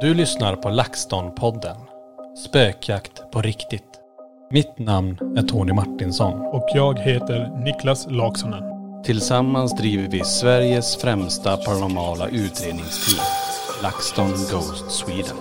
Du 0.00 0.14
lyssnar 0.14 0.56
på 0.56 0.68
LaxTon-podden. 0.68 1.76
Spökjakt 2.46 3.30
på 3.32 3.42
riktigt. 3.42 3.84
Mitt 4.50 4.78
namn 4.78 5.36
är 5.36 5.42
Tony 5.42 5.72
Martinsson. 5.72 6.40
Och 6.40 6.68
jag 6.74 6.98
heter 6.98 7.64
Niklas 7.64 8.06
Laksonen. 8.10 8.62
Tillsammans 9.04 9.76
driver 9.76 10.08
vi 10.08 10.24
Sveriges 10.24 10.96
främsta 10.96 11.56
paranormala 11.56 12.28
utredningsteam. 12.28 13.24
LaxTon 13.82 14.30
Ghost 14.30 14.90
Sweden. 14.90 15.36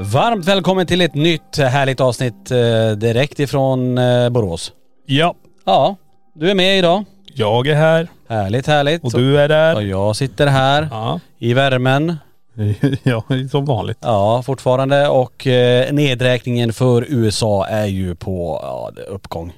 Varmt 0.00 0.44
välkommen 0.44 0.86
till 0.86 1.00
ett 1.00 1.14
nytt 1.14 1.56
härligt 1.58 2.00
avsnitt 2.00 2.50
eh, 2.50 2.90
direkt 2.96 3.40
ifrån 3.40 3.98
eh, 3.98 4.30
Borås. 4.30 4.72
Ja, 5.06 5.34
Ja, 5.64 5.96
du 6.34 6.50
är 6.50 6.54
med 6.54 6.78
idag. 6.78 7.04
jag 7.34 7.66
är 7.66 7.74
här 7.74 8.08
Härligt, 8.28 8.66
härligt. 8.66 9.04
och 9.04 9.12
du 9.12 9.38
är 9.38 9.42
Och 9.42 9.48
där. 9.48 9.80
jag 9.80 10.16
sitter 10.16 10.46
här 10.46 10.88
Ja, 10.90 11.20
i 11.38 11.54
värmen. 11.54 12.16
ja 13.02 13.24
som 13.50 13.64
vanligt. 13.64 13.98
Ja, 14.00 14.42
fortfarande. 14.42 15.08
Och 15.08 15.46
eh, 15.46 15.92
nedräkningen 15.92 16.72
för 16.72 17.04
USA 17.08 17.66
är 17.66 17.86
ju 17.86 18.14
på 18.14 18.60
ja, 18.62 18.90
uppgång. 19.08 19.52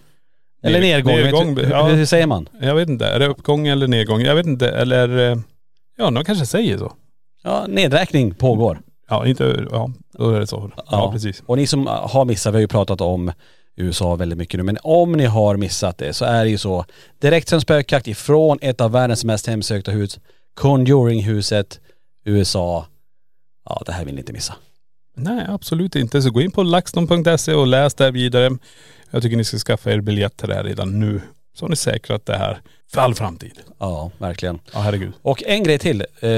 Eller 0.63 0.79
Ned- 0.79 0.83
nedgång. 0.83 1.15
nedgång, 1.17 1.55
vet 1.55 1.71
ja. 1.71 1.87
hur, 1.87 2.05
säger 2.07 2.27
man? 2.27 2.49
Jag 2.61 2.75
vet 2.75 2.89
inte, 2.89 3.07
är 3.07 3.19
det 3.19 3.27
uppgång 3.27 3.67
eller 3.67 3.89
nedgång? 3.89 4.21
Jag 4.21 4.35
vet 4.35 4.47
inte, 4.47 4.69
eller 4.71 5.31
eh, 5.33 5.39
ja, 5.99 6.11
de 6.11 6.25
kanske 6.25 6.47
säger 6.47 6.79
så. 6.79 6.93
Ja, 7.45 7.65
nedräkning 7.69 8.35
pågår. 8.35 8.81
Ja, 9.11 9.27
inte, 9.27 9.67
ja, 9.71 9.91
då 10.19 10.31
är 10.31 10.41
det 10.41 10.47
så. 10.47 10.71
Ja, 10.91 11.13
precis. 11.13 11.43
Och 11.47 11.57
ni 11.57 11.67
som 11.67 11.87
har 11.87 12.25
missat, 12.25 12.53
vi 12.53 12.57
har 12.57 12.61
ju 12.61 12.69
pratat 12.69 13.01
om 13.01 13.33
USA 13.81 14.17
väldigt 14.17 14.39
mycket 14.39 14.59
nu, 14.59 14.65
men 14.65 14.79
om 14.83 15.13
ni 15.13 15.25
har 15.25 15.57
missat 15.57 15.99
det 15.99 16.13
så 16.13 16.25
är 16.25 16.45
det 16.45 16.51
ju 16.51 16.59
så. 16.59 16.85
Direkt 17.19 17.49
som 17.49 17.61
spökjakt 17.61 18.09
ifrån 18.09 18.59
ett 18.61 18.81
av 18.81 18.93
världens 18.93 19.25
mest 19.25 19.47
hemsökta 19.47 19.91
hus, 19.91 20.19
Conjuring-huset, 20.55 21.81
USA. 22.25 22.87
Ja, 23.65 23.83
det 23.87 23.93
här 23.93 24.05
vill 24.05 24.15
ni 24.15 24.21
inte 24.21 24.33
missa. 24.33 24.55
Nej, 25.17 25.47
absolut 25.49 25.97
inte. 25.97 26.23
Så 26.23 26.31
gå 26.31 26.41
in 26.41 26.51
på 26.51 26.63
laxton.se 26.63 27.55
och 27.55 27.67
läs 27.67 27.95
där 27.95 28.13
vidare. 28.13 28.59
Jag 29.11 29.23
tycker 29.23 29.37
ni 29.37 29.45
ska 29.45 29.59
skaffa 29.59 29.93
er 29.93 30.01
biljett 30.01 30.37
till 30.37 30.49
det 30.49 30.55
här 30.55 30.65
redan 30.65 31.01
nu. 31.01 31.21
Så 31.61 31.65
har 31.65 31.71
ni 31.71 31.77
säkrat 31.77 32.27
det 32.27 32.37
här 32.37 32.61
för 32.93 33.01
all 33.01 33.15
framtid. 33.15 33.53
Ja, 33.79 34.11
verkligen. 34.19 34.59
Ja, 34.73 34.81
herregud. 34.81 35.13
Och 35.23 35.43
en 35.47 35.63
grej 35.63 35.79
till, 35.79 36.01
eh, 36.21 36.31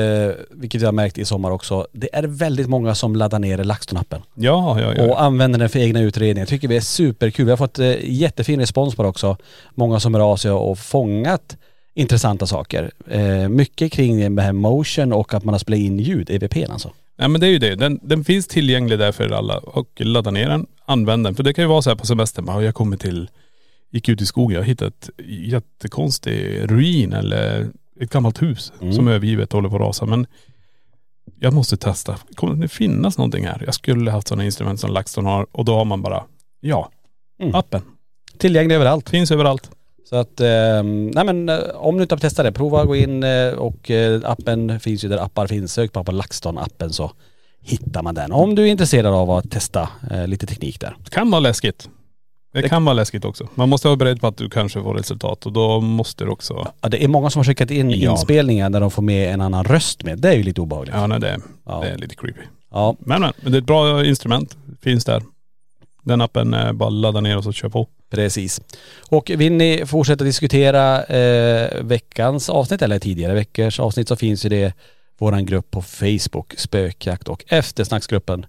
vilket 0.50 0.80
jag 0.80 0.88
har 0.88 0.92
märkt 0.92 1.18
i 1.18 1.24
sommar 1.24 1.50
också. 1.50 1.86
Det 1.92 2.08
är 2.12 2.22
väldigt 2.22 2.68
många 2.68 2.94
som 2.94 3.16
laddar 3.16 3.38
ner 3.38 3.58
LaxTon-appen. 3.58 4.22
Ja, 4.34 4.80
ja, 4.80 4.94
ja. 4.94 5.02
och 5.02 5.22
använder 5.22 5.58
den 5.58 5.68
för 5.68 5.78
egna 5.78 6.00
utredningar. 6.00 6.46
tycker 6.46 6.68
vi 6.68 6.76
är 6.76 6.80
superkul. 6.80 7.44
Vi 7.44 7.50
har 7.50 7.56
fått 7.56 7.78
eh, 7.78 7.94
jättefin 8.02 8.60
respons 8.60 8.94
på 8.94 9.02
det 9.02 9.08
också. 9.08 9.36
Många 9.74 10.00
som 10.00 10.14
hör 10.14 10.20
av 10.20 10.36
sig 10.36 10.50
och 10.50 10.78
fångat 10.78 11.56
intressanta 11.94 12.46
saker. 12.46 12.90
Eh, 13.10 13.48
mycket 13.48 13.92
kring 13.92 14.36
det 14.36 14.42
här 14.42 14.52
motion 14.52 15.12
och 15.12 15.34
att 15.34 15.44
man 15.44 15.54
har 15.54 15.58
spelat 15.58 15.78
in 15.78 15.98
ljud, 15.98 16.30
EVPn 16.30 16.70
alltså. 16.70 16.90
Nej 17.18 17.28
men 17.28 17.40
det 17.40 17.46
är 17.46 17.50
ju 17.50 17.58
det. 17.58 17.74
Den, 17.74 18.00
den 18.02 18.24
finns 18.24 18.46
tillgänglig 18.46 18.98
där 18.98 19.12
för 19.12 19.30
alla. 19.30 19.58
Och 19.58 19.88
ladda 19.96 20.30
ner 20.30 20.48
den, 20.48 20.66
använd 20.84 21.26
den. 21.26 21.34
För 21.34 21.42
det 21.42 21.54
kan 21.54 21.64
ju 21.64 21.68
vara 21.68 21.82
så 21.82 21.90
här 21.90 21.96
på 21.96 22.06
semestern, 22.06 22.44
bara, 22.44 22.62
jag 22.62 22.74
kommer 22.74 22.96
till, 22.96 23.28
gick 23.92 24.08
ut 24.08 24.20
i 24.20 24.26
skogen, 24.26 24.56
jag 24.58 24.64
hittade 24.66 24.88
ett 24.88 25.10
jättekonstig 25.28 26.70
ruin 26.70 27.12
eller 27.12 27.68
ett 28.00 28.10
gammalt 28.10 28.42
hus 28.42 28.72
Mm. 28.80 28.92
som 28.92 29.08
är 29.08 29.12
övergivet 29.12 29.48
och 29.54 29.56
håller 29.58 29.68
på 29.68 29.76
att 29.76 29.80
rasa. 29.82 30.06
Men 30.06 30.26
jag 31.40 31.52
måste 31.54 31.76
testa. 31.76 32.16
Kommer 32.34 32.54
det 32.54 32.68
finnas 32.68 33.18
någonting 33.18 33.46
här? 33.46 33.62
Jag 33.66 33.74
skulle 33.74 34.10
haft 34.10 34.28
sådana 34.28 34.44
instrument 34.44 34.80
som 34.80 34.90
LaxTon 34.90 35.26
har 35.26 35.46
och 35.52 35.64
då 35.64 35.74
har 35.74 35.84
man 35.84 36.02
bara, 36.02 36.24
ja, 36.60 36.90
Mm. 37.42 37.54
appen. 37.54 37.82
Tillgänglig 38.38 38.74
överallt. 38.74 39.10
Finns 39.10 39.30
överallt. 39.30 39.70
Så 40.04 40.16
att, 40.16 40.40
eh, 40.40 40.82
nej 41.14 41.24
men 41.24 41.48
eh, 41.48 41.58
om 41.74 41.96
du 41.96 42.02
inte 42.02 42.14
har 42.14 42.20
testat 42.20 42.44
det, 42.46 42.52
prova 42.52 42.80
att 42.80 42.86
gå 42.86 42.96
in 42.96 43.22
eh, 43.22 43.48
och 43.52 43.90
eh, 43.90 44.20
appen 44.24 44.80
finns 44.80 45.04
ju 45.04 45.08
där 45.08 45.18
appar 45.18 45.46
finns. 45.46 45.72
Sök 45.72 45.92
bara 45.92 46.04
på 46.04 46.12
LaxTon-appen 46.12 46.88
så 46.88 47.12
hittar 47.60 48.02
man 48.02 48.14
den. 48.14 48.32
Om 48.32 48.54
du 48.54 48.62
är 48.62 48.66
intresserad 48.66 49.14
av 49.14 49.30
att 49.30 49.50
testa 49.50 49.88
eh, 50.10 50.26
lite 50.26 50.46
teknik 50.46 50.80
där. 50.80 50.96
Det 51.04 51.10
kan 51.10 51.30
vara 51.30 51.40
läskigt. 51.40 51.88
Det, 52.52 52.68
kan 52.68 52.84
vara 52.84 52.94
läskigt 52.94 53.24
också. 53.24 53.48
Man 53.54 53.68
måste 53.68 53.88
vara 53.88 53.96
beredd 53.96 54.20
på 54.20 54.26
att 54.26 54.36
du 54.36 54.50
kanske 54.50 54.82
får 54.82 54.94
resultat 54.94 55.46
och 55.46 55.52
då 55.52 55.80
måste 55.80 56.24
du 56.24 56.30
också, 56.30 56.72
Ja, 56.80 56.88
det 56.88 57.04
är 57.04 57.08
många 57.08 57.30
som 57.30 57.38
har 57.38 57.44
skickat 57.44 57.70
in 57.70 57.90
Ja. 57.90 58.10
inspelningar 58.10 58.70
där 58.70 58.80
de 58.80 58.90
får 58.90 59.02
med 59.02 59.34
en 59.34 59.40
annan 59.40 59.64
röst 59.64 60.02
med. 60.02 60.18
Det 60.18 60.28
är 60.28 60.32
ju 60.36 60.42
lite 60.42 60.60
obehagligt. 60.60 60.94
ja 60.94 61.06
nej, 61.06 61.20
det, 61.20 61.40
Ja. 61.66 61.80
det 61.80 61.88
är 61.88 61.98
lite 61.98 62.14
creepy. 62.14 62.40
ja. 62.70 62.96
Men 62.98 63.20
men, 63.20 63.32
det 63.52 63.56
är 63.56 63.60
ett 63.60 63.66
bra 63.66 64.04
instrument. 64.04 64.56
Finns 64.82 65.04
där. 65.04 65.22
Den 66.04 66.20
appen 66.20 66.54
är 66.54 66.72
bara 66.72 66.90
ladda 66.90 67.20
ner 67.20 67.36
och 67.36 67.44
så 67.44 67.52
kör 67.52 67.68
på. 67.68 67.86
Precis. 68.10 68.60
Och 69.08 69.30
vill 69.36 69.52
ni 69.52 69.82
fortsätta 69.86 70.24
diskutera 70.24 71.04
eh, 71.04 71.82
veckans 71.82 72.48
avsnitt 72.50 72.82
eller 72.82 72.98
tidigare 72.98 73.34
veckors 73.34 73.80
avsnitt 73.80 74.08
så 74.08 74.16
finns 74.16 74.44
ju 74.44 74.48
det 74.48 74.72
våran 75.18 75.46
grupp 75.46 75.70
på 75.70 75.82
Facebook, 75.82 76.54
Spökjakt 76.56 77.28
och 77.28 77.44
eftersnacksgruppen. 77.48 78.46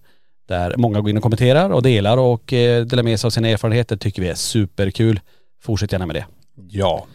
Där 0.47 0.73
många 0.77 1.01
går 1.01 1.09
in 1.09 1.17
och 1.17 1.23
kommenterar 1.23 1.69
och 1.69 1.83
delar 1.83 2.17
och 2.17 2.53
eh, 2.53 2.85
delar 2.85 3.03
med 3.03 3.19
sig 3.19 3.27
av 3.27 3.31
sina 3.31 3.47
erfarenheter. 3.49 3.97
Tycker 3.97 4.21
vi 4.21 4.27
är 4.27 4.35
superkul. 4.35 5.19
Fortsätt 5.61 5.91
gärna 5.91 6.05
med 6.05 6.15
det. 6.15 6.25
Ja. 6.69 7.05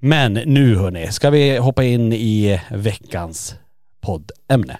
Men 0.00 0.32
nu 0.32 0.76
hörni, 0.76 1.12
ska 1.12 1.30
vi 1.30 1.56
hoppa 1.56 1.84
in 1.84 2.12
i 2.12 2.60
veckans 2.70 3.54
poddämne. 4.00 4.78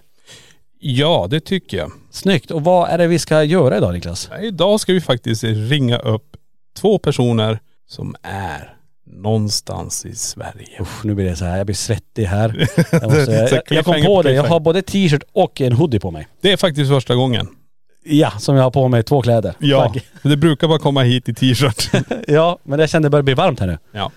Ja, 0.79 1.27
det 1.31 1.41
tycker 1.41 1.77
jag. 1.77 1.93
Snyggt. 2.11 2.51
Och 2.51 2.65
vad 2.65 2.91
är 2.91 2.99
det 2.99 3.07
vi 3.07 3.19
ska 3.19 3.43
göra 3.43 3.77
idag 3.77 3.95
Niklas? 3.95 4.31
Idag 4.43 4.81
ska 4.81 4.93
vi 4.93 5.01
faktiskt 5.01 5.45
ringa 5.45 5.99
upp 5.99 6.37
två 6.77 6.99
personer 6.99 7.59
som 7.89 8.17
är 8.23 8.77
någonstans 9.07 10.07
i 10.07 10.15
Sverige. 10.15 10.81
Usch, 10.81 11.05
nu 11.05 11.15
blir 11.15 11.25
det 11.25 11.37
så 11.37 11.45
här, 11.45 11.57
jag 11.57 11.67
blir 11.67 11.77
svettig 11.77 12.25
här. 12.25 12.49
Jag, 12.93 13.03
måste, 13.03 13.33
jag, 13.33 13.63
jag 13.77 13.85
kom 13.85 14.05
på 14.05 14.23
det, 14.23 14.33
jag 14.33 14.45
har 14.45 14.61
både 14.61 14.83
t-shirt 14.83 15.23
och 15.33 15.61
en 15.61 15.73
hoodie 15.73 16.01
på 16.01 16.11
mig. 16.11 16.29
Det 16.41 16.53
är 16.53 16.57
faktiskt 16.57 16.91
första 16.91 17.15
gången. 17.15 17.49
Ja, 18.09 18.31
som 18.39 18.57
jag 18.57 18.63
har 18.63 18.71
på 18.71 18.89
mig 18.89 19.03
två 19.03 19.23
kläder. 19.23 19.55
Ja. 19.59 19.83
Tack. 19.93 20.05
Det 20.23 20.37
brukar 20.37 20.69
bara 20.69 20.79
komma 20.79 21.03
hit 21.03 21.29
i 21.29 21.35
t-shirt. 21.35 21.91
Ja, 22.29 22.59
men 22.63 22.79
jag 22.79 22.89
kände 22.91 23.07
det 23.07 23.11
började 23.11 23.25
bli 23.25 23.35
varmt 23.35 23.61
här 23.61 23.67
nu. 23.67 23.79
Ja. 23.93 24.11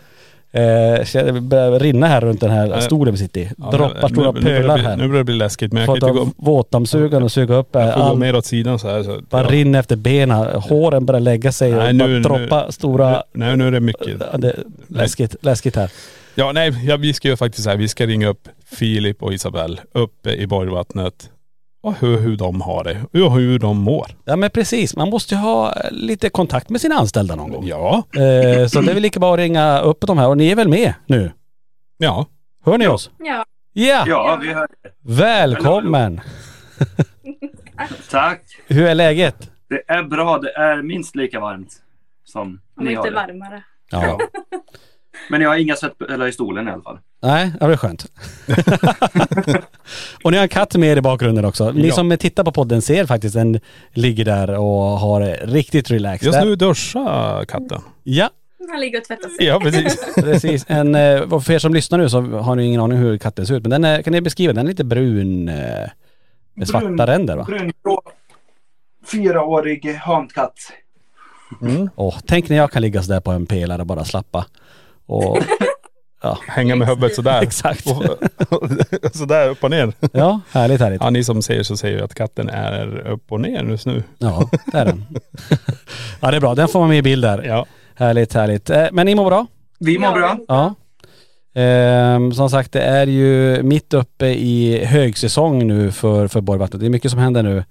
Eh, 0.52 1.04
så 1.06 1.18
det 1.24 1.42
börjar 1.42 1.80
rinna 1.80 2.08
här 2.08 2.22
runt 2.22 2.42
den 2.42 2.52
här 2.52 2.74
Eh, 2.74 2.80
stolen 2.80 3.14
vi 3.14 3.18
sitter 3.18 3.42
i. 3.42 3.52
Ja, 3.58 3.72
Droppar 3.72 4.02
nu- 4.10 4.16
stora 4.16 4.32
nu 4.32 4.42
börjar 4.42 4.62
pölar 4.62 4.78
här. 4.78 4.98
Nu 4.98 5.08
börjar 5.08 5.18
det 5.18 5.24
bli 5.24 5.36
läskigt 5.36 5.74
men 5.74 5.82
jag 5.82 5.88
Fått 5.88 6.00
kan 6.00 6.10
inte 6.10 6.20
gå, 6.20 6.32
våtdammsugaren 6.38 7.24
och 7.24 7.32
suga 7.32 7.56
upp 7.56 7.68
jag 7.72 7.94
får 7.94 8.00
gå 8.02 8.06
all, 8.08 8.18
mer 8.18 8.36
åt 8.36 8.46
sidan 8.46 8.80
så 8.80 8.88
här. 8.90 9.04
Så, 9.04 9.20
bara 9.30 9.44
ja. 9.44 9.50
rinner 9.52 9.80
efter 9.80 9.96
benen. 9.96 10.46
Håren 10.62 11.06
börjar 11.06 11.20
lägga 11.22 11.52
sig 11.52 11.72
och 11.78 11.84
Nej, 11.84 11.94
bara 11.94 12.08
nu- 12.08 12.20
droppa 12.22 12.66
nu- 12.66 12.72
stora... 12.72 13.24
Nej 13.34 13.58
nu 13.58 13.68
är 13.68 13.72
det 13.72 13.80
mycket. 13.80 14.20
Det, 14.42 14.56
läskigt, 14.88 15.36
läskigt 15.42 15.76
här. 15.76 15.92
Ja 16.36 16.52
nej, 16.52 16.74
ja, 16.88 16.98
vi 16.98 17.14
ska 17.14 17.28
ju 17.28 17.38
faktiskt 17.38 17.64
så 17.64 17.70
här, 17.70 17.78
vi 17.78 17.88
ska 17.88 18.06
ringa 18.06 18.28
upp 18.28 18.48
Filip 18.72 19.24
och 19.24 19.34
Isabelle 19.34 19.78
uppe 19.92 20.32
i 20.34 20.48
Borgvattnet. 20.48 21.30
Och 21.82 21.94
hur, 22.00 22.18
hur 22.18 22.38
de 22.38 22.62
har 22.62 22.84
det 22.84 23.22
och 23.24 23.32
hur 23.34 23.60
de 23.60 23.78
mår. 23.78 24.08
Ja 24.26 24.36
men 24.36 24.50
precis, 24.50 24.96
man 24.96 25.10
måste 25.10 25.36
ju 25.36 25.42
ha 25.42 25.74
lite 25.92 26.30
kontakt 26.30 26.70
med 26.70 26.82
sina 26.82 26.96
anställda 26.96 27.36
någon 27.36 27.52
gång. 27.52 27.68
Ja. 27.68 28.04
Eh, 28.16 28.68
så 28.68 28.82
det 28.82 28.92
är 28.92 28.94
väl 28.94 29.02
lika 29.04 29.20
bra 29.20 29.34
att 29.34 29.40
ringa 29.40 29.80
upp 29.80 30.02
de 30.08 30.18
här 30.18 30.28
och 30.28 30.38
ni 30.38 30.50
är 30.52 30.56
väl 30.56 30.68
med 30.68 30.94
nu? 31.06 31.32
Ja. 31.98 32.26
Hör 32.66 32.78
ni 32.78 32.88
oss? 32.88 33.12
Ja. 33.18 33.46
Ja! 33.74 34.04
Ja, 34.08 34.40
vi 34.42 34.54
hör 34.54 34.68
Välkommen! 35.04 36.22
Tack. 38.12 38.42
Hur 38.68 38.86
är 38.88 38.96
läget? 38.96 39.52
Det 39.70 39.84
är 39.88 40.04
bra. 40.04 40.38
Det 40.40 40.52
är 40.52 40.82
minst 40.82 41.16
lika 41.16 41.40
varmt 41.40 41.74
som 42.24 42.62
Och 42.78 42.84
ni 42.84 42.94
har 42.96 43.04
lite 43.04 43.16
det. 43.16 43.28
varmare. 43.28 43.64
Ja. 43.92 44.20
Men 45.30 45.42
jag 45.42 45.50
har 45.50 45.58
inga 45.58 45.76
svettpölar 45.76 46.28
i 46.28 46.32
stolen 46.32 46.68
i 46.68 46.72
alla 46.72 46.82
fall. 46.82 47.00
Nej, 47.22 47.52
det 47.60 47.68
var 47.68 47.78
skönt. 47.78 48.06
och 50.24 50.32
ni 50.32 50.38
har 50.38 50.44
en 50.44 50.50
katt 50.50 50.76
med 50.76 50.90
er 50.90 50.98
i 50.98 51.02
bakgrunden 51.02 51.46
också. 51.46 51.72
Ni 51.72 51.88
Ja. 51.88 51.94
som 51.96 52.18
tittar 52.20 52.44
på 52.44 52.52
podden 52.52 52.82
ser 52.82 53.06
faktiskt 53.06 53.36
den 53.36 53.60
ligger 53.94 54.26
där 54.26 54.50
och 54.58 55.00
har 55.00 55.22
det 55.22 55.36
riktigt 55.44 55.92
relaxed. 55.92 56.26
Just 56.28 56.40
nu 56.46 56.56
duschar 56.56 57.46
katten. 57.46 57.82
Ja, 58.04 58.30
Han 58.72 58.80
ligger 58.80 59.00
och 59.00 59.06
tvättar 59.06 59.30
sig. 59.30 59.46
Ja 59.46 59.60
precis. 59.60 60.00
precis. 60.16 60.66
En, 60.68 60.96
eh, 60.96 61.40
för 61.40 61.52
er 61.52 61.60
som 61.60 61.74
lyssnar 61.74 61.98
nu 61.98 62.10
så 62.10 62.22
har 62.22 62.56
ni 62.56 62.66
ingen 62.66 62.82
aning 62.82 62.98
hur 62.98 63.18
katten 63.18 63.46
ser 63.46 63.56
ut. 63.56 63.64
Men 63.64 63.70
den 63.72 63.84
är, 63.84 64.02
kan 64.02 64.14
ni 64.14 64.22
beskriva? 64.22 64.54
Den 64.54 64.66
är 64.66 64.70
lite 64.70 64.84
brun 64.84 65.50
eh, 65.50 65.56
med 66.54 66.68
svarta 66.68 66.88
Brun- 66.88 67.08
ränder 67.08 67.38
va? 67.38 67.44
Brungrå. 67.44 68.02
Fyraårig 69.12 69.94
hankatt. 69.96 70.58
Åh, 71.96 72.18
tänk 72.28 72.50
när 72.50 72.58
jag 72.58 72.72
kan 72.72 72.82
ligga 72.82 73.04
sådär 73.04 73.20
på 73.20 73.32
en 73.32 73.46
pelare 73.46 73.82
och 73.82 73.88
bara 73.88 74.06
slappa. 74.06 74.46
Och 75.10 75.38
Ja, 76.22 76.38
Hänga 76.48 76.76
med 76.76 76.88
huvudet 76.88 77.16
sådär. 77.16 77.42
Exakt. 77.42 77.88
Och, 77.88 78.04
och, 78.50 78.70
sådär 79.14 79.50
upp 79.50 79.64
och 79.64 79.72
ner. 79.72 79.94
ja 80.14 80.42
härligt 80.52 80.82
härligt. 80.82 81.02
Ja 81.02 81.10
ni 81.10 81.24
som 81.24 81.42
ser 81.42 81.64
så 81.64 81.78
säger 81.78 81.98
ju 81.98 82.04
att 82.04 82.14
katten 82.14 82.50
är 82.50 83.08
upp 83.08 83.32
och 83.32 83.42
ner 83.42 83.64
just 83.64 83.86
nu. 83.86 84.04
Ja, 84.18 84.50
det 84.72 84.78
är 84.78 84.86
den. 84.86 85.06
ja 86.22 86.32
det 86.32 86.38
är 86.38 86.42
bra, 86.42 86.56
den 86.56 86.68
får 86.68 86.80
man 86.80 86.90
med 86.90 86.98
i 86.98 87.02
bild 87.02 87.24
där. 87.24 87.44
Ja. 87.44 87.66
Härligt 87.96 88.34
härligt. 88.34 88.70
Eh, 88.70 88.88
Men 88.92 89.06
ni 89.06 89.16
mår 89.16 89.26
bra? 89.26 89.48
Vi 89.80 90.00
mår 90.00 90.12
bra. 90.12 90.38
Ja. 90.48 90.76
Ehm, 91.56 92.34
som 92.34 92.50
sagt 92.50 92.72
det 92.72 92.82
är 92.82 93.08
ju 93.08 93.64
mitt 93.64 93.94
uppe 93.94 94.28
i 94.28 94.86
högsäsong 94.86 95.68
nu 95.68 95.92
för, 95.92 96.28
för 96.28 96.42
Borgvattnet. 96.42 96.80
Det 96.80 96.86
är 96.86 96.90
mycket 96.90 97.12
som 97.12 97.20
händer 97.20 97.44
nu 97.44 97.64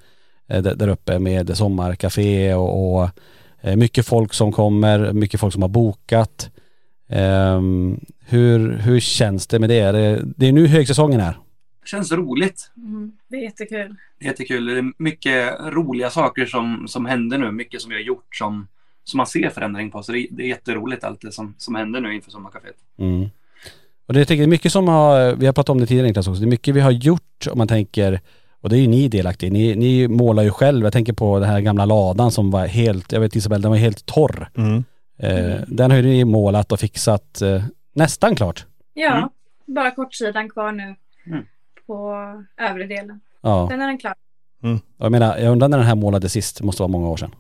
eh, 0.49 0.63
där, 0.63 0.89
uppe 0.89 1.19
med 1.19 1.57
sommarcafé 1.57 2.55
och, 2.55 2.95
och 3.01 3.09
eh, 3.61 3.77
mycket 3.77 4.07
folk 4.07 4.35
som 4.35 4.53
kommer, 4.53 5.13
mycket 5.13 5.41
folk 5.41 5.53
som 5.53 5.63
har 5.63 5.69
bokat. 5.69 6.51
Ehm, 7.09 8.01
hur, 8.27 8.73
hur 8.73 9.01
känns 9.01 9.47
det 9.47 9.59
med 9.59 9.69
det? 9.69 9.79
Är 9.79 9.93
det? 9.93 10.23
Det 10.37 10.47
är 10.49 10.53
nu 10.53 10.67
högsäsongen 10.67 11.21
är. 11.21 11.39
Känns 11.85 12.13
roligt. 12.13 12.71
Mm, 12.77 13.13
det 13.29 13.37
är 13.37 13.43
jättekul. 13.43 13.95
Jättekul. 14.21 14.67
Det 14.67 14.79
är 14.79 14.93
mycket 15.03 15.55
roliga 15.61 16.11
saker 16.11 16.47
som, 16.47 16.85
som 16.89 17.07
händer 17.07 17.39
nu. 17.39 17.51
Mycket 17.53 17.81
som 17.81 17.89
vi 17.91 17.95
har 17.97 18.03
gjort 18.03 18.37
som, 18.37 18.69
som 19.05 19.17
man 19.17 19.27
ser 19.27 19.51
förändring 19.51 19.91
på. 19.91 20.03
Så 20.03 20.13
det, 20.13 20.19
är- 20.19 20.27
det 20.31 20.43
är 20.43 20.47
jätteroligt 20.49 21.05
allt 21.05 21.21
det 21.21 21.33
som, 21.33 21.55
som 21.59 21.75
händer 21.75 22.01
nu 22.01 22.15
inför 22.15 22.31
sommarkaféet. 22.31 22.77
Mm. 22.99 23.29
Och 24.07 24.15
det 24.15 24.21
är 24.31 24.37
det 24.37 24.43
är 24.43 24.47
mycket 24.47 24.73
som 24.73 24.89
har, 24.89 25.35
vi 25.35 25.47
har 25.47 25.53
pratat 25.53 25.69
om 25.71 25.81
det 25.81 25.87
tidigare 25.87 26.07
Niklas 26.07 26.29
också, 26.29 26.41
det 26.41 26.47
är 26.47 26.51
mycket 26.51 26.75
vi 26.75 26.81
har 26.81 26.91
gjort 26.91 27.47
om 27.51 27.59
man 27.59 27.69
tänker, 27.69 28.21
och 28.61 28.69
det 28.69 28.77
är 28.77 28.81
ju 28.81 28.87
ni 28.87 29.09
delaktiga 29.09 29.51
ni, 29.51 29.77
ni 29.77 30.09
målar 30.09 30.43
ju 30.43 30.51
själv, 30.51 30.85
jag 30.85 30.93
tänker 30.93 31.13
på 31.13 31.39
den 31.39 31.49
här 31.49 31.61
gamla 31.61 31.85
ladan 31.85 32.31
som 32.31 32.51
var 32.51 32.67
helt, 32.67 33.13
jag 33.13 33.21
vet 33.21 33.37
Isabel, 33.37 33.63
den 33.63 33.71
var 33.71 33.79
helt 33.79 34.07
torr. 34.07 34.49
Mm. 34.57 34.85
Eh, 35.19 35.61
den 35.67 35.91
har 35.91 35.99
ju 35.99 36.03
ni 36.03 36.25
målat 36.25 36.73
och 36.73 36.81
fixat 36.81 37.43
eh, 37.43 37.63
nästan 37.95 38.35
klart. 38.37 38.67
Ja, 38.95 39.17
Mm. 39.17 39.29
bara 39.67 39.91
kortsidan 39.91 40.49
kvar 40.51 40.73
nu 40.73 40.95
Mm. 41.27 41.45
på 41.87 42.15
övre 42.61 42.87
delen. 42.87 43.21
Ja, 43.43 43.69
Sen 43.71 43.81
är 43.81 43.87
den 43.87 43.99
klar. 43.99 44.15
och 44.99 45.05
jag 45.05 45.13
menar, 45.13 45.37
jag 45.39 45.53
undrar 45.53 45.69
när 45.69 45.79
den 45.79 45.87
här 45.87 45.95
målades 45.95 46.33
sist, 46.33 46.59
det 46.59 46.65
måste 46.65 46.83
vara 46.83 46.89
många 46.93 47.09
år 47.09 47.17
sedan. 47.17 47.31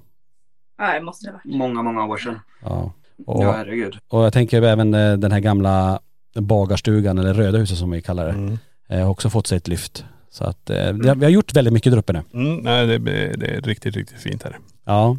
Ja, 0.79 0.93
det 0.95 1.01
måste 1.01 1.27
det 1.27 1.33
vara. 1.33 1.43
Många, 1.45 1.83
många 1.83 2.05
år 2.07 2.17
sedan. 2.17 2.41
Ja. 2.63 2.93
Och, 3.27 3.45
Ja, 3.45 3.53
herregud. 3.53 3.99
och 4.09 4.25
jag 4.25 4.33
tänker 4.33 4.63
även 4.63 4.95
eh, 4.95 5.13
den 5.17 5.33
här 5.33 5.41
gamla 5.41 6.01
bagarstugan, 6.35 7.19
eller 7.19 7.35
röda 7.35 7.59
huset 7.59 7.79
som 7.79 7.91
vi 7.91 8.03
kallar 8.03 8.25
det, 8.27 8.33
Mm. 8.33 8.59
har 8.89 9.11
också 9.11 9.31
fått 9.31 9.47
sig 9.47 9.57
ett 9.59 9.69
lyft. 9.69 10.05
Så 10.31 10.45
att 10.45 10.71
vi 10.95 11.09
har 11.25 11.29
gjort 11.29 11.57
väldigt 11.57 11.75
mycket 11.75 11.93
där 11.93 11.99
uppe 11.99 12.13
nu. 12.13 12.23
Mm. 12.35 12.57
Nej 12.57 12.87
det, 12.87 12.99
det 13.37 13.47
är 13.47 13.61
riktigt, 13.61 13.97
riktigt 13.97 14.21
fint 14.21 14.43
här. 14.43 14.59
Ja. 14.85 15.17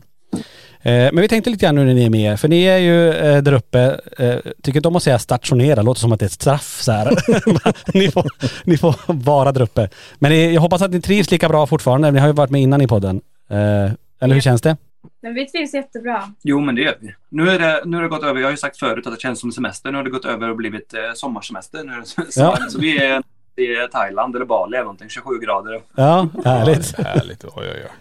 Eh, 0.82 0.92
men 0.92 1.22
vi 1.22 1.28
tänkte 1.28 1.50
lite 1.50 1.66
grann 1.66 1.76
nu 1.76 1.86
när 1.86 1.94
ni 1.94 2.06
är 2.06 2.10
med, 2.10 2.40
för 2.40 2.48
ni 2.48 2.64
är 2.64 2.78
ju 2.78 3.10
eh, 3.10 3.42
där 3.42 3.54
uppe, 3.54 4.00
eh, 4.18 4.36
tycker 4.64 4.80
inte 4.80 4.88
om 4.88 4.96
att 4.96 5.04
säga 5.04 5.20
stationera, 5.20 5.82
låter 5.82 6.02
som 6.02 6.12
att 6.12 6.20
det 6.20 6.24
är 6.24 6.28
ett 6.28 6.32
straff 6.32 6.80
så 6.82 6.92
här. 6.92 7.08
ni, 7.94 8.12
får, 8.12 8.26
ni 8.64 8.78
får 8.78 8.96
vara 9.08 9.52
där 9.52 9.62
uppe. 9.62 9.90
Men 10.16 10.54
jag 10.54 10.62
hoppas 10.62 10.82
att 10.82 10.92
ni 10.92 11.02
trivs 11.02 11.32
lika 11.32 11.50
bra 11.50 11.68
fortfarande, 11.68 12.12
ni 12.12 12.20
har 12.20 12.28
ju 12.28 12.34
varit 12.34 12.50
med 12.50 12.62
innan 12.62 12.82
i 12.82 12.88
podden. 12.88 13.22
Eller 14.22 14.34
hur 14.34 14.42
känns 14.42 14.62
det? 14.62 14.78
Men 15.22 15.34
vi 15.34 15.46
trivs 15.46 15.74
jättebra. 15.74 16.34
Jo, 16.42 16.60
men 16.60 16.76
det 16.76 16.82
gör 16.82 16.98
vi. 17.00 17.16
Nu 17.30 17.50
är 17.50 17.60
det, 17.60 17.82
nu 17.86 17.98
är 17.98 18.02
det 18.02 18.08
gått 18.08 18.24
över. 18.24 18.40
Jag 18.40 18.48
har 18.48 18.52
ju 18.52 18.58
sagt 18.58 18.78
förut 18.78 19.08
att 19.08 19.14
det 19.14 19.22
känns 19.22 19.40
som 19.40 19.52
semester. 19.52 19.92
Nu 19.92 19.98
har 19.98 20.04
det 20.04 20.10
gått 20.10 20.26
över 20.26 20.50
och 20.50 20.56
blivit 20.56 20.94
eh, 20.94 21.00
sommarsemester. 21.16 21.84
Nu 21.84 21.94
är 21.94 22.00
det 22.00 22.06
sommar. 22.32 22.58
Ja. 22.60 22.70
Så 22.70 22.80
vi 22.80 22.98
är 22.98 23.20
i 23.58 23.88
Thailand 23.92 24.36
eller 24.36 24.46
Bali 24.46 24.76
eller 24.76 24.84
någonting. 24.84 25.10
27 25.10 25.40
grader. 25.40 25.82
Ja, 25.96 26.28
härligt. 26.46 26.96
Ja, 26.98 27.04
härligt. 27.04 27.44
Oj, 27.44 27.52
oj, 27.58 27.68
oj. 27.86 27.92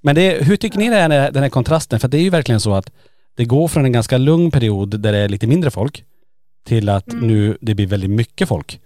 Men 0.00 0.14
det, 0.14 0.44
hur 0.44 0.56
tycker 0.56 0.78
ni 0.78 0.88
det 0.88 0.96
är 0.96 1.30
den 1.32 1.42
här 1.42 1.50
kontrasten? 1.50 2.00
För 2.00 2.08
det 2.08 2.16
är 2.18 2.22
ju 2.22 2.30
verkligen 2.30 2.60
så 2.60 2.74
att 2.74 2.92
det 3.36 3.44
går 3.44 3.68
från 3.68 3.84
en 3.84 3.92
ganska 3.92 4.18
lugn 4.18 4.50
period 4.50 5.00
där 5.00 5.12
det 5.12 5.18
är 5.18 5.28
lite 5.28 5.46
mindre 5.46 5.70
folk 5.70 6.04
till 6.66 6.88
att 6.88 7.12
Mm. 7.12 7.26
nu 7.26 7.58
det 7.60 7.74
blir 7.74 7.86
väldigt 7.86 8.10
mycket 8.10 8.48
folk. 8.48 8.80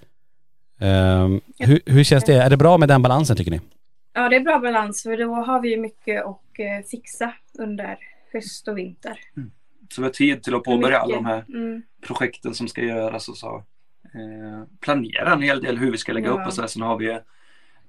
Ehm, 0.81 1.41
hur, 1.59 1.81
hur 1.87 2.05
känns 2.05 2.25
det? 2.25 2.35
Är 2.35 2.50
det 2.50 2.56
bra 2.56 2.79
med 2.79 2.88
den 2.88 3.03
balansen 3.03 3.37
tycker 3.37 3.50
ni? 3.50 3.61
Ja, 4.14 4.29
det 4.29 4.37
är 4.37 4.41
bra 4.41 4.59
balans 4.59 5.03
för 5.03 5.17
då 5.17 5.35
har 5.35 5.61
vi 5.61 5.70
ju 5.70 5.76
mycket 5.76 6.25
att 6.25 6.41
eh, 6.59 6.87
fixa 6.91 7.35
under 7.59 7.97
höst 8.32 8.69
och 8.69 8.79
vinter. 8.79 9.19
Så 9.94 10.00
vi 10.00 10.06
har 10.06 10.12
tid 10.12 10.43
till 10.43 10.55
att 10.55 10.62
påbörja 10.64 10.99
alla 10.99 11.14
de 11.17 11.23
Mycket. 11.25 11.37
här 11.37 11.44
Mm. 11.64 11.82
projekten 12.06 12.55
som 12.55 12.69
ska 12.69 12.82
göras 12.82 13.29
och 13.29 13.37
så 13.37 13.64
eh, 14.05 14.64
planera 14.81 15.32
en 15.32 15.43
hel 15.43 15.62
del 15.62 15.79
hur 15.79 15.91
vi 15.93 15.99
ska 15.99 16.12
lägga 16.12 16.26
Ja. 16.29 16.32
upp 16.41 16.47
och 16.47 16.55
så. 16.55 16.61
här. 16.61 16.69
Sen 16.69 16.82
har 16.82 16.97
vi 16.99 17.19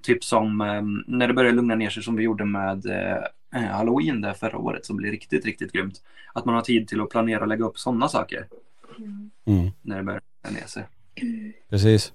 typ 0.04 0.24
som 0.24 0.60
eh, 0.60 0.82
när 1.06 1.28
det 1.28 1.34
börjar 1.34 1.52
lugna 1.52 1.74
ner 1.74 1.90
sig 1.90 2.02
som 2.02 2.16
vi 2.16 2.22
gjorde 2.22 2.44
med 2.44 2.86
eh, 2.86 3.62
Halloween 3.62 4.20
där 4.20 4.32
förra 4.32 4.58
året 4.58 4.86
som 4.86 4.96
blev 4.96 5.12
riktigt, 5.12 5.44
riktigt 5.44 5.72
grymt. 5.72 5.94
Att 6.34 6.44
man 6.44 6.54
har 6.54 6.62
tid 6.62 6.88
till 6.88 7.00
att 7.00 7.10
planera 7.10 7.40
och 7.40 7.48
lägga 7.48 7.64
upp 7.64 7.78
sådana 7.78 8.08
saker 8.08 8.46
Mm. 8.98 9.30
Mm. 9.46 9.70
när 9.82 9.96
det 9.96 10.02
börjar 10.02 10.20
lugna 10.44 10.60
ner 10.60 10.66
sig. 10.66 10.82
Precis. 11.70 12.12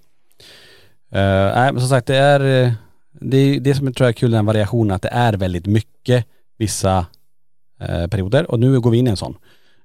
Uh, 1.12 1.54
nej 1.54 1.72
men 1.72 1.80
som 1.80 1.88
sagt 1.88 2.06
det 2.06 2.16
är, 2.16 2.64
eh, 2.66 2.72
det 3.12 3.36
är 3.36 3.60
det 3.60 3.74
som 3.74 3.86
jag 3.86 3.96
tror 3.96 4.08
är 4.08 4.12
kul 4.12 4.30
den 4.30 4.46
variationen 4.46 4.90
att 4.90 5.02
det 5.02 5.08
är 5.08 5.32
väldigt 5.32 5.66
mycket 5.66 6.26
vissa 6.58 7.06
eh, 7.80 8.06
perioder 8.06 8.50
och 8.50 8.60
nu 8.60 8.80
går 8.80 8.90
vi 8.90 8.98
in 8.98 9.06
i 9.06 9.10
en 9.10 9.16
sån. 9.16 9.36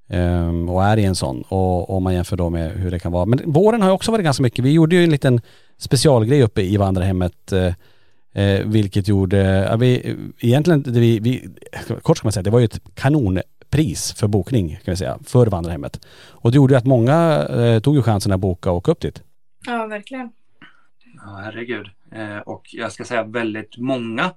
Ehm, 0.09 0.69
och 0.69 0.83
är 0.83 0.97
i 0.97 1.05
en 1.05 1.15
sån 1.15 1.41
och 1.41 1.89
om 1.89 2.03
man 2.03 2.13
jämför 2.13 2.37
då 2.37 2.49
med 2.49 2.71
hur 2.71 2.91
det 2.91 2.99
kan 2.99 3.11
vara. 3.11 3.25
Men 3.25 3.51
våren 3.51 3.81
har 3.81 3.89
ju 3.89 3.93
också 3.93 4.11
varit 4.11 4.23
ganska 4.23 4.43
mycket. 4.43 4.65
Vi 4.65 4.71
gjorde 4.71 4.95
ju 4.95 5.03
en 5.03 5.09
liten 5.09 5.41
specialgrej 5.77 6.43
uppe 6.43 6.61
i 6.61 6.77
vandrarhemmet 6.77 7.51
eh, 7.51 7.73
eh, 8.35 8.65
vilket 8.65 9.07
gjorde, 9.07 9.37
ja, 9.69 9.75
vi, 9.75 10.17
egentligen, 10.39 10.83
det 10.83 10.99
vi, 10.99 11.19
vi, 11.19 11.49
kort 12.01 12.17
ska 12.17 12.25
man 12.25 12.31
säga, 12.31 12.43
det 12.43 12.49
var 12.49 12.59
ju 12.59 12.65
ett 12.65 12.81
kanonpris 12.93 14.13
för 14.13 14.27
bokning 14.27 14.69
kan 14.69 14.91
vi 14.91 14.97
säga, 14.97 15.19
för 15.23 15.47
vandrarhemmet. 15.47 16.05
Och 16.29 16.51
det 16.51 16.55
gjorde 16.55 16.73
ju 16.73 16.77
att 16.77 16.85
många 16.85 17.47
eh, 17.49 17.79
tog 17.79 17.95
ju 17.95 18.01
chansen 18.01 18.31
att 18.31 18.39
boka 18.39 18.71
och 18.71 18.77
åka 18.77 18.91
upp 18.91 19.01
dit. 19.01 19.23
Ja, 19.65 19.87
verkligen. 19.87 20.31
Ja, 21.25 21.41
herregud. 21.43 21.87
Eh, 22.11 22.37
och 22.37 22.63
jag 22.71 22.91
ska 22.91 23.03
säga 23.03 23.23
väldigt 23.23 23.77
många 23.77 24.31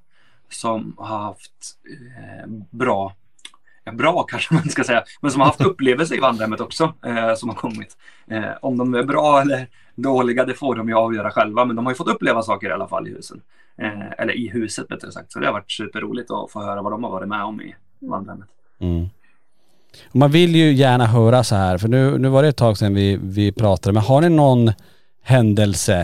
som 0.51 0.95
har 0.99 1.19
haft 1.19 1.77
eh, 2.19 2.51
bra, 2.71 3.15
ja, 3.85 3.93
bra 3.93 4.23
kanske 4.23 4.55
man 4.55 4.69
ska 4.69 4.85
säga, 4.85 5.05
men 5.21 5.31
som 5.31 5.41
har 5.41 5.47
haft 5.47 5.61
upplevelser 5.71 6.17
i 6.17 6.21
vandrarhemmet 6.21 6.61
också 6.61 6.95
eh, 7.07 7.35
som 7.35 7.49
har 7.49 7.57
kommit. 7.57 7.97
Eh, 8.31 8.51
om 8.63 8.79
de 8.79 8.95
är 8.95 9.03
bra 9.03 9.41
eller 9.41 9.69
dåliga, 10.03 10.45
det 10.45 10.55
får 10.55 10.75
de 10.75 10.89
ju 10.89 10.95
avgöra 10.95 11.31
själva, 11.31 11.65
men 11.65 11.77
de 11.77 11.87
har 11.87 11.93
ju 11.93 11.97
fått 11.97 12.09
uppleva 12.09 12.43
saker 12.43 12.69
i 12.69 12.73
alla 12.73 12.89
fall 12.89 13.09
i 13.09 13.11
husen. 13.11 13.41
Eh, 13.83 14.11
eller 14.19 14.37
i 14.37 14.49
huset 14.49 14.89
bättre 14.89 15.13
sagt. 15.13 15.33
Så 15.33 15.39
det 15.39 15.47
har 15.47 15.53
varit 15.53 15.71
superroligt 15.71 16.31
att 16.31 16.51
få 16.51 16.63
höra 16.63 16.83
vad 16.83 16.93
de 16.93 17.05
har 17.05 17.11
varit 17.11 17.29
med 17.29 17.43
om 17.45 17.61
i 17.61 17.75
vandrarhemmet. 17.99 18.49
Mm. 18.79 19.07
Man 20.13 20.31
vill 20.31 20.57
ju 20.57 20.73
gärna 20.73 21.07
höra 21.07 21.45
så 21.45 21.55
här, 21.55 21.79
för 21.79 21.89
nu, 21.89 22.19
nu 22.19 22.29
var 22.29 22.43
det 22.43 22.49
ett 22.49 22.57
tag 22.57 22.79
sedan 22.79 22.95
vi, 22.95 23.19
vi 23.23 23.53
pratade, 23.53 23.93
men 23.93 24.03
har 24.03 24.21
ni 24.21 24.29
någon 24.29 24.73
händelse 25.23 26.01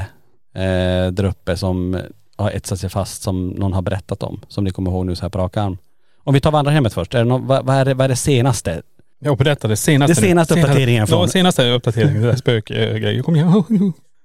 eh, 0.54 1.12
där 1.12 1.24
uppe 1.24 1.56
som 1.56 2.00
har 2.36 2.50
etsat 2.50 2.80
sig 2.80 2.90
fast 2.90 3.22
som 3.22 3.48
någon 3.48 3.72
har 3.72 3.82
berättat 3.82 4.22
om, 4.22 4.40
som 4.48 4.64
ni 4.64 4.70
kommer 4.70 4.90
ihåg 4.90 5.06
nu 5.06 5.14
så 5.14 5.22
här 5.22 5.30
på 5.30 5.38
rak 5.38 5.56
arm? 5.56 5.78
Om 6.18 6.34
vi 6.34 6.40
tar 6.40 6.50
vandrarhemmet 6.50 6.94
först, 6.94 7.14
är 7.14 7.18
det 7.18 7.24
någon, 7.24 7.46
vad, 7.46 7.66
vad, 7.66 7.76
är 7.76 7.84
det, 7.84 7.94
vad 7.94 8.04
är 8.04 8.08
det 8.08 8.16
senaste? 8.16 8.82
Jag 9.24 9.38
berättade 9.38 9.72
det 9.72 9.76
senaste 9.76 10.12
Det 10.20 10.26
senaste 10.26 10.54
nu. 10.54 10.60
uppdateringen 10.60 11.06
från- 11.06 11.20
Ja, 11.20 11.28
senaste 11.28 11.70
uppdateringen, 11.72 12.22
det 12.22 12.28
där 12.28 12.36
spökgrejen. 12.36 13.22
Kom 13.22 13.36
igen. 13.36 13.64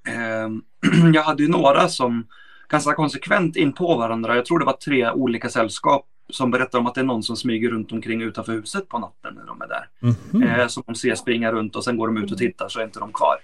Ehm, 0.07 0.61
jag 1.13 1.23
hade 1.23 1.43
ju 1.43 1.49
några 1.49 1.87
som 1.89 2.27
ganska 2.69 2.93
konsekvent 2.93 3.55
in 3.55 3.73
på 3.73 3.95
varandra. 3.97 4.35
Jag 4.35 4.45
tror 4.45 4.59
det 4.59 4.65
var 4.65 4.73
tre 4.73 5.11
olika 5.11 5.49
sällskap 5.49 6.05
som 6.29 6.51
berättar 6.51 6.79
om 6.79 6.87
att 6.87 6.95
det 6.95 7.01
är 7.01 7.05
någon 7.05 7.23
som 7.23 7.35
smyger 7.35 7.69
runt 7.69 7.91
omkring 7.91 8.21
utanför 8.21 8.51
huset 8.51 8.87
på 8.89 8.99
natten 8.99 9.33
när 9.35 9.45
de 9.45 9.61
är 9.61 9.67
där. 9.67 9.87
Mhm. 9.99 10.43
Eh, 10.59 10.67
som 10.67 10.83
de 10.85 10.95
ser 10.95 11.15
springa 11.15 11.51
runt 11.51 11.75
och 11.75 11.83
sen 11.83 11.97
går 11.97 12.07
de 12.07 12.17
ut 12.23 12.31
och 12.31 12.37
tittar 12.37 12.67
så 12.69 12.79
är 12.79 12.83
inte 12.83 12.99
de 12.99 13.11
kvar. 13.13 13.35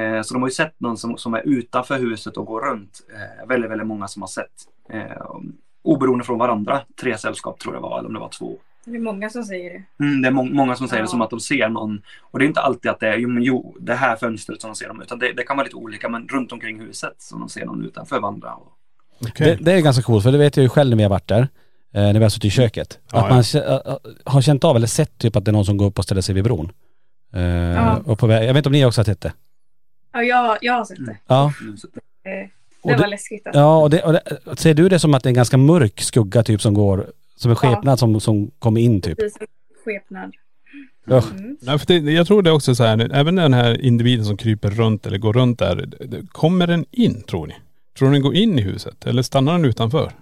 Eh, 0.00 0.22
så 0.22 0.34
de 0.34 0.42
har 0.42 0.48
ju 0.48 0.54
sett 0.54 0.80
någon 0.80 0.96
som, 0.96 1.18
som 1.18 1.34
är 1.34 1.42
utanför 1.44 1.98
huset 1.98 2.36
och 2.36 2.46
går 2.46 2.60
runt. 2.60 3.00
Eh, 3.14 3.46
väldigt, 3.48 3.70
väldigt 3.70 3.86
många 3.86 4.08
som 4.08 4.22
har 4.22 4.26
sett. 4.28 4.52
Eh, 4.92 5.26
oberoende 5.84 6.24
från 6.24 6.38
varandra. 6.38 6.80
Tre 7.00 7.18
sällskap 7.18 7.58
tror 7.60 7.74
jag 7.74 7.80
var, 7.82 7.98
eller 7.98 8.08
om 8.08 8.14
det 8.14 8.20
var 8.20 8.28
två. 8.38 8.58
Det 8.88 8.96
är 8.96 9.00
många 9.00 9.30
som 9.30 9.44
säger 9.44 9.70
det. 9.70 10.04
Mm, 10.04 10.22
det 10.22 10.28
är 10.28 10.32
må- 10.32 10.42
många 10.44 10.76
som 10.76 10.88
säger 10.88 11.02
det 11.02 11.06
Ja. 11.06 11.10
som 11.10 11.22
att 11.22 11.30
de 11.30 11.40
ser 11.40 11.68
någon. 11.68 12.02
Och 12.20 12.38
det 12.38 12.44
är 12.44 12.46
inte 12.46 12.60
alltid 12.60 12.90
att 12.90 13.00
det 13.00 13.08
är 13.08 13.16
jo, 13.16 13.28
men 13.28 13.42
jo, 13.42 13.76
det 13.80 13.94
här 13.94 14.16
fönstret 14.16 14.60
som 14.60 14.70
de 14.70 14.74
ser 14.76 14.88
dem. 14.88 15.02
Utan 15.02 15.18
det, 15.18 15.32
det 15.32 15.42
kan 15.42 15.56
vara 15.56 15.64
lite 15.64 15.76
olika, 15.76 16.08
men 16.08 16.28
runt 16.28 16.52
omkring 16.52 16.80
huset 16.80 17.14
som 17.18 17.40
de 17.40 17.48
ser 17.48 17.66
någon 17.66 17.84
utanför 17.84 18.20
vandra. 18.20 18.54
Och, 18.54 18.72
Okej. 19.20 19.56
Det, 19.56 19.64
det 19.64 19.72
är 19.72 19.80
ganska 19.80 20.02
coolt, 20.02 20.22
för 20.24 20.32
det 20.32 20.38
vet 20.38 20.56
jag 20.56 20.62
ju 20.62 20.68
själv 20.68 20.90
när 20.90 20.96
vi 20.96 21.02
har 21.02 21.10
varit 21.10 21.28
där, 21.28 21.40
eh, 21.94 22.02
när 22.02 22.12
vi 22.14 22.22
har 22.22 22.28
suttit 22.30 22.44
i 22.44 22.50
köket. 22.50 22.98
Ja, 23.12 23.18
att 23.18 23.24
ja. 23.28 23.34
man 23.34 23.42
kä- 23.42 23.88
äh, 23.88 23.96
har 24.24 24.40
känt 24.42 24.64
av 24.64 24.76
eller 24.76 24.86
sett 24.86 25.18
typ 25.18 25.36
att 25.36 25.44
det 25.44 25.50
är 25.50 25.52
någon 25.52 25.64
som 25.64 25.76
går 25.76 25.86
upp 25.86 25.98
och 25.98 26.04
ställer 26.04 26.20
sig 26.22 26.34
vid 26.34 26.44
bron. 26.44 26.72
Eh, 27.34 27.42
Ja. 27.42 27.96
och 28.04 28.18
på 28.18 28.26
väg, 28.26 28.48
jag 28.48 28.54
vet 28.54 28.56
inte 28.56 28.68
om 28.68 28.72
ni 28.72 28.84
också 28.84 29.00
har 29.00 29.04
sett 29.04 29.20
det? 29.20 29.32
Ja, 30.12 30.22
jag, 30.22 30.58
jag 30.60 30.72
har 30.72 30.84
sett 30.84 31.06
det. 31.06 31.16
Ja. 31.26 31.44
Eh, 31.44 32.48
Och 32.82 32.90
Det 32.90 32.96
det- 32.96 33.00
var 33.02 33.08
läskigt. 33.08 33.46
Alltså. 33.46 33.60
Ja, 33.60 33.76
och, 33.82 33.90
det, 33.90 34.02
och 34.02 34.12
det, 34.12 34.22
ser 34.56 34.74
du 34.74 34.88
det 34.88 34.98
som 34.98 35.14
att 35.14 35.22
det 35.22 35.26
är 35.26 35.30
en 35.30 35.34
ganska 35.34 35.56
mörk 35.56 36.00
skugga 36.00 36.42
typ 36.42 36.62
som 36.62 36.74
går, 36.74 37.06
som 37.36 37.50
en 37.50 37.56
Ja. 37.62 37.68
skepnad 37.74 37.98
som, 37.98 38.20
som 38.20 38.50
kommer 38.58 38.80
in 38.80 39.00
typ? 39.00 39.18
Precis, 39.18 39.40
en 39.40 39.46
skepnad. 39.84 40.34
Mm. 41.08 41.56
Nej, 41.60 41.78
för 41.78 41.86
det, 41.86 42.12
jag 42.12 42.26
tror 42.26 42.42
det 42.42 42.50
är 42.50 42.54
också 42.54 42.74
så 42.74 42.84
här, 42.84 43.10
även 43.14 43.34
den 43.36 43.54
här 43.54 43.80
individen 43.80 44.24
som 44.24 44.36
kryper 44.36 44.70
runt 44.70 45.06
eller 45.06 45.18
går 45.18 45.32
runt 45.32 45.58
där, 45.58 45.76
det- 46.00 46.22
kommer 46.32 46.66
den 46.66 46.84
in 46.90 47.22
tror 47.22 47.46
ni? 47.46 47.54
Tror 47.98 48.08
ni 48.08 48.14
den 48.14 48.22
går 48.22 48.34
in 48.34 48.58
i 48.58 48.62
huset 48.62 49.06
eller 49.06 49.22
stannar 49.22 49.52
den 49.52 49.64
utanför? 49.64 50.12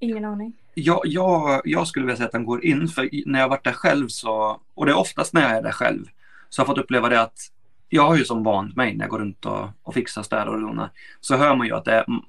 Ingen 0.00 0.24
aning. 0.24 0.52
jag, 0.74 1.00
jag, 1.04 1.60
jag 1.64 1.86
skulle 1.88 2.06
vilja 2.06 2.16
säga 2.16 2.26
att 2.26 2.32
den 2.32 2.44
går 2.46 2.64
in, 2.64 2.88
för 2.88 3.08
när 3.26 3.38
jag 3.38 3.44
har 3.44 3.50
varit 3.50 3.64
där 3.64 3.72
själv 3.72 4.08
så, 4.08 4.60
och 4.74 4.86
det 4.86 4.92
är 4.92 4.96
oftast 4.98 5.32
när 5.32 5.42
jag 5.42 5.50
är 5.50 5.62
där 5.62 5.72
själv, 5.72 6.04
så 6.50 6.60
har 6.62 6.66
jag 6.66 6.76
fått 6.76 6.84
uppleva 6.84 7.08
det 7.08 7.20
att 7.20 7.38
jag 7.88 8.06
har 8.06 8.16
ju 8.16 8.24
som 8.24 8.42
vant 8.44 8.76
mig 8.76 8.94
när 8.94 9.04
jag 9.04 9.10
går 9.10 9.18
runt 9.18 9.44
och, 9.46 9.68
och 9.82 9.94
fixar, 9.94 10.22
städar 10.22 10.46
och 10.46 10.60
donar. 10.60 10.90
Så 11.20 11.36
hör 11.36 11.56
man 11.56 11.66
ju 11.66 11.72
att 11.74 11.84
det, 11.84 11.92
är, 11.92 12.04
mm, 12.08 12.20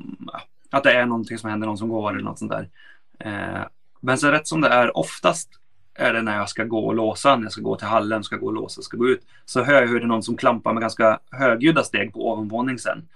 att 0.71 0.83
det 0.83 0.91
är 0.93 1.05
någonting 1.05 1.37
som 1.37 1.49
händer, 1.49 1.67
någon 1.67 1.77
som 1.77 1.89
går 1.89 2.11
eller 2.13 2.23
något 2.23 2.39
sånt 2.39 2.51
där. 2.51 2.69
Eh, 3.19 3.61
men 4.07 4.17
så 4.17 4.31
rätt 4.31 4.47
som 4.47 4.61
det 4.61 4.67
är, 4.67 4.97
oftast 4.97 5.49
är 5.95 6.13
det 6.13 6.21
när 6.21 6.37
jag 6.37 6.49
ska 6.49 6.63
gå 6.63 6.87
och 6.87 6.95
låsa, 6.95 7.35
när 7.35 7.43
jag 7.43 7.51
ska 7.51 7.61
gå 7.61 7.75
till 7.75 7.87
hallen, 7.87 8.23
ska 8.23 8.35
gå 8.35 8.45
och 8.45 8.53
låsa, 8.53 8.81
ska 8.81 8.97
gå 8.97 9.07
ut. 9.07 9.21
Så 9.45 9.63
hör 9.63 9.81
jag 9.81 9.87
hur 9.87 9.99
det 9.99 10.05
är 10.05 10.07
någon 10.07 10.23
som 10.23 10.37
klampar 10.37 10.73
med 10.73 10.81
ganska 10.81 11.19
högljudda 11.31 11.83
steg 11.83 12.13
på 12.13 12.31
ovanvåning 12.31 12.79
sen. 12.79 13.07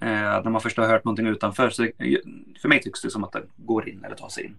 Eh, 0.00 0.08
när 0.08 0.50
man 0.50 0.60
först 0.60 0.76
har 0.76 0.86
hört 0.86 1.04
någonting 1.04 1.26
utanför. 1.26 1.70
Så 1.70 1.82
det, 1.82 1.92
för 2.62 2.68
mig 2.68 2.82
tycks 2.82 3.02
det 3.02 3.10
som 3.10 3.24
att 3.24 3.32
det 3.32 3.42
går 3.56 3.88
in 3.88 4.04
eller 4.04 4.16
tar 4.16 4.28
sig 4.28 4.44
in. 4.44 4.54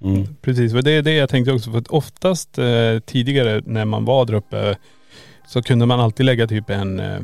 Mm. 0.00 0.26
Precis, 0.42 0.74
och 0.74 0.84
det 0.84 0.90
är 0.90 1.02
det 1.02 1.14
jag 1.14 1.28
tänkte 1.28 1.52
också. 1.52 1.70
För 1.70 1.78
att 1.78 1.88
oftast 1.88 2.58
eh, 2.58 2.98
tidigare 3.06 3.62
när 3.66 3.84
man 3.84 4.04
var 4.04 4.26
där 4.26 4.34
uppe 4.34 4.76
så 5.46 5.62
kunde 5.62 5.86
man 5.86 6.00
alltid 6.00 6.26
lägga 6.26 6.46
typ 6.46 6.70
en 6.70 7.00
eh, 7.00 7.20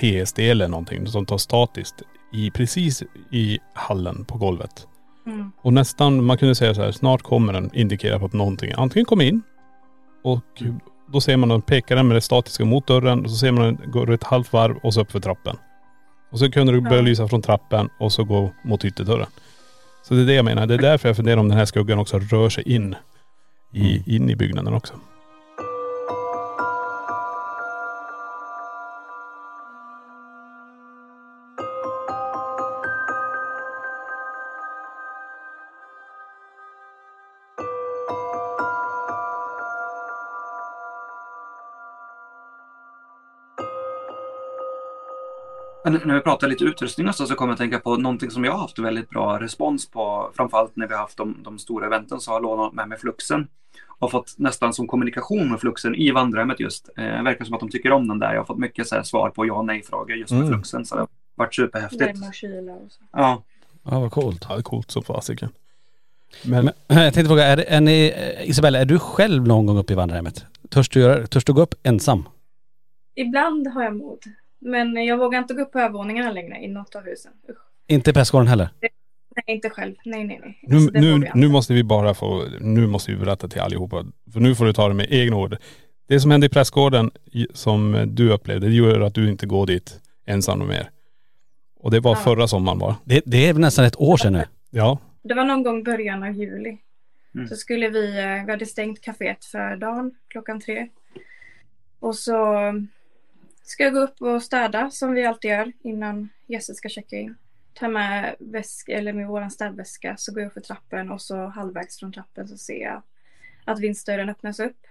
PSD 0.00 0.38
eller 0.38 0.68
någonting 0.68 1.06
som 1.06 1.26
tar 1.26 1.38
statiskt 1.38 2.02
i, 2.32 2.50
precis 2.50 3.02
i 3.30 3.58
hallen 3.74 4.24
på 4.24 4.38
golvet. 4.38 4.86
Mm. 5.26 5.52
Och 5.62 5.72
nästan, 5.72 6.24
man 6.24 6.38
kunde 6.38 6.54
säga 6.54 6.74
så 6.74 6.82
här, 6.82 6.92
snart 6.92 7.22
kommer 7.22 7.52
den 7.52 7.70
indikera 7.74 8.18
på 8.18 8.24
att 8.24 8.32
någonting 8.32 8.72
antingen 8.76 9.06
kommer 9.06 9.24
in 9.24 9.42
och 10.24 10.62
då 11.12 11.20
ser 11.20 11.36
man 11.36 11.48
den, 11.48 11.62
pekar 11.62 11.96
den 11.96 12.08
med 12.08 12.16
det 12.16 12.20
statiska 12.20 12.64
mot 12.64 12.86
dörren 12.86 13.24
och 13.24 13.30
så 13.30 13.36
ser 13.36 13.52
man 13.52 13.64
den 13.64 13.90
går 13.90 14.10
ett 14.10 14.24
halvt 14.24 14.52
varv 14.52 14.76
och 14.82 14.94
så 14.94 15.00
upp 15.00 15.12
för 15.12 15.20
trappen. 15.20 15.56
Och 16.32 16.38
så 16.38 16.50
kunde 16.50 16.72
det 16.72 16.80
börja 16.80 16.96
Ja. 16.96 17.02
lysa 17.02 17.28
från 17.28 17.42
trappen 17.42 17.88
och 17.98 18.12
så 18.12 18.24
gå 18.24 18.52
mot 18.64 18.84
ytterdörren. 18.84 19.26
Så 20.02 20.14
det 20.14 20.20
är 20.20 20.26
det 20.26 20.34
jag 20.34 20.44
menar. 20.44 20.66
Det 20.66 20.74
är 20.74 20.78
därför 20.78 21.08
jag 21.08 21.16
funderar 21.16 21.36
om 21.36 21.48
den 21.48 21.58
här 21.58 21.64
skuggan 21.64 21.98
också 21.98 22.18
rör 22.18 22.48
sig 22.48 22.74
in 22.74 22.94
i, 23.72 24.16
in 24.16 24.30
i 24.30 24.36
byggnaden 24.36 24.74
också. 24.74 24.94
När 45.84 46.14
vi 46.14 46.20
pratar 46.20 46.48
lite 46.48 46.64
utrustning 46.64 47.08
och 47.08 47.14
så, 47.14 47.26
så 47.26 47.34
kommer 47.34 47.50
jag 47.50 47.54
att 47.54 47.58
tänka 47.58 47.78
på 47.78 47.96
någonting 47.96 48.30
som 48.30 48.44
jag 48.44 48.52
har 48.52 48.58
haft 48.58 48.78
väldigt 48.78 49.08
bra 49.10 49.40
respons 49.40 49.90
på. 49.90 50.30
Framförallt 50.36 50.76
när 50.76 50.86
vi 50.86 50.94
har 50.94 51.00
haft 51.00 51.16
de, 51.16 51.36
de 51.44 51.58
stora 51.58 51.86
eventen 51.86 52.20
så 52.20 52.30
har 52.30 52.36
jag 52.36 52.42
lånat 52.42 52.72
med 52.72 52.88
mig 52.88 52.98
Fluxen. 52.98 53.48
Och 53.98 54.10
fått 54.10 54.34
nästan 54.38 54.72
som 54.74 54.86
kommunikation 54.86 55.50
med 55.50 55.60
Fluxen 55.60 55.94
i 55.94 56.10
vandrarhemmet 56.10 56.60
just. 56.60 56.88
Eh, 56.96 57.22
verkar 57.22 57.44
som 57.44 57.54
att 57.54 57.60
de 57.60 57.70
tycker 57.70 57.92
om 57.92 58.08
den 58.08 58.18
där. 58.18 58.32
Jag 58.32 58.40
har 58.40 58.44
fått 58.44 58.58
mycket 58.58 58.88
så 58.88 58.94
här, 58.94 59.02
svar 59.02 59.30
på 59.30 59.46
ja 59.46 59.54
och 59.54 59.64
nej-frågor 59.64 60.16
just 60.16 60.32
med 60.32 60.40
Mm. 60.40 60.52
Fluxen. 60.52 60.86
Så 60.86 60.94
det 60.94 61.00
har 61.00 61.08
varit 61.34 61.54
superhäftigt. 61.54 62.18
Ja. 63.12 63.42
Ja 63.82 64.00
vad 64.00 64.10
coolt. 64.12 64.46
Ja 64.48 64.54
det 64.54 64.60
är 64.60 64.62
coolt 64.62 64.90
som 64.90 65.02
fasiken. 65.02 65.48
Men, 66.44 66.64
Men, 66.64 66.74
jag 67.04 67.14
tänkte 67.14 67.28
fråga, 67.28 67.44
är, 67.44 67.56
är 67.58 67.80
ni, 67.80 68.14
eh, 68.16 68.50
Isabella, 68.50 68.78
är 68.78 68.84
du 68.84 68.98
själv 68.98 69.46
någon 69.46 69.66
gång 69.66 69.78
uppe 69.78 69.92
i 69.92 69.96
vandrarhemmet? 69.96 70.44
Törs 70.70 70.88
du, 70.88 71.00
göra, 71.00 71.26
törs 71.26 71.44
du 71.44 71.52
gå 71.52 71.62
upp 71.62 71.74
ensam? 71.82 72.28
Ibland 73.14 73.68
har 73.68 73.82
jag 73.82 73.96
mod. 73.96 74.18
Men 74.64 75.04
jag 75.04 75.16
vågar 75.18 75.38
inte 75.38 75.54
gå 75.54 75.62
upp 75.62 75.72
på 75.72 75.78
övervåningarna 75.78 76.30
längre 76.32 76.58
i 76.58 76.68
något 76.68 76.94
av 76.94 77.04
husen. 77.04 77.32
Usch. 77.50 77.56
Inte 77.86 78.10
i 78.10 78.12
prästgården 78.12 78.48
heller? 78.48 78.68
Nej, 79.36 79.56
inte 79.56 79.70
själv. 79.70 79.94
Nej, 80.04 80.24
nej, 80.24 80.40
nej. 80.42 80.58
nu, 80.62 80.76
Alltså, 80.76 81.00
nu, 81.00 81.30
nu 81.34 81.48
måste 81.48 81.72
vi 81.74 81.84
bara 81.84 82.14
få, 82.14 82.44
nu 82.60 82.86
måste 82.86 83.10
vi 83.12 83.16
berätta 83.16 83.48
till 83.48 83.60
allihopa. 83.60 84.04
För 84.32 84.40
nu 84.40 84.54
får 84.54 84.64
du 84.64 84.72
ta 84.72 84.88
det 84.88 84.94
med 84.94 85.06
egna 85.10 85.36
ord. 85.36 85.56
Det 86.08 86.20
som 86.20 86.30
hände 86.30 86.46
i 86.46 86.50
prästgården 86.50 87.10
som 87.54 88.04
du 88.08 88.30
upplevde, 88.32 88.66
det 88.66 88.72
gör 88.74 89.00
att 89.00 89.14
du 89.14 89.28
inte 89.28 89.46
går 89.46 89.66
dit 89.66 90.00
ensam 90.26 90.60
och 90.60 90.66
mer. 90.68 90.90
Och 91.80 91.90
det 91.90 92.00
var 92.00 92.10
Ja. 92.10 92.16
förra 92.16 92.48
sommaren 92.48 92.78
va? 92.78 92.96
Det, 93.04 93.22
det 93.26 93.48
är 93.48 93.54
nästan 93.54 93.84
ett 93.84 94.00
år 94.00 94.16
sedan 94.16 94.32
nu. 94.32 94.44
Ja. 94.70 94.98
Det 95.22 95.34
var 95.34 95.44
någon 95.44 95.62
gång 95.62 95.82
början 95.84 96.22
av 96.22 96.32
juli. 96.32 96.78
Mm. 97.34 97.48
Så 97.48 97.56
skulle 97.56 97.88
vi, 97.88 98.18
eh, 98.18 98.44
vi 98.44 98.50
hade 98.50 98.66
stängt 98.66 99.00
kaféet 99.00 99.44
för 99.44 99.76
dagen 99.76 100.14
klockan 100.28 100.60
tre. 100.60 100.88
Och 102.00 102.14
så 102.16 102.34
ska 103.72 103.84
jag 103.84 103.92
gå 103.92 104.00
upp 104.00 104.22
och 104.22 104.42
städa 104.42 104.90
som 104.90 105.12
vi 105.12 105.26
alltid 105.26 105.50
gör 105.50 105.72
innan 105.82 106.28
gäster 106.46 106.74
ska 106.74 106.88
checka 106.88 107.16
in. 107.16 107.34
Ta 107.74 107.88
med 107.88 108.36
väska, 108.38 108.98
eller 108.98 109.12
med 109.12 109.28
våran 109.28 109.50
städväska 109.50 110.16
så 110.16 110.32
går 110.32 110.42
jag 110.42 110.46
upp 110.46 110.52
för 110.54 110.60
trappen 110.60 111.10
och 111.10 111.22
så 111.22 111.46
halvvägs 111.46 111.98
från 111.98 112.12
trappen 112.12 112.48
så 112.48 112.56
ser 112.56 112.82
jag 112.82 113.02
att 113.64 113.80
vindsdörren 113.80 114.28
öppnas 114.28 114.60
upp. 114.60 114.86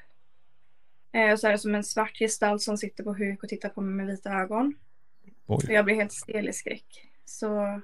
Eh, 1.12 1.32
och 1.32 1.40
så 1.40 1.48
är 1.48 1.52
det 1.52 1.58
som 1.58 1.76
en 1.76 1.84
svart 1.84 2.18
gestalt 2.18 2.62
som 2.62 2.78
sitter 2.78 3.04
på 3.04 3.14
huk 3.14 3.44
och 3.44 3.50
tittar 3.50 3.70
på 3.70 3.82
mig 3.82 3.94
med 3.94 4.08
vita 4.08 4.32
ögon. 4.32 4.74
Och 5.46 5.64
Oj. 5.64 5.74
jag 5.74 5.86
blir 5.86 5.96
helt 5.96 6.14
stel 6.14 6.50
i 6.50 6.54
skräck. 6.54 7.10
Så 7.26 7.82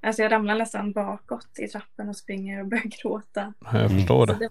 Alltså 0.00 0.22
jag 0.22 0.32
ramlar 0.32 0.54
nästan 0.58 0.92
bakåt 0.92 1.58
i 1.58 1.68
trappen 1.68 2.08
och 2.08 2.16
springer 2.16 2.60
och 2.60 2.66
börjar 2.66 2.84
gråta. 3.02 3.54
Jag 3.72 3.90
förstår 3.90 4.26
Så 4.26 4.32
det. 4.32 4.38
det 4.38 4.48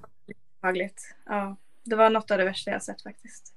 var. 0.61 0.89
Ja, 1.25 1.55
det 1.83 1.95
var 1.95 2.09
något 2.09 2.31
av 2.31 2.37
det 2.37 2.45
värsta 2.45 2.71
jag 2.71 2.83
sett 2.83 3.01
faktiskt. 3.01 3.53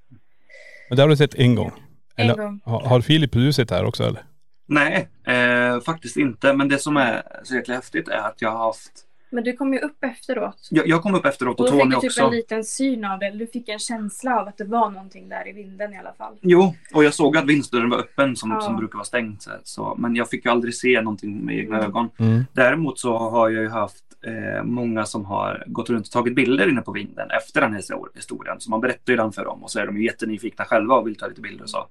Men 0.88 0.97
det 0.97 1.02
har 1.02 1.09
du 1.09 1.16
sett 1.16 1.35
en 1.35 1.54
gång? 1.54 1.73
En 2.16 2.25
Eller, 2.25 2.35
gång. 2.42 2.61
har, 2.64 2.80
har 2.80 3.00
Filip 3.00 3.33
du 3.33 3.52
sett 3.52 3.68
det 3.68 3.75
här 3.75 3.85
också 3.85 4.04
eller? 4.04 4.23
Nej, 4.68 5.09
eh, 5.26 5.80
faktiskt 5.80 6.16
inte. 6.16 6.52
Men 6.52 6.68
det 6.68 6.78
som 6.78 6.97
är 6.97 7.23
så 7.45 7.54
jäkla 7.54 7.75
häftigt 7.75 8.09
är 8.09 8.18
att 8.18 8.42
jag 8.42 8.50
har 8.50 8.59
haft... 8.66 8.92
Men 9.31 9.45
du 9.45 9.53
kom 9.53 9.73
ju 9.73 9.79
upp 9.81 10.05
efteråt. 10.05 10.69
Jag, 10.71 10.87
jag 10.89 11.03
kom 11.03 11.15
upp 11.15 11.25
efteråt 11.27 11.61
och 11.61 11.67
Och 11.67 11.73
då 11.73 11.79
fick 11.79 11.81
Tony 11.83 11.95
du 11.95 12.01
typ 12.01 12.11
också. 12.11 12.23
en 12.23 12.31
liten 12.31 12.65
syn 12.65 13.05
av 13.05 13.19
det. 13.19 13.31
Du 13.31 13.47
fick 13.47 13.69
en 13.69 13.79
känsla 13.79 14.41
av 14.41 14.49
att 14.49 14.57
det 14.59 14.65
var 14.65 14.91
någonting 14.91 15.29
där 15.29 15.49
i 15.49 15.53
vinden 15.53 15.93
i 15.95 15.99
alla 15.99 16.13
fall. 16.13 16.35
Jo, 16.41 16.75
och 16.95 17.05
jag 17.05 17.15
såg 17.15 17.37
att 17.37 17.45
vindsdörren 17.47 17.91
var 17.91 17.99
öppen 17.99 18.37
som, 18.37 18.51
Ja. 18.51 18.61
som 18.61 18.77
brukar 18.77 18.95
vara 18.99 19.05
stängd. 19.05 19.43
Så, 19.65 19.95
men 19.99 20.17
jag 20.17 20.31
fick 20.31 20.45
ju 20.45 20.51
aldrig 20.51 20.75
se 20.75 21.01
någonting 21.03 21.45
med 21.45 21.59
egna 21.59 21.77
Mm. 21.77 21.89
ögon. 21.91 22.11
Mm. 22.19 22.45
Däremot 22.53 22.99
så 22.99 23.19
har 23.19 23.49
jag 23.49 23.63
ju 23.63 23.69
haft 23.69 24.05
eh, 24.27 24.65
många 24.65 25.05
som 25.05 25.25
har 25.25 25.65
gått 25.67 25.91
runt 25.91 26.07
och 26.07 26.13
tagit 26.13 26.35
bilder 26.35 26.69
inne 26.69 26.81
på 26.81 26.93
vinden 26.93 27.31
efter 27.31 27.61
den 27.61 27.73
här 27.73 27.79
histor- 27.81 28.09
historien. 28.15 28.61
Så 28.61 28.71
man 28.71 28.81
berättar 28.81 29.13
ju 29.13 29.17
den 29.17 29.33
för 29.33 29.45
dem 29.45 29.63
och 29.65 29.71
så 29.71 29.79
är 29.81 29.87
de 29.87 29.97
ju 29.97 30.05
jättenyfikna 30.05 30.65
själva 30.65 30.95
och 30.95 31.07
vill 31.07 31.17
ta 31.17 31.27
lite 31.27 31.41
bilder 31.41 31.63
och 31.65 31.71
så. 31.71 31.87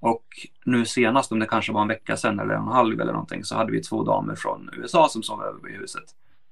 Och 0.00 0.24
nu 0.64 0.84
senast, 0.84 1.32
om 1.32 1.38
det 1.38 1.46
kanske 1.46 1.72
var 1.72 1.82
en 1.82 1.88
vecka 1.88 2.16
sedan 2.16 2.40
eller 2.40 2.54
en 2.54 2.62
halv 2.68 3.00
eller 3.00 3.12
någonting, 3.12 3.44
så 3.44 3.56
hade 3.56 3.72
vi 3.72 3.82
två 3.82 4.04
damer 4.04 4.34
från 4.34 4.70
USA 4.76 5.08
som 5.10 5.22
sov 5.22 5.42
över 5.42 5.70
i 5.70 5.76
huset. 5.76 6.04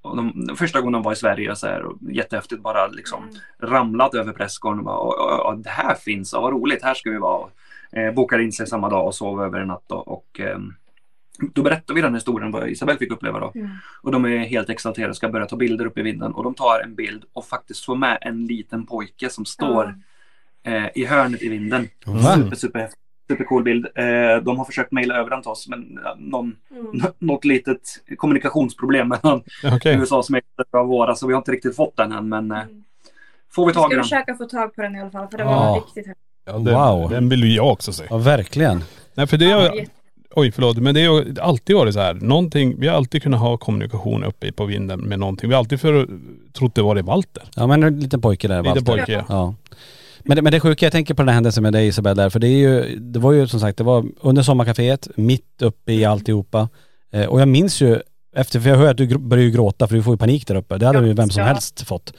Och 0.07 0.17
de, 0.17 0.57
första 0.57 0.81
gången 0.81 0.93
de 0.93 1.03
var 1.03 1.13
i 1.13 1.17
Sverige 1.17 1.57
så 1.57 1.67
här, 1.67 1.83
och 1.83 1.99
jättehäftigt 2.11 2.63
bara 2.63 2.87
liksom 2.87 3.23
Mm. 3.23 3.73
ramlat 3.73 4.15
över 4.15 4.33
prästgården 4.33 4.79
och 4.79 4.85
bara, 4.85 4.99
"Oj, 5.01 5.17
oj, 5.19 5.41
oj, 5.57 5.63
det 5.63 5.71
här 5.71 5.95
finns, 5.95 6.33
och 6.33 6.43
vad 6.43 6.53
roligt, 6.53 6.83
här 6.83 6.95
ska 6.95 7.11
vi 7.11 7.19
vara. 7.19 7.49
Eh, 7.93 8.13
bokade 8.15 8.43
in 8.43 8.53
sig 8.53 8.67
samma 8.67 8.89
dag 8.89 9.07
och 9.07 9.15
sov 9.15 9.43
över 9.43 9.61
en 9.61 9.69
natt 9.69 9.85
då, 9.87 9.97
och 9.97 10.41
ehm, 10.41 10.75
då 11.55 11.63
berättar 11.63 11.95
vi 11.95 12.01
den 12.01 12.15
historien 12.15 12.51
vad 12.53 12.69
Isabelle 12.69 12.99
fick 12.99 13.13
uppleva 13.13 13.41
då. 13.41 13.53
Mm. 13.55 13.71
Och 14.03 14.13
de 14.13 14.25
är 14.25 14.39
helt 14.39 14.71
exalterade 14.71 15.11
och 15.11 15.17
ska 15.17 15.29
börja 15.29 15.47
ta 15.47 15.57
bilder 15.57 15.87
uppe 15.87 16.01
i 16.01 16.03
vinden. 16.03 16.33
Och 16.33 16.45
de 16.45 16.55
tar 16.55 16.81
en 16.85 16.95
bild 16.95 17.25
och 17.33 17.47
faktiskt 17.47 17.85
får 17.85 17.97
med 17.97 18.19
en 18.21 18.47
liten 18.47 18.87
pojke 18.87 19.31
som 19.31 19.45
står 19.45 19.95
eh, 20.63 20.87
i 20.95 21.05
hörnet 21.05 21.43
i 21.43 21.49
vinden. 21.49 21.89
Va? 22.07 22.35
Super, 22.35 22.57
super, 22.57 22.89
supercool 23.29 23.63
bild. 23.63 23.87
Eh, 23.95 24.43
de 24.45 24.59
har 24.59 24.65
försökt 24.65 24.93
mejla 24.93 25.15
över 25.15 25.31
den 25.31 25.43
till 25.43 25.51
oss 25.51 25.69
men 25.69 25.99
ja, 26.05 26.17
någon, 26.19 26.57
Mm. 26.71 27.03
något 27.19 27.45
litet 27.45 27.81
kommunikationsproblem 28.17 29.09
mellan 29.09 29.43
Okej. 29.73 29.97
USAs 29.97 30.31
mejlare 30.31 30.83
och 30.83 30.89
våra 30.89 31.15
så 31.15 31.27
vi 31.27 31.33
har 31.33 31.39
inte 31.41 31.53
riktigt 31.53 31.77
fått 31.77 31.97
den 31.97 32.13
än 32.13 32.29
men 32.29 32.51
eh, 32.51 32.59
Mm. 32.63 32.83
får 33.53 33.67
vi 33.67 33.71
Vi 33.71 33.75
tag 33.75 33.85
i 33.85 33.87
ska 33.87 33.95
den. 33.97 34.05
försöka 34.05 34.35
få 34.35 34.45
tag 34.45 34.75
på 34.75 34.83
den 34.83 34.97
i 34.97 35.01
alla 35.01 35.11
fall 35.11 35.29
för 35.29 35.39
det 35.39 35.45
Ja. 35.45 35.51
var 35.51 35.75
riktigt 35.77 36.07
häftigt. 36.07 36.23
Ja, 36.47 36.53
den, 36.53 36.75
Wow. 36.75 37.11
Den 37.11 37.29
vill 37.29 37.45
ju 37.45 37.55
jag 37.55 37.73
också 37.73 37.93
se. 37.93 38.05
Ja 38.11 38.19
verkligen. 38.19 38.85
Nej 39.15 39.27
för 39.27 39.37
det 39.37 39.45
Ja, 39.45 39.75
jätte- 39.77 39.91
oj 40.35 40.53
förlåt, 40.53 40.77
men 40.77 40.95
det 40.95 41.05
har 41.07 41.25
alltid 41.41 41.77
varit 41.77 41.95
så 41.95 42.01
här. 42.01 42.15
Någonting, 42.15 42.81
vi 42.81 42.89
har 42.89 42.97
alltid 42.97 43.23
kunnat 43.23 43.41
ha 43.41 43.57
kommunikation 43.57 44.25
uppe 44.25 44.53
på 44.53 44.65
vinden 44.65 45.01
med 45.01 45.19
någonting. 45.19 45.49
Vi 45.49 45.55
har 45.55 45.59
alltid 45.61 45.81
för, 45.81 46.09
trott 46.53 46.75
det 46.75 46.83
var 46.83 46.95
det 46.95 47.03
Walter. 47.03 47.43
Ja 47.57 47.67
men 47.67 47.83
en 47.83 48.01
liten 48.01 48.21
pojke 48.21 48.49
där 48.49 48.63
Liten 48.63 48.75
Walter. 48.85 48.93
pojke 48.93 49.13
ja. 49.13 49.25
Ja. 49.29 49.55
Men 50.29 50.37
det, 50.37 50.43
men 50.43 50.53
det 50.53 50.61
sjuka, 50.61 50.87
jag 50.87 50.93
tänker 50.93 51.15
på 51.15 51.23
den 51.23 51.29
här 51.29 51.35
händelsen 51.35 51.63
med 51.63 51.73
dig 51.73 51.87
Isabelle 51.87 52.23
där, 52.23 52.31
för 52.31 52.39
det 52.39 52.49
är 52.49 52.59
ju, 52.59 52.99
det 52.99 53.19
var 53.19 53.33
ju 53.33 53.47
som 53.47 53.61
sagt, 53.61 53.79
det 53.79 53.85
var 53.85 54.05
under 54.21 54.43
sommarkaféet, 54.43 55.09
mitt 55.17 55.63
uppe 55.63 55.93
i 55.93 56.05
alltihopa. 56.05 56.69
Eh, 57.13 57.25
och 57.27 57.41
jag 57.41 57.49
minns 57.49 57.81
ju, 57.81 58.01
efter, 58.37 58.61
för 58.61 58.71
jag 58.71 58.77
hör 58.77 58.91
att 58.91 58.97
du 58.97 59.19
börjar 59.19 59.45
ju 59.45 59.51
gråta 59.51 59.87
för 59.87 59.95
du 59.95 60.03
får 60.03 60.15
ju 60.15 60.19
panik 60.19 60.47
där 60.47 60.55
uppe. 60.55 60.79
Det 60.79 60.87
hade 60.87 60.99
Ja, 60.99 61.07
ju 61.07 61.13
vem 61.13 61.31
som 61.31 61.41
ja. 61.41 61.47
helst 61.47 61.81
fått. 61.83 62.13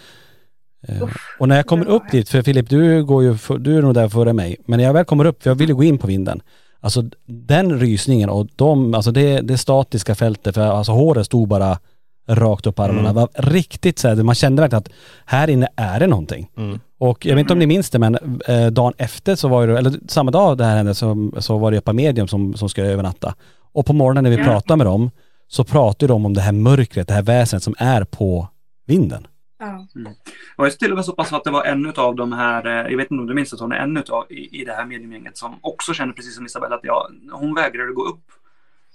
Eh, 0.87 1.09
och 1.39 1.47
när 1.47 1.55
jag 1.55 1.65
kommer 1.65 1.85
upp 1.85 2.11
dit, 2.11 2.29
för 2.29 2.41
Filip 2.41 2.69
du 2.69 3.05
går 3.05 3.23
ju, 3.23 3.37
för, 3.37 3.57
du 3.57 3.77
är 3.77 3.81
nog 3.81 3.93
där 3.93 4.09
före 4.09 4.33
mig, 4.33 4.57
men 4.65 4.77
när 4.77 4.83
jag 4.83 4.93
väl 4.93 5.05
kommer 5.05 5.25
upp, 5.25 5.43
för 5.43 5.49
jag 5.49 5.55
vill 5.55 5.69
ju 5.69 5.75
gå 5.75 5.83
in 5.83 5.97
på 5.97 6.07
vinden. 6.07 6.41
Alltså 6.79 7.03
den 7.25 7.79
rysningen 7.79 8.29
och 8.29 8.47
de, 8.55 8.93
alltså 8.93 9.11
det, 9.11 9.41
det 9.41 9.57
statiska 9.57 10.15
fältet, 10.15 10.55
för 10.55 10.61
alltså 10.61 10.91
håret 10.91 11.25
stod 11.25 11.47
bara 11.47 11.79
rakt 12.27 12.67
upp 12.67 12.75
på 12.75 12.83
armarna. 12.83 13.09
Mm. 13.09 13.15
var 13.15 13.29
riktigt 13.33 13.99
så 13.99 14.07
här, 14.07 14.15
man 14.15 14.35
kände 14.35 14.61
verkligen 14.61 14.79
att 14.79 14.89
här 15.25 15.49
inne 15.49 15.67
är 15.75 15.99
det 15.99 16.07
någonting. 16.07 16.49
Mm. 16.57 16.79
Och 16.99 17.25
jag 17.25 17.35
vet 17.35 17.41
inte 17.41 17.53
om 17.53 17.59
ni 17.59 17.67
minns 17.67 17.89
det 17.89 17.99
men 17.99 18.39
eh, 18.47 18.67
dagen 18.67 18.93
efter 18.97 19.35
så 19.35 19.47
var 19.47 19.67
det, 19.67 19.77
eller 19.77 19.93
samma 20.07 20.31
dag 20.31 20.57
det 20.57 20.65
här 20.65 20.77
hände 20.77 20.95
så, 20.95 21.31
så 21.37 21.57
var 21.57 21.71
det 21.71 21.77
ett 21.77 21.85
par 21.85 21.93
medium 21.93 22.27
som, 22.27 22.53
som 22.53 22.69
skulle 22.69 22.87
övernatta. 22.87 23.35
Och 23.73 23.85
på 23.85 23.93
morgonen 23.93 24.23
när 24.23 24.31
vi 24.31 24.37
Ja. 24.37 24.43
pratade 24.43 24.77
med 24.77 24.87
dem 24.87 25.11
så 25.47 25.63
pratade 25.63 26.13
de 26.13 26.25
om 26.25 26.33
det 26.33 26.41
här 26.41 26.51
mörkret, 26.51 27.07
det 27.07 27.13
här 27.13 27.21
väsendet 27.21 27.63
som 27.63 27.75
är 27.77 28.03
på 28.03 28.47
vinden. 28.87 29.27
Ja. 29.59 29.87
Det 29.93 30.13
var 30.57 30.65
ju 30.65 30.71
till 30.71 30.91
och 30.91 30.95
med 30.95 31.05
så 31.05 31.11
pass 31.11 31.33
att 31.33 31.43
det 31.43 31.51
var 31.51 31.63
en 31.63 31.93
av 31.95 32.15
de 32.15 32.33
här, 32.33 32.65
eh, 32.65 32.91
jag 32.91 32.97
vet 32.97 33.11
inte 33.11 33.21
om 33.21 33.27
du 33.27 33.33
minns 33.33 33.49
det, 33.49 33.75
en 33.75 33.97
utav 33.97 34.25
i, 34.29 34.61
i 34.61 34.65
det 34.65 34.71
här 34.73 34.85
mediumgänget 34.85 35.37
som 35.37 35.55
också 35.61 35.93
kände 35.93 36.13
precis 36.13 36.35
som 36.35 36.45
Isabella 36.45 36.75
att 36.75 36.83
jag, 36.83 37.07
hon 37.31 37.55
vägrade 37.55 37.93
gå 37.93 38.03
upp 38.03 38.23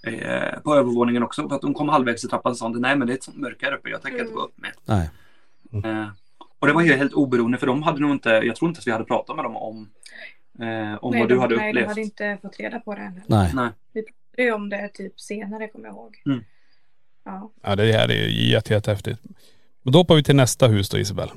eh, 0.03 0.59
på 0.63 0.75
övervåningen 0.75 1.23
också. 1.23 1.49
För 1.49 1.55
att 1.55 1.63
hon 1.63 1.73
kom 1.73 1.89
halvvägs 1.89 2.25
i 2.25 2.27
trappan 2.27 2.51
och 2.51 2.57
sa 2.57 2.69
nej 2.69 2.95
men 2.95 3.07
det 3.07 3.13
är 3.13 3.17
ett 3.17 3.23
sånt 3.23 3.37
mörker 3.37 3.65
här 3.65 3.73
uppe, 3.73 3.89
jag 3.89 4.01
tänker 4.01 4.19
inte 4.19 4.33
gå 4.33 4.41
upp 4.41 4.57
med. 4.57 4.71
Nej. 4.85 5.09
Eh, 5.85 6.07
och 6.59 6.67
det 6.67 6.73
var 6.73 6.81
ju 6.81 6.93
helt 6.93 7.13
oberoende 7.13 7.57
för 7.57 7.67
de 7.67 7.83
hade 7.83 8.01
nog 8.01 8.11
inte, 8.11 8.29
jag 8.29 8.55
tror 8.55 8.69
inte 8.69 8.79
att 8.79 8.87
vi 8.87 8.91
hade 8.91 9.05
pratat 9.05 9.35
med 9.35 9.45
dem 9.45 9.57
om, 9.57 9.89
eh, 10.59 11.03
om 11.03 11.11
nej, 11.11 11.19
vad 11.19 11.29
du 11.29 11.35
de, 11.35 11.41
hade 11.41 11.55
nej, 11.55 11.69
upplevt. 11.69 11.85
de 11.85 11.89
hade 11.89 12.01
inte 12.01 12.37
fått 12.41 12.59
reda 12.59 12.79
på 12.79 12.95
det 12.95 13.01
än. 13.01 13.21
Nej. 13.27 13.51
Nej. 13.53 13.69
Vi 13.93 14.03
pratade 14.03 14.43
ju 14.43 14.51
om 14.51 14.69
det 14.69 14.89
typ 14.93 15.19
senare 15.19 15.67
kommer 15.67 15.85
jag 15.85 15.95
ihåg. 15.95 16.21
Mm. 16.25 16.43
Ja. 17.25 17.51
Ja 17.63 17.75
det 17.75 17.91
här 17.91 18.09
är 18.09 18.27
ju 18.27 18.49
jätte, 18.49 18.73
jättehäftigt. 18.73 19.21
Och 19.85 19.91
då 19.91 19.99
hoppar 19.99 20.15
vi 20.15 20.23
till 20.23 20.35
nästa 20.35 20.67
hus 20.67 20.89
då 20.89 20.97
Isabel. 20.97 21.29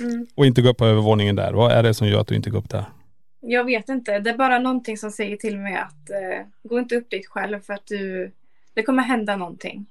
Mm. 0.00 0.26
Och 0.34 0.46
inte 0.46 0.62
gå 0.62 0.68
upp 0.68 0.76
på 0.76 0.86
övervåningen 0.86 1.36
där. 1.36 1.52
Vad 1.52 1.72
är 1.72 1.82
det 1.82 1.94
som 1.94 2.08
gör 2.08 2.20
att 2.20 2.26
du 2.26 2.34
inte 2.34 2.50
går 2.50 2.58
upp 2.58 2.68
där? 2.68 2.84
Jag 3.40 3.64
vet 3.64 3.88
inte. 3.88 4.18
Det 4.18 4.30
är 4.30 4.36
bara 4.36 4.58
någonting 4.58 4.96
som 4.98 5.10
säger 5.10 5.36
till 5.36 5.58
mig 5.58 5.74
att 5.76 6.10
eh, 6.10 6.46
gå 6.62 6.78
inte 6.78 6.96
upp 6.96 7.10
dit 7.10 7.26
själv 7.26 7.60
för 7.60 7.74
att 7.74 7.86
du, 7.86 8.32
det 8.74 8.82
kommer 8.82 9.02
hända 9.02 9.36
någonting. 9.36 9.86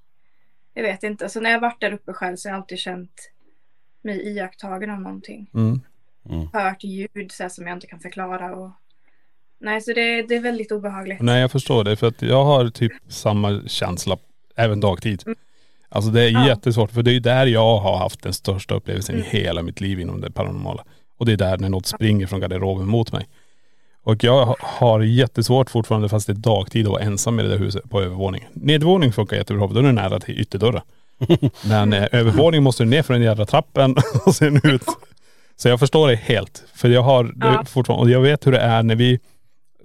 Jag 0.74 0.84
vet 0.84 1.04
inte. 1.04 1.30
Så 1.30 1.42
när 1.42 1.50
jag 1.50 1.60
varit 1.60 1.82
där 1.82 1.94
uppe 1.94 2.14
själv 2.14 2.36
så 2.36 2.50
har 2.50 2.54
jag 2.54 2.62
alltid 2.62 2.80
känt 2.80 3.32
mig 4.02 4.28
iakttagen 4.28 4.90
av 4.90 5.02
någonting. 5.02 5.50
Mm. 5.54 5.82
Hört 6.54 6.84
ljud 6.84 7.32
så 7.32 7.44
här, 7.44 7.50
som 7.50 7.68
jag 7.68 7.78
inte 7.78 7.88
kan 7.88 8.00
förklara. 8.00 8.56
Och... 8.56 8.72
Nej, 9.60 9.82
så 9.82 9.94
det, 9.94 10.22
det 10.22 10.36
är 10.36 10.40
väldigt 10.42 10.72
obehagligt. 10.72 11.22
Nej 11.22 11.42
jag 11.42 11.52
förstår 11.52 11.84
det 11.84 11.96
för 11.96 12.08
att 12.08 12.22
jag 12.22 12.44
har 12.46 12.70
typ 12.70 12.92
samma 13.08 13.62
känsla 13.68 14.18
även 14.56 14.80
dagtid. 14.80 15.24
Alltså 15.90 16.12
det 16.12 16.22
är 16.24 16.30
Ja. 16.30 16.48
jättesvårt 16.48 16.92
för 16.92 17.04
det 17.04 17.12
är 17.12 17.14
ju 17.14 17.20
där 17.20 17.46
jag 17.46 17.78
har 17.78 17.98
haft 17.98 18.24
den 18.24 18.34
största 18.34 18.76
upplevelsen 18.76 19.18
i 19.18 19.22
hela 19.22 19.64
mitt 19.64 19.82
liv 19.82 20.00
inom 20.00 20.22
det 20.22 20.32
paranormala. 20.32 20.86
Och 21.18 21.26
det 21.26 21.32
är 21.34 21.38
där 21.38 21.58
när 21.58 21.70
något 21.70 21.86
springer 21.86 22.28
från 22.28 22.40
garderoben 22.40 22.88
mot 22.88 23.12
mig. 23.12 23.28
Och 24.10 24.24
jag 24.24 24.46
ha- 24.46 24.56
har 24.60 25.00
jättesvårt 25.00 25.70
fortfarande 25.70 26.10
fast 26.10 26.28
det 26.28 26.34
är 26.34 26.36
dagtid 26.36 26.86
att 26.86 26.92
vara 26.92 27.02
ensam 27.04 27.40
i 27.40 27.44
det 27.44 27.50
där 27.50 27.58
huset 27.58 27.90
på 27.90 28.02
övervåningen. 28.02 28.48
Nedervåning 28.54 29.14
funkar 29.14 29.38
jättebra 29.38 29.68
för 29.68 29.74
då 29.76 29.80
är 29.80 29.84
du 29.84 29.92
nära 29.92 30.20
till 30.20 30.40
ytterdörren. 30.40 30.82
Men 31.66 31.94
eh, 31.94 32.08
övervåning 32.12 32.64
måste 32.64 32.84
du 32.84 32.90
ner 32.90 33.02
för 33.02 33.14
den 33.14 33.24
jävla 33.24 33.46
trappen 33.46 33.96
och 34.26 34.36
sen 34.36 34.62
ut. 34.64 34.84
Så 35.56 35.68
jag 35.70 35.80
förstår 35.80 36.08
det 36.08 36.16
helt. 36.16 36.64
För 36.74 36.90
jag 36.90 37.02
har 37.02 37.24
det 37.24 37.32
Ja. 37.40 37.66
fortfarande, 37.66 38.04
och 38.06 38.10
jag 38.12 38.22
vet 38.22 38.48
hur 38.48 38.52
det 38.52 38.60
är 38.60 38.84
när 38.84 38.96
vi 38.96 39.20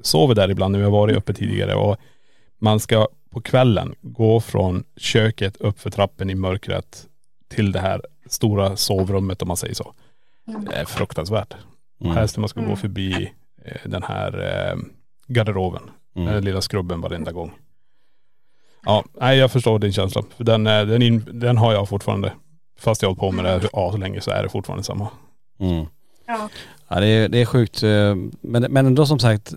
sover 0.02 0.35
där 0.35 0.50
ibland 0.50 0.73
när 0.73 0.78
vi 0.78 0.85
har 0.85 0.93
varit 0.93 1.16
uppe 1.16 1.35
tidigare 1.35 1.75
och 1.75 1.97
man 2.61 2.81
ska 2.81 3.09
på 3.31 3.40
kvällen 3.40 3.95
gå 4.00 4.40
från 4.40 4.85
köket 4.97 5.57
upp 5.57 5.81
för 5.81 5.90
trappen 5.90 6.31
i 6.31 6.35
mörkret 6.35 7.07
till 7.54 7.73
det 7.73 7.81
här 7.81 8.02
stora 8.28 8.76
sovrummet 8.76 9.43
om 9.43 9.49
man 9.49 9.57
säger 9.57 9.75
så. 9.75 9.93
Det 10.71 10.75
är 10.76 10.85
fruktansvärt. 10.85 11.54
Mm. 12.00 12.16
Helst 12.16 12.37
när 12.37 12.40
man 12.40 12.49
ska 12.49 12.61
gå 12.61 12.66
Mm. 12.66 12.76
förbi 12.76 13.12
eh, 13.12 13.28
den 13.85 14.02
här 14.02 14.38
eh, 14.73 14.78
garderoben. 15.28 15.83
Den 16.14 16.28
Mm. 16.28 16.44
lilla 16.44 16.61
skrubben 16.61 17.00
varenda 17.00 17.33
gång. 17.33 17.52
Ja, 18.85 19.04
nej 19.21 19.38
jag 19.38 19.50
förstår 19.52 19.78
din 19.78 19.92
känsla. 19.92 20.23
För 20.37 20.44
den, 20.44 20.66
eh, 20.66 20.87
den, 20.87 21.02
in, 21.02 21.25
den 21.33 21.56
har 21.59 21.73
jag 21.73 21.88
fortfarande. 21.88 22.33
Fast 22.78 23.02
jag 23.02 23.09
har 23.09 23.14
hållit 23.14 23.21
på 23.21 23.42
med 23.42 23.44
det 23.44 23.50
här 23.50 23.68
ja, 23.73 23.92
så 23.92 23.97
länge 23.99 24.21
så 24.21 24.30
är 24.30 24.42
det 24.42 24.49
fortfarande 24.49 24.85
samma. 24.85 25.09
Mm. 25.61 25.87
Ja. 26.26 26.49
Ja 26.88 27.00
det 27.00 27.06
är, 27.06 27.28
det 27.28 27.38
är 27.38 27.47
sjukt. 27.47 27.83
eh, 27.83 28.14
Men, 28.40 28.62
men 28.62 28.87
ändå 28.87 29.06
som 29.06 29.18
sagt, 29.18 29.52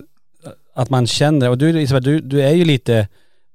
att 0.74 0.90
man 0.90 1.06
känner, 1.06 1.50
och 1.50 1.58
du 1.58 1.80
Isabel, 1.80 2.02
du, 2.02 2.20
du 2.20 2.42
är 2.42 2.52
ju 2.52 2.64
lite, 2.64 3.08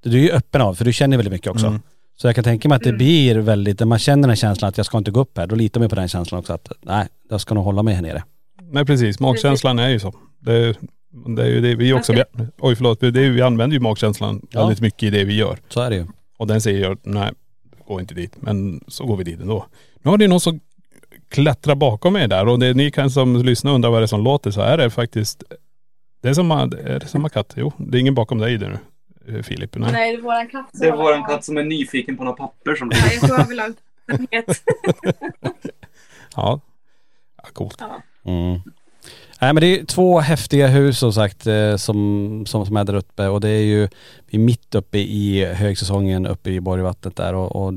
du 0.03 0.17
är 0.19 0.23
ju 0.23 0.31
öppen 0.31 0.61
av 0.61 0.73
för 0.75 0.85
du 0.85 0.93
känner 0.93 1.17
väldigt 1.17 1.31
mycket 1.33 1.47
också. 1.51 1.67
Mm. 1.67 1.81
Så 2.17 2.27
jag 2.27 2.35
kan 2.35 2.43
tänka 2.43 2.69
mig 2.69 2.75
att 2.75 2.83
det 2.83 2.89
Mm. 2.89 2.97
blir 2.97 3.35
väldigt, 3.35 3.79
när 3.79 3.87
man 3.87 3.99
känner 3.99 4.21
den 4.21 4.29
här 4.29 4.35
känslan 4.35 4.69
att 4.69 4.77
jag 4.77 4.85
ska 4.85 4.97
inte 4.97 5.11
gå 5.11 5.19
upp 5.19 5.37
här, 5.37 5.47
då 5.47 5.55
litar 5.55 5.79
man 5.79 5.89
på 5.89 5.95
den 5.95 6.07
känslan 6.07 6.39
också 6.39 6.53
att 6.53 6.71
nej, 6.81 7.07
jag 7.29 7.41
ska 7.41 7.55
nog 7.55 7.63
hålla 7.63 7.83
mig 7.83 7.93
här 7.93 8.01
nere. 8.01 8.23
Nej 8.71 8.85
precis, 8.85 9.19
magkänslan 9.19 9.79
är 9.79 9.89
ju 9.89 9.99
så. 9.99 10.13
Det, 10.43 10.75
det 11.35 11.43
är 11.43 11.47
ju 11.47 11.61
det 11.61 11.75
vi 11.75 11.93
också, 11.93 12.13
vi, 12.13 12.23
oj 12.57 12.75
förlåt, 12.75 12.99
det 12.99 13.07
är, 13.07 13.29
vi 13.29 13.41
använder 13.41 13.73
ju 13.73 13.79
magkänslan 13.79 14.41
Ja. 14.51 14.59
väldigt 14.59 14.81
mycket 14.81 15.03
i 15.03 15.09
det 15.09 15.23
vi 15.23 15.35
gör. 15.35 15.57
Så 15.69 15.81
är 15.81 15.89
det 15.89 15.95
ju. 15.95 16.05
Och 16.37 16.47
den 16.47 16.61
säger 16.61 16.81
jag, 16.81 16.97
nej, 17.03 17.31
gå 17.87 17.99
inte 17.99 18.13
dit. 18.13 18.33
Men 18.41 18.83
så 18.87 19.05
går 19.05 19.17
vi 19.17 19.23
dit 19.23 19.39
ändå. 19.41 19.65
Nu 20.01 20.11
har 20.11 20.17
det 20.17 20.27
någon 20.27 20.39
som 20.39 20.59
klättrar 21.29 21.75
bakom 21.75 22.13
mig 22.13 22.27
där 22.27 22.47
och 22.47 22.59
det, 22.59 22.73
ni 22.73 22.91
kan 22.91 23.09
som 23.11 23.35
lyssnar 23.43 23.71
undra 23.73 23.89
vad 23.89 24.01
det 24.01 24.05
är 24.05 24.07
som 24.07 24.23
låter 24.23 24.51
så 24.51 24.61
är 24.61 24.77
det 24.77 24.89
faktiskt, 24.89 25.43
det 26.21 26.29
är 26.29 26.33
samma, 26.33 26.61
är 26.61 26.99
det 26.99 27.07
samma 27.07 27.29
katt? 27.29 27.53
Jo, 27.57 27.71
det 27.77 27.97
är 27.97 27.99
ingen 27.99 28.15
bakom 28.15 28.37
dig 28.37 28.57
där 28.57 28.79
nu, 29.27 29.37
eh, 29.37 29.43
Filip. 29.43 29.75
Nej. 29.75 29.91
Nej, 29.91 30.11
det 30.11 30.17
är 30.17 30.21
våran 30.21 30.47
katt. 30.49 30.69
som 30.71 30.79
Det 30.79 30.87
är 30.87 30.91
har- 30.91 30.97
våran 31.03 31.23
katt 31.23 31.45
som 31.45 31.57
är 31.57 31.63
nyfiken 31.63 32.17
på 32.17 32.23
några 32.23 32.37
papper 32.37 32.75
som 32.75 32.91
Ja, 32.93 32.97
jag 33.11 33.21
tror 33.21 33.37
han 33.37 33.49
vill 33.49 33.59
ha 33.59 33.67
uppmärksamhet. 33.67 34.63
Ja. 36.35 36.59
ja, 37.37 37.43
coolt. 37.53 37.81
Mm. 38.25 38.59
Nej 39.43 39.53
men 39.53 39.61
det 39.61 39.79
är 39.79 39.85
två 39.85 40.19
häftiga 40.19 40.67
hus 40.67 40.99
som 40.99 41.13
sagt 41.13 41.47
eh, 41.47 41.75
som, 41.75 42.43
som, 42.47 42.65
som 42.65 42.77
är 42.77 42.83
där 42.83 42.95
uppe 42.95 43.27
och 43.27 43.41
det 43.41 43.49
är 43.49 43.61
ju 43.61 43.89
vi 44.27 44.37
är 44.37 44.39
mitt 44.39 44.75
uppe 44.75 44.97
i 44.97 45.45
högsäsongen 45.45 46.25
uppe 46.25 46.49
i 46.49 46.61
Borgvattnet 46.61 47.15
där 47.15 47.33
och, 47.33 47.55
och 47.55 47.73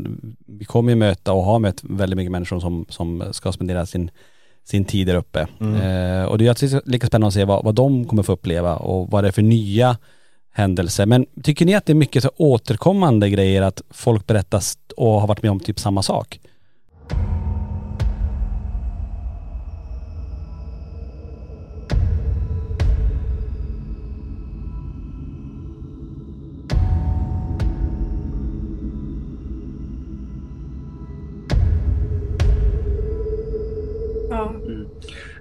vi 0.46 0.64
kommer 0.64 0.90
ju 0.90 0.96
möta 0.96 1.33
och 1.33 1.44
har 1.44 1.59
mött 1.59 1.81
väldigt 1.83 2.16
mycket 2.16 2.33
människor 2.33 2.61
som, 2.61 2.87
som 2.88 3.24
ska 3.31 3.52
spendera 3.52 3.87
sin, 3.87 4.11
sin 4.64 4.85
tid 4.85 5.07
där 5.07 5.14
uppe. 5.14 5.40
Eh, 5.61 6.24
och 6.24 6.38
det 6.38 6.46
är 6.46 6.90
lika 6.90 7.07
spännande 7.07 7.26
att 7.26 7.35
se 7.35 7.44
vad, 7.44 7.64
vad 7.64 7.74
de 7.74 8.05
kommer 8.05 8.22
få 8.22 8.33
uppleva 8.33 8.76
och 8.76 9.11
vad 9.11 9.24
det 9.24 9.29
är 9.29 9.33
för 9.33 9.42
nya 9.42 9.96
händelser. 10.52 11.07
Men 11.07 11.26
tycker 11.42 11.66
ni 11.66 11.74
att 11.74 11.87
det 11.87 11.92
är 11.92 11.94
mycket 11.94 12.22
så 12.22 12.31
återkommande 12.37 13.31
grejer 13.31 13.62
att 13.62 13.83
folk 13.90 14.26
berättar 14.26 14.62
och 14.96 15.20
har 15.20 15.26
varit 15.26 15.42
med 15.42 15.50
om 15.50 15.61
typ 15.61 15.81
samma 15.81 16.02
sak? 16.02 16.40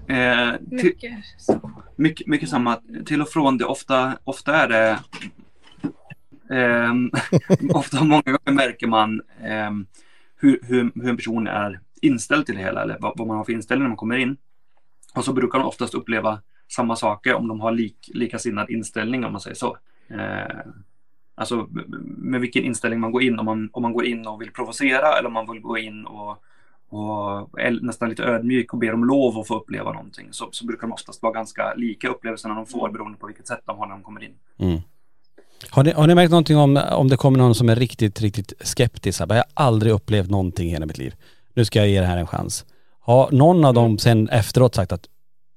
Eh, 0.07 0.53
mycket 0.59 1.13
så. 1.37 1.71
mycket, 1.95 2.27
mycket 2.27 2.49
samma. 2.49 2.81
Till 3.05 3.21
och 3.21 3.29
från 3.29 3.57
det. 3.57 3.65
Ofta, 3.65 4.17
ofta 4.23 4.55
är 4.55 4.67
det... 4.67 4.99
ehm, 6.55 7.11
ofta 7.73 8.03
många 8.03 8.21
gånger 8.21 8.51
märker 8.51 8.87
man 8.87 9.21
ehm, 9.43 9.85
hur, 10.35 10.59
hur, 10.63 10.91
hur 10.95 11.09
en 11.09 11.17
person 11.17 11.47
är 11.47 11.79
inställd 12.01 12.45
till 12.45 12.55
det 12.55 12.61
hela. 12.61 12.81
Eller 12.81 12.97
vad, 12.99 13.17
vad 13.17 13.27
man 13.27 13.37
har 13.37 13.43
för 13.43 13.53
inställning 13.53 13.83
när 13.83 13.89
man 13.89 13.97
kommer 13.97 14.17
in. 14.17 14.37
Och 15.15 15.25
så 15.25 15.33
brukar 15.33 15.59
de 15.59 15.67
oftast 15.67 15.93
uppleva 15.93 16.41
samma 16.67 16.95
saker 16.95 17.33
om 17.33 17.47
de 17.47 17.59
har 17.59 17.71
lik, 17.71 18.11
likasinnad 18.13 18.69
inställning 18.69 19.25
om 19.25 19.31
man 19.31 19.41
säger 19.41 19.55
så. 19.55 19.77
Eh, 20.09 20.57
alltså 21.35 21.67
med 22.17 22.41
vilken 22.41 22.63
inställning 22.63 22.99
man 22.99 23.11
går 23.11 23.23
in. 23.23 23.39
Om 23.39 23.45
man, 23.45 23.69
om 23.73 23.81
man 23.81 23.93
går 23.93 24.05
in 24.05 24.27
och 24.27 24.41
vill 24.41 24.51
provocera 24.51 25.17
eller 25.17 25.27
om 25.27 25.33
man 25.33 25.51
vill 25.51 25.61
gå 25.61 25.77
in 25.77 26.05
och, 26.05 26.43
och 26.89 27.60
är 27.60 27.80
nästan 27.82 28.10
lite 28.10 28.24
ödmjuk 28.24 28.74
och 28.74 28.80
ber 28.80 28.93
om 28.93 29.06
lov 29.06 29.39
att 29.39 29.48
få 29.48 29.56
uppleva 29.56 29.91
någonting. 29.91 30.28
Så, 30.32 30.50
så 30.52 30.65
brukar 30.65 30.82
de 30.82 30.93
oftast 30.93 31.24
vara 31.24 31.34
ganska 31.34 31.74
lika 31.74 32.10
upplevelserna 32.10 32.56
de 32.56 32.65
får 32.65 32.89
beroende 32.89 33.17
på 33.17 33.28
vilket 33.28 33.48
sätt 33.48 33.62
de 33.65 33.78
har 33.78 33.88
när 33.88 33.93
de 33.93 34.04
kommer 34.04 34.24
in. 34.24 34.34
Mm. 34.60 34.82
Har 35.69 35.84
ni, 35.84 35.91
har 35.91 36.08
ni 36.08 36.15
märkt 36.15 36.32
någonting 36.32 36.58
om, 36.58 36.82
om 36.91 37.08
det 37.08 37.17
kommer 37.17 37.38
någon 37.38 37.56
som 37.56 37.69
är 37.69 37.76
riktigt, 37.76 38.21
riktigt 38.21 38.54
skeptisk? 38.60 39.21
Jag 39.21 39.28
har 39.28 39.43
aldrig 39.54 39.93
upplevt 39.93 40.30
någonting 40.30 40.67
i 40.67 40.71
hela 40.71 40.86
mitt 40.86 40.98
liv. 40.98 41.15
Nu 41.54 41.65
ska 41.65 41.80
jag 41.80 41.88
ge 41.88 42.00
det 42.00 42.06
här 42.06 42.17
en 42.17 42.28
chans. 42.28 42.65
Har 43.00 43.32
någon 43.32 43.65
av 43.65 43.74
dem 43.74 43.98
sen 43.98 44.30
efteråt 44.30 44.76
sagt 44.76 44.91
att 44.91 45.06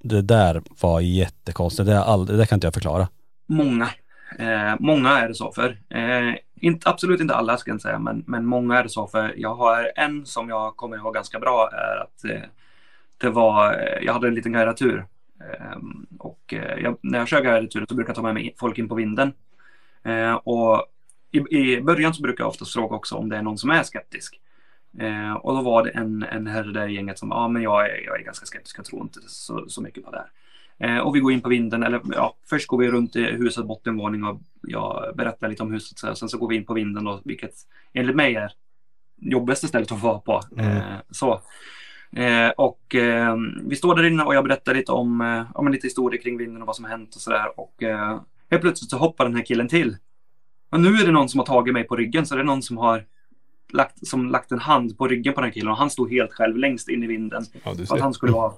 det 0.02 0.22
där 0.22 0.62
var 0.80 1.00
jättekonstigt, 1.00 1.86
det, 1.86 2.02
aldrig, 2.02 2.34
det 2.38 2.42
där 2.42 2.46
kan 2.46 2.56
inte 2.56 2.66
jag 2.66 2.74
förklara. 2.74 3.08
Många. 3.48 3.88
Eh, 4.38 4.74
många 4.80 5.18
är 5.18 5.28
det 5.28 5.34
så 5.34 5.52
för. 5.52 5.78
Eh, 5.90 6.34
inte, 6.60 6.90
absolut 6.90 7.20
inte 7.20 7.34
alla 7.34 7.56
ska 7.56 7.70
jag 7.70 7.74
inte 7.74 7.82
säga, 7.82 7.98
men, 7.98 8.24
men 8.26 8.46
många 8.46 8.78
är 8.78 8.82
det 8.82 8.88
så 8.88 9.06
för. 9.06 9.34
Jag 9.36 9.54
har 9.54 9.92
en 9.96 10.26
som 10.26 10.48
jag 10.48 10.76
kommer 10.76 10.96
ihåg 10.96 11.14
ganska 11.14 11.38
bra 11.38 11.70
är 11.72 12.02
att 12.02 12.24
eh, 12.24 12.48
det 13.18 13.30
var, 13.30 13.72
eh, 13.72 14.04
jag 14.04 14.12
hade 14.12 14.28
en 14.28 14.34
liten 14.34 14.52
guidatur. 14.52 15.06
Ehm, 15.40 16.06
eh, 16.10 16.16
och 16.18 16.54
jag, 16.82 16.98
när 17.02 17.18
jag 17.18 17.28
kör 17.28 17.42
guidatur 17.42 17.86
så 17.88 17.94
brukar 17.94 18.10
jag 18.10 18.16
ta 18.16 18.22
med 18.22 18.34
mig 18.34 18.54
folk 18.58 18.78
in 18.78 18.88
på 18.88 18.94
vinden. 18.94 19.32
Eh, 20.02 20.34
och 20.34 20.86
i, 21.30 21.56
i 21.56 21.80
början 21.82 22.14
så 22.14 22.22
brukar 22.22 22.44
jag 22.44 22.48
oftast 22.48 22.72
fråga 22.72 22.96
också 22.96 23.14
om 23.14 23.28
det 23.28 23.36
är 23.36 23.42
någon 23.42 23.58
som 23.58 23.70
är 23.70 23.82
skeptisk. 23.82 24.40
Eh, 24.98 25.32
och 25.32 25.54
då 25.54 25.62
var 25.62 25.84
det 25.84 25.90
en, 25.90 26.22
en 26.22 26.46
herre 26.46 26.72
där 26.72 26.88
i 26.88 26.94
gänget 26.94 27.18
som, 27.18 27.28
ja 27.30 27.36
ah, 27.36 27.48
men 27.48 27.62
jag 27.62 27.90
är, 27.90 28.04
jag 28.06 28.20
är 28.20 28.24
ganska 28.24 28.46
skeptisk, 28.46 28.78
jag 28.78 28.84
tror 28.84 29.02
inte 29.02 29.20
så, 29.26 29.68
så 29.68 29.82
mycket 29.82 30.04
på 30.04 30.10
det 30.10 30.18
här. 30.18 30.30
Eh, 30.80 30.98
och 30.98 31.16
vi 31.16 31.20
går 31.20 31.32
in 31.32 31.40
på 31.40 31.48
vinden, 31.48 31.82
eller 31.82 32.00
ja, 32.12 32.36
först 32.50 32.66
går 32.66 32.78
vi 32.78 32.90
runt 32.90 33.16
i 33.16 33.24
huset 33.24 33.66
bottenvåning 33.66 34.24
och 34.24 34.40
jag 34.62 35.16
berättar 35.16 35.48
lite 35.48 35.62
om 35.62 35.72
huset. 35.72 35.98
Så 35.98 36.06
här. 36.06 36.14
Sen 36.14 36.28
så 36.28 36.38
går 36.38 36.48
vi 36.48 36.56
in 36.56 36.64
på 36.64 36.74
vinden 36.74 37.04
då, 37.04 37.20
vilket 37.24 37.54
enligt 37.92 38.16
mig 38.16 38.34
är 38.34 38.52
jobbigaste 39.20 39.68
stället 39.68 39.92
att 39.92 40.02
vara 40.02 40.18
på. 40.18 40.40
Eh, 40.58 40.96
så. 41.10 41.40
Eh, 42.12 42.48
och 42.56 42.94
eh, 42.94 43.36
vi 43.64 43.76
står 43.76 43.94
där 43.94 44.04
inne 44.04 44.22
och 44.22 44.34
jag 44.34 44.44
berättar 44.44 44.74
lite 44.74 44.92
om, 44.92 45.20
eh, 45.20 45.44
om 45.54 45.68
lite 45.68 45.86
historia 45.86 46.22
kring 46.22 46.36
vinden 46.38 46.62
och 46.62 46.66
vad 46.66 46.76
som 46.76 46.84
har 46.84 46.90
hänt 46.90 47.14
och 47.14 47.20
sådär. 47.20 47.60
Och 47.60 47.82
eh, 47.82 48.20
helt 48.50 48.62
plötsligt 48.62 48.90
så 48.90 48.96
hoppar 48.96 49.24
den 49.24 49.36
här 49.36 49.44
killen 49.44 49.68
till. 49.68 49.96
Och 50.70 50.80
nu 50.80 50.88
är 50.88 51.06
det 51.06 51.12
någon 51.12 51.28
som 51.28 51.38
har 51.38 51.46
tagit 51.46 51.74
mig 51.74 51.84
på 51.84 51.96
ryggen, 51.96 52.26
så 52.26 52.34
det 52.34 52.40
är 52.40 52.44
någon 52.44 52.62
som 52.62 52.78
har 52.78 53.04
lagt, 53.72 54.06
som 54.06 54.30
lagt 54.30 54.52
en 54.52 54.58
hand 54.58 54.98
på 54.98 55.08
ryggen 55.08 55.34
på 55.34 55.40
den 55.40 55.52
killen 55.52 55.68
och 55.68 55.76
han 55.76 55.90
stod 55.90 56.10
helt 56.10 56.32
själv 56.32 56.56
längst 56.56 56.88
in 56.88 57.02
i 57.02 57.06
vinden. 57.06 57.44
Ja, 57.64 57.74
att 57.90 58.00
han 58.00 58.14
skulle 58.14 58.32
vara 58.32 58.52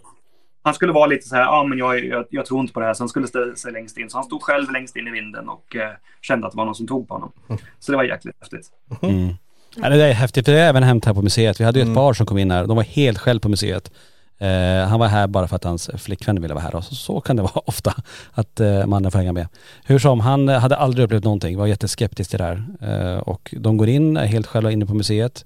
han 0.62 0.75
skulle 0.75 0.92
vara 0.92 1.07
lite 1.07 1.29
så 1.29 1.35
här, 1.35 1.42
ja 1.42 1.49
ah, 1.49 1.64
men 1.64 1.79
jag, 1.79 2.05
jag, 2.05 2.25
jag 2.31 2.46
tror 2.46 2.61
inte 2.61 2.73
på 2.73 2.81
det 2.81 2.87
här, 2.87 2.94
så 2.94 3.03
han 3.03 3.09
skulle 3.09 3.27
ställa 3.27 3.55
sig 3.55 3.73
längst 3.73 3.99
in. 3.99 4.11
Så 4.11 4.16
han 4.16 4.25
stod 4.25 4.42
själv 4.42 4.70
längst 4.70 4.96
in 4.96 5.09
i 5.09 5.11
vinden 5.11 5.49
och 5.49 5.77
eh, 5.77 5.90
kände 6.23 6.46
att 6.46 6.53
det 6.53 6.57
var 6.57 6.64
någon 6.64 6.75
som 6.75 6.87
tog 6.87 7.09
på 7.09 7.14
honom. 7.14 7.33
Så 7.79 7.92
det 7.92 7.96
var 7.96 8.05
jäkligt 8.05 8.37
häftigt. 8.40 8.68
Mm. 9.03 9.35
Ja, 9.77 9.88
det 9.88 10.05
är 10.05 10.12
häftigt, 10.12 10.44
för 10.46 10.53
det 10.53 10.61
är 10.61 10.68
även 10.68 10.83
hänt 10.83 11.05
här 11.05 11.14
på 11.14 11.23
museet. 11.23 11.61
Vi 11.61 11.64
hade 11.64 11.79
ju 11.79 11.83
ett 11.83 11.87
Mm. 11.87 11.94
par 11.96 12.12
som 12.12 12.27
kom 12.27 12.38
in 12.38 12.51
här, 12.51 12.66
de 12.66 12.77
var 12.77 12.85
helt 12.85 13.18
själv 13.18 13.40
på 13.40 13.49
museet. 13.49 13.90
Eh, 14.38 14.88
han 14.88 15.01
var 15.01 15.07
här 15.07 15.27
bara 15.27 15.49
för 15.49 15.57
att 15.57 15.64
hans 15.64 15.90
flickvän 15.99 16.42
ville 16.42 16.55
vara 16.55 16.64
här 16.64 16.75
och 16.75 16.85
så, 16.85 16.94
så 16.94 17.20
kan 17.20 17.37
det 17.37 17.42
vara 17.55 17.62
ofta 17.66 17.94
att 18.33 18.61
eh, 18.61 18.87
mannen 18.87 19.11
får 19.11 19.18
hänga 19.18 19.33
med. 19.33 19.49
Hur 19.85 19.99
som, 19.99 20.20
han 20.20 20.49
eh, 20.49 20.59
hade 20.59 20.77
aldrig 20.77 21.05
upplevt 21.05 21.25
någonting, 21.25 21.59
var 21.59 21.66
jätteskeptisk 21.66 22.31
till 22.31 22.38
det 22.38 22.44
här. 22.44 22.64
Eh, 22.81 23.18
och 23.18 23.55
de 23.59 23.77
går 23.77 23.88
in, 23.88 24.16
helt 24.16 24.46
själva 24.46 24.70
inne 24.70 24.87
på 24.87 24.94
museet. 24.94 25.44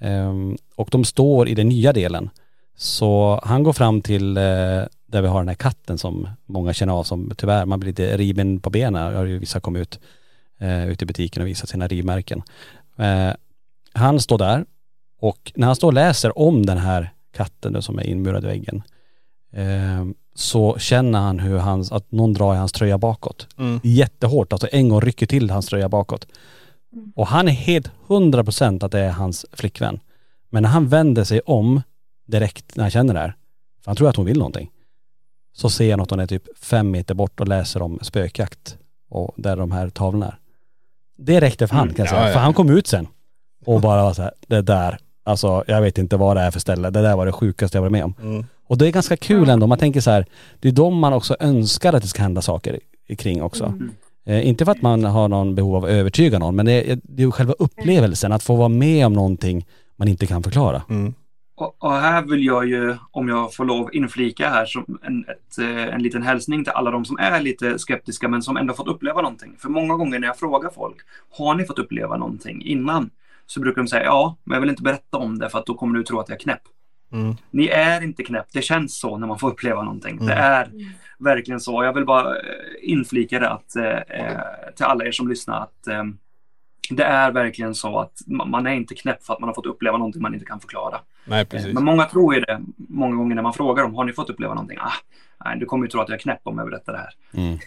Eh, 0.00 0.32
och 0.76 0.88
de 0.90 1.04
står 1.04 1.48
i 1.48 1.54
den 1.54 1.68
nya 1.68 1.92
delen. 1.92 2.30
Så 2.76 3.40
han 3.42 3.62
går 3.62 3.72
fram 3.72 4.02
till 4.02 4.36
eh, 4.36 4.42
där 5.06 5.22
vi 5.22 5.28
har 5.28 5.38
den 5.38 5.48
här 5.48 5.54
katten 5.54 5.98
som 5.98 6.28
många 6.46 6.72
känner 6.72 6.92
av 6.92 7.04
som 7.04 7.32
tyvärr, 7.36 7.66
man 7.66 7.80
blir 7.80 7.90
lite 7.90 8.16
riven 8.16 8.60
på 8.60 8.70
benen. 8.70 9.14
Har 9.14 9.24
ju 9.24 9.38
vissa 9.38 9.60
kommit 9.60 9.80
ut, 9.80 10.00
eh, 10.60 10.88
ut 10.88 11.02
i 11.02 11.06
butiken 11.06 11.42
och 11.42 11.48
visat 11.48 11.68
sina 11.68 11.86
rivmärken. 11.86 12.42
Eh, 12.98 13.30
han 13.92 14.20
står 14.20 14.38
där 14.38 14.64
och 15.20 15.52
när 15.54 15.66
han 15.66 15.76
står 15.76 15.88
och 15.88 15.94
läser 15.94 16.38
om 16.38 16.66
den 16.66 16.78
här 16.78 17.10
katten 17.36 17.72
då 17.72 17.82
som 17.82 17.98
är 17.98 18.02
inmurad 18.02 18.44
i 18.44 18.46
väggen 18.46 18.82
eh, 19.52 20.04
så 20.34 20.78
känner 20.78 21.18
han 21.20 21.38
hur 21.38 21.58
hans, 21.58 21.92
att 21.92 22.12
någon 22.12 22.32
drar 22.32 22.54
i 22.54 22.56
hans 22.56 22.72
tröja 22.72 22.98
bakåt. 22.98 23.48
Mm. 23.58 23.80
Jättehårt, 23.82 24.52
alltså 24.52 24.68
en 24.72 24.88
gång 24.88 25.00
rycker 25.00 25.26
till 25.26 25.50
hans 25.50 25.66
tröja 25.66 25.88
bakåt. 25.88 26.26
Och 27.14 27.26
han 27.26 27.48
är 27.48 27.52
helt 27.52 27.90
hundra 28.06 28.44
procent 28.44 28.82
att 28.82 28.92
det 28.92 29.00
är 29.00 29.10
hans 29.10 29.46
flickvän. 29.52 30.00
Men 30.50 30.62
när 30.62 30.70
han 30.70 30.88
vänder 30.88 31.24
sig 31.24 31.40
om 31.40 31.82
direkt 32.32 32.76
när 32.76 32.84
han 32.84 32.90
känner 32.90 33.14
det 33.14 33.20
här, 33.20 33.34
för 33.84 33.90
han 33.90 33.96
tror 33.96 34.08
att 34.08 34.16
hon 34.16 34.26
vill 34.26 34.38
någonting, 34.38 34.70
så 35.56 35.70
ser 35.70 35.90
han 35.90 36.00
att 36.00 36.10
hon 36.10 36.20
är 36.20 36.26
typ 36.26 36.58
fem 36.58 36.90
meter 36.90 37.14
bort 37.14 37.40
och 37.40 37.48
läser 37.48 37.82
om 37.82 37.98
spökjakt 38.02 38.76
och 39.10 39.34
där 39.36 39.56
de 39.56 39.72
här 39.72 39.88
tavlorna 39.88 40.26
är. 40.26 40.36
Det 41.18 41.40
räckte 41.40 41.66
för 41.68 41.74
han 41.76 41.88
kan 41.88 41.96
jag 42.04 42.08
säga. 42.08 42.20
ja, 42.20 42.26
ja. 42.26 42.32
För 42.32 42.40
han 42.40 42.54
kom 42.54 42.70
ut 42.70 42.86
sen 42.86 43.06
och 43.66 43.80
bara 43.80 44.02
var 44.02 44.12
så 44.14 44.22
här, 44.22 44.32
det 44.46 44.62
där, 44.62 44.98
alltså 45.24 45.64
jag 45.66 45.80
vet 45.82 45.98
inte 45.98 46.16
vad 46.16 46.36
det 46.36 46.40
är 46.40 46.50
för 46.50 46.60
ställe, 46.60 46.90
det 46.90 47.02
där 47.02 47.16
var 47.16 47.26
det 47.26 47.32
sjukaste 47.32 47.76
jag 47.76 47.82
varit 47.82 47.92
med 47.92 48.04
om. 48.04 48.14
Mm. 48.22 48.46
Och 48.66 48.78
det 48.78 48.86
är 48.86 48.90
ganska 48.92 49.16
kul 49.16 49.48
ändå, 49.48 49.66
man 49.66 49.78
tänker 49.78 50.00
så 50.00 50.10
här, 50.10 50.26
det 50.60 50.68
är 50.68 50.72
de 50.72 50.98
man 50.98 51.12
också 51.12 51.36
önskar 51.40 51.92
att 51.92 52.02
det 52.02 52.08
ska 52.08 52.22
hända 52.22 52.42
saker 52.42 52.78
i- 53.08 53.16
kring 53.16 53.42
också. 53.42 53.64
Mm. 53.64 53.90
Eh, 54.24 54.48
inte 54.48 54.64
för 54.64 54.72
att 54.72 54.82
man 54.82 55.04
har 55.04 55.28
någon 55.28 55.54
behov 55.54 55.76
av 55.76 55.84
att 55.84 55.90
övertyga 55.90 56.38
någon, 56.38 56.56
men 56.56 56.66
det 56.66 56.72
är, 56.92 56.98
det 57.02 57.22
är 57.22 57.26
ju 57.26 57.30
själva 57.32 57.52
upplevelsen, 57.58 58.32
att 58.32 58.42
få 58.42 58.56
vara 58.56 58.68
med 58.68 59.06
om 59.06 59.12
någonting 59.12 59.66
man 59.96 60.08
inte 60.08 60.26
kan 60.26 60.42
förklara. 60.42 60.82
Mm. 60.88 61.14
Och, 61.62 61.76
och 61.78 61.92
här 61.92 62.22
vill 62.22 62.44
jag 62.44 62.66
ju, 62.68 62.96
om 63.10 63.28
jag 63.28 63.54
får 63.54 63.64
lov, 63.64 63.90
inflika 63.92 64.48
här 64.48 64.66
som 64.66 64.98
en, 65.02 65.24
ett, 65.28 65.58
eh, 65.58 65.94
en 65.94 66.02
liten 66.02 66.22
hälsning 66.22 66.64
till 66.64 66.72
alla 66.72 66.90
de 66.90 67.04
som 67.04 67.18
är 67.18 67.40
lite 67.40 67.78
skeptiska 67.78 68.28
men 68.28 68.42
som 68.42 68.56
ändå 68.56 68.74
fått 68.74 68.88
uppleva 68.88 69.22
någonting. 69.22 69.56
För 69.58 69.68
många 69.68 69.94
gånger 69.94 70.18
när 70.18 70.26
jag 70.26 70.38
frågar 70.38 70.70
folk, 70.70 70.96
har 71.38 71.54
ni 71.54 71.64
fått 71.64 71.78
uppleva 71.78 72.16
någonting 72.16 72.62
innan? 72.62 73.10
Så 73.46 73.60
brukar 73.60 73.82
de 73.82 73.88
säga 73.88 74.04
ja, 74.04 74.36
men 74.44 74.54
jag 74.54 74.60
vill 74.60 74.70
inte 74.70 74.82
berätta 74.82 75.16
om 75.18 75.38
det 75.38 75.50
för 75.50 75.58
att 75.58 75.66
då 75.66 75.74
kommer 75.74 75.98
du 75.98 76.04
tro 76.04 76.20
att 76.20 76.28
jag 76.28 76.36
är 76.36 76.40
knäpp. 76.40 76.62
Mm. 77.12 77.34
Ni 77.50 77.66
är 77.66 78.02
inte 78.02 78.22
knäpp, 78.22 78.46
det 78.52 78.62
känns 78.62 78.98
så 79.00 79.18
när 79.18 79.26
man 79.26 79.38
får 79.38 79.50
uppleva 79.50 79.82
någonting. 79.82 80.16
Det 80.26 80.32
Mm. 80.32 80.44
är 80.44 80.64
Mm. 80.64 80.92
verkligen 81.18 81.60
så. 81.60 81.84
Jag 81.84 81.92
vill 81.92 82.04
bara 82.04 82.28
eh, 82.36 82.42
inflika 82.82 83.38
det 83.40 83.50
att, 83.50 83.76
eh, 83.76 83.84
eh, 84.18 84.40
till 84.76 84.84
alla 84.84 85.04
er 85.04 85.12
som 85.12 85.28
lyssnar 85.28 85.60
att 85.62 85.86
eh, 85.86 86.04
det 86.90 87.04
är 87.04 87.32
verkligen 87.32 87.74
så 87.74 87.98
att 87.98 88.14
ma- 88.26 88.46
man 88.46 88.66
är 88.66 88.72
inte 88.74 88.94
knäpp 88.94 89.24
för 89.24 89.34
att 89.34 89.40
man 89.40 89.48
har 89.48 89.54
fått 89.54 89.66
uppleva 89.66 89.98
någonting 89.98 90.22
man 90.22 90.34
inte 90.34 90.46
kan 90.46 90.60
förklara. 90.60 90.98
Nej, 91.24 91.40
Eh, 91.40 91.46
precis. 91.46 91.74
Men 91.74 91.84
många 91.84 92.04
tror 92.04 92.34
ju 92.34 92.40
det 92.40 92.60
många 92.76 93.16
gånger 93.16 93.34
när 93.34 93.42
man 93.42 93.52
frågar 93.52 93.82
dem, 93.82 93.94
har 93.94 94.04
ni 94.04 94.12
fått 94.12 94.30
uppleva 94.30 94.54
någonting? 94.54 94.78
Ah, 94.80 94.92
nej, 95.44 95.58
du 95.58 95.66
kommer 95.66 95.84
ju 95.84 95.90
tro 95.90 96.00
att 96.00 96.08
jag 96.08 96.16
är 96.16 96.20
knäpp 96.20 96.40
om 96.44 96.58
jag 96.58 96.70
berättar 96.70 96.92
det 96.92 96.98
här. 96.98 97.10
Mm. 97.34 97.58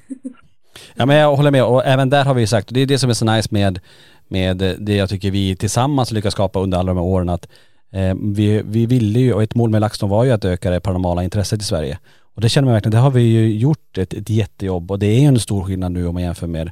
Ja 0.95 1.05
men 1.05 1.15
jag 1.15 1.35
håller 1.35 1.51
med 1.51 1.63
och 1.63 1.85
även 1.85 2.09
där 2.09 2.25
har 2.25 2.33
vi 2.33 2.47
sagt, 2.47 2.67
och 2.67 2.73
det 2.73 2.79
är 2.79 2.85
det 2.85 2.99
som 2.99 3.09
är 3.09 3.13
så 3.13 3.25
nice 3.25 3.49
med, 3.51 3.79
med 4.27 4.57
det 4.79 4.95
jag 4.95 5.09
tycker 5.09 5.31
vi 5.31 5.55
tillsammans 5.55 6.11
lyckas 6.11 6.33
skapa 6.33 6.59
under 6.59 6.77
alla 6.77 6.87
de 6.93 6.97
här 6.97 7.05
åren 7.05 7.29
att 7.29 7.47
eh, 7.91 8.15
vi, 8.21 8.61
vi 8.65 8.85
ville 8.85 9.19
ju, 9.19 9.33
och 9.33 9.43
ett 9.43 9.55
mål 9.55 9.69
med 9.69 9.81
LaxTon 9.81 10.09
var 10.09 10.23
ju 10.23 10.31
att 10.31 10.45
öka 10.45 10.71
det 10.71 10.79
paranormala 10.79 11.23
intresset 11.23 11.61
i 11.61 11.65
Sverige. 11.65 11.99
Och 12.35 12.41
det 12.41 12.49
känner 12.49 12.65
man 12.65 12.73
verkligen, 12.73 12.91
det 12.91 12.97
har 12.97 13.11
vi 13.11 13.21
ju 13.21 13.57
gjort 13.57 13.97
ett, 13.97 14.13
ett 14.13 14.29
jättejobb 14.29 14.91
och 14.91 14.99
det 14.99 15.07
är 15.07 15.19
ju 15.19 15.25
en 15.25 15.39
stor 15.39 15.63
skillnad 15.63 15.91
nu 15.91 16.07
om 16.07 16.13
man 16.13 16.23
jämför 16.23 16.47
med 16.47 16.71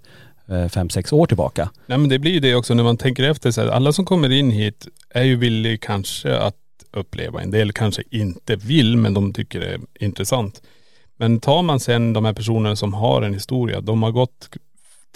eh, 0.49 0.67
fem, 0.67 0.89
sex 0.89 1.13
år 1.13 1.25
tillbaka. 1.25 1.69
Nej 1.85 1.97
men 1.97 2.09
det 2.09 2.19
blir 2.19 2.31
ju 2.31 2.39
det 2.39 2.55
också 2.55 2.73
när 2.73 2.83
man 2.83 2.97
tänker 2.97 3.23
efter 3.23 3.51
så 3.51 3.61
här, 3.61 3.67
alla 3.67 3.93
som 3.93 4.05
kommer 4.05 4.31
in 4.31 4.51
hit 4.51 4.87
är 5.09 5.23
ju 5.23 5.35
villiga 5.35 5.77
kanske 5.81 6.37
att 6.37 6.55
uppleva. 6.91 7.41
En 7.41 7.51
del 7.51 7.71
kanske 7.71 8.03
inte 8.11 8.55
vill 8.55 8.97
men 8.97 9.13
de 9.13 9.33
tycker 9.33 9.59
det 9.59 9.67
är 9.73 9.79
intressant. 9.99 10.61
Men 11.17 11.39
tar 11.39 11.61
man 11.61 11.79
sen 11.79 12.13
de 12.13 12.25
här 12.25 12.33
personerna 12.33 12.75
som 12.75 12.93
har 12.93 13.21
en 13.21 13.33
historia, 13.33 13.81
de 13.81 14.03
har 14.03 14.11
gått 14.11 14.49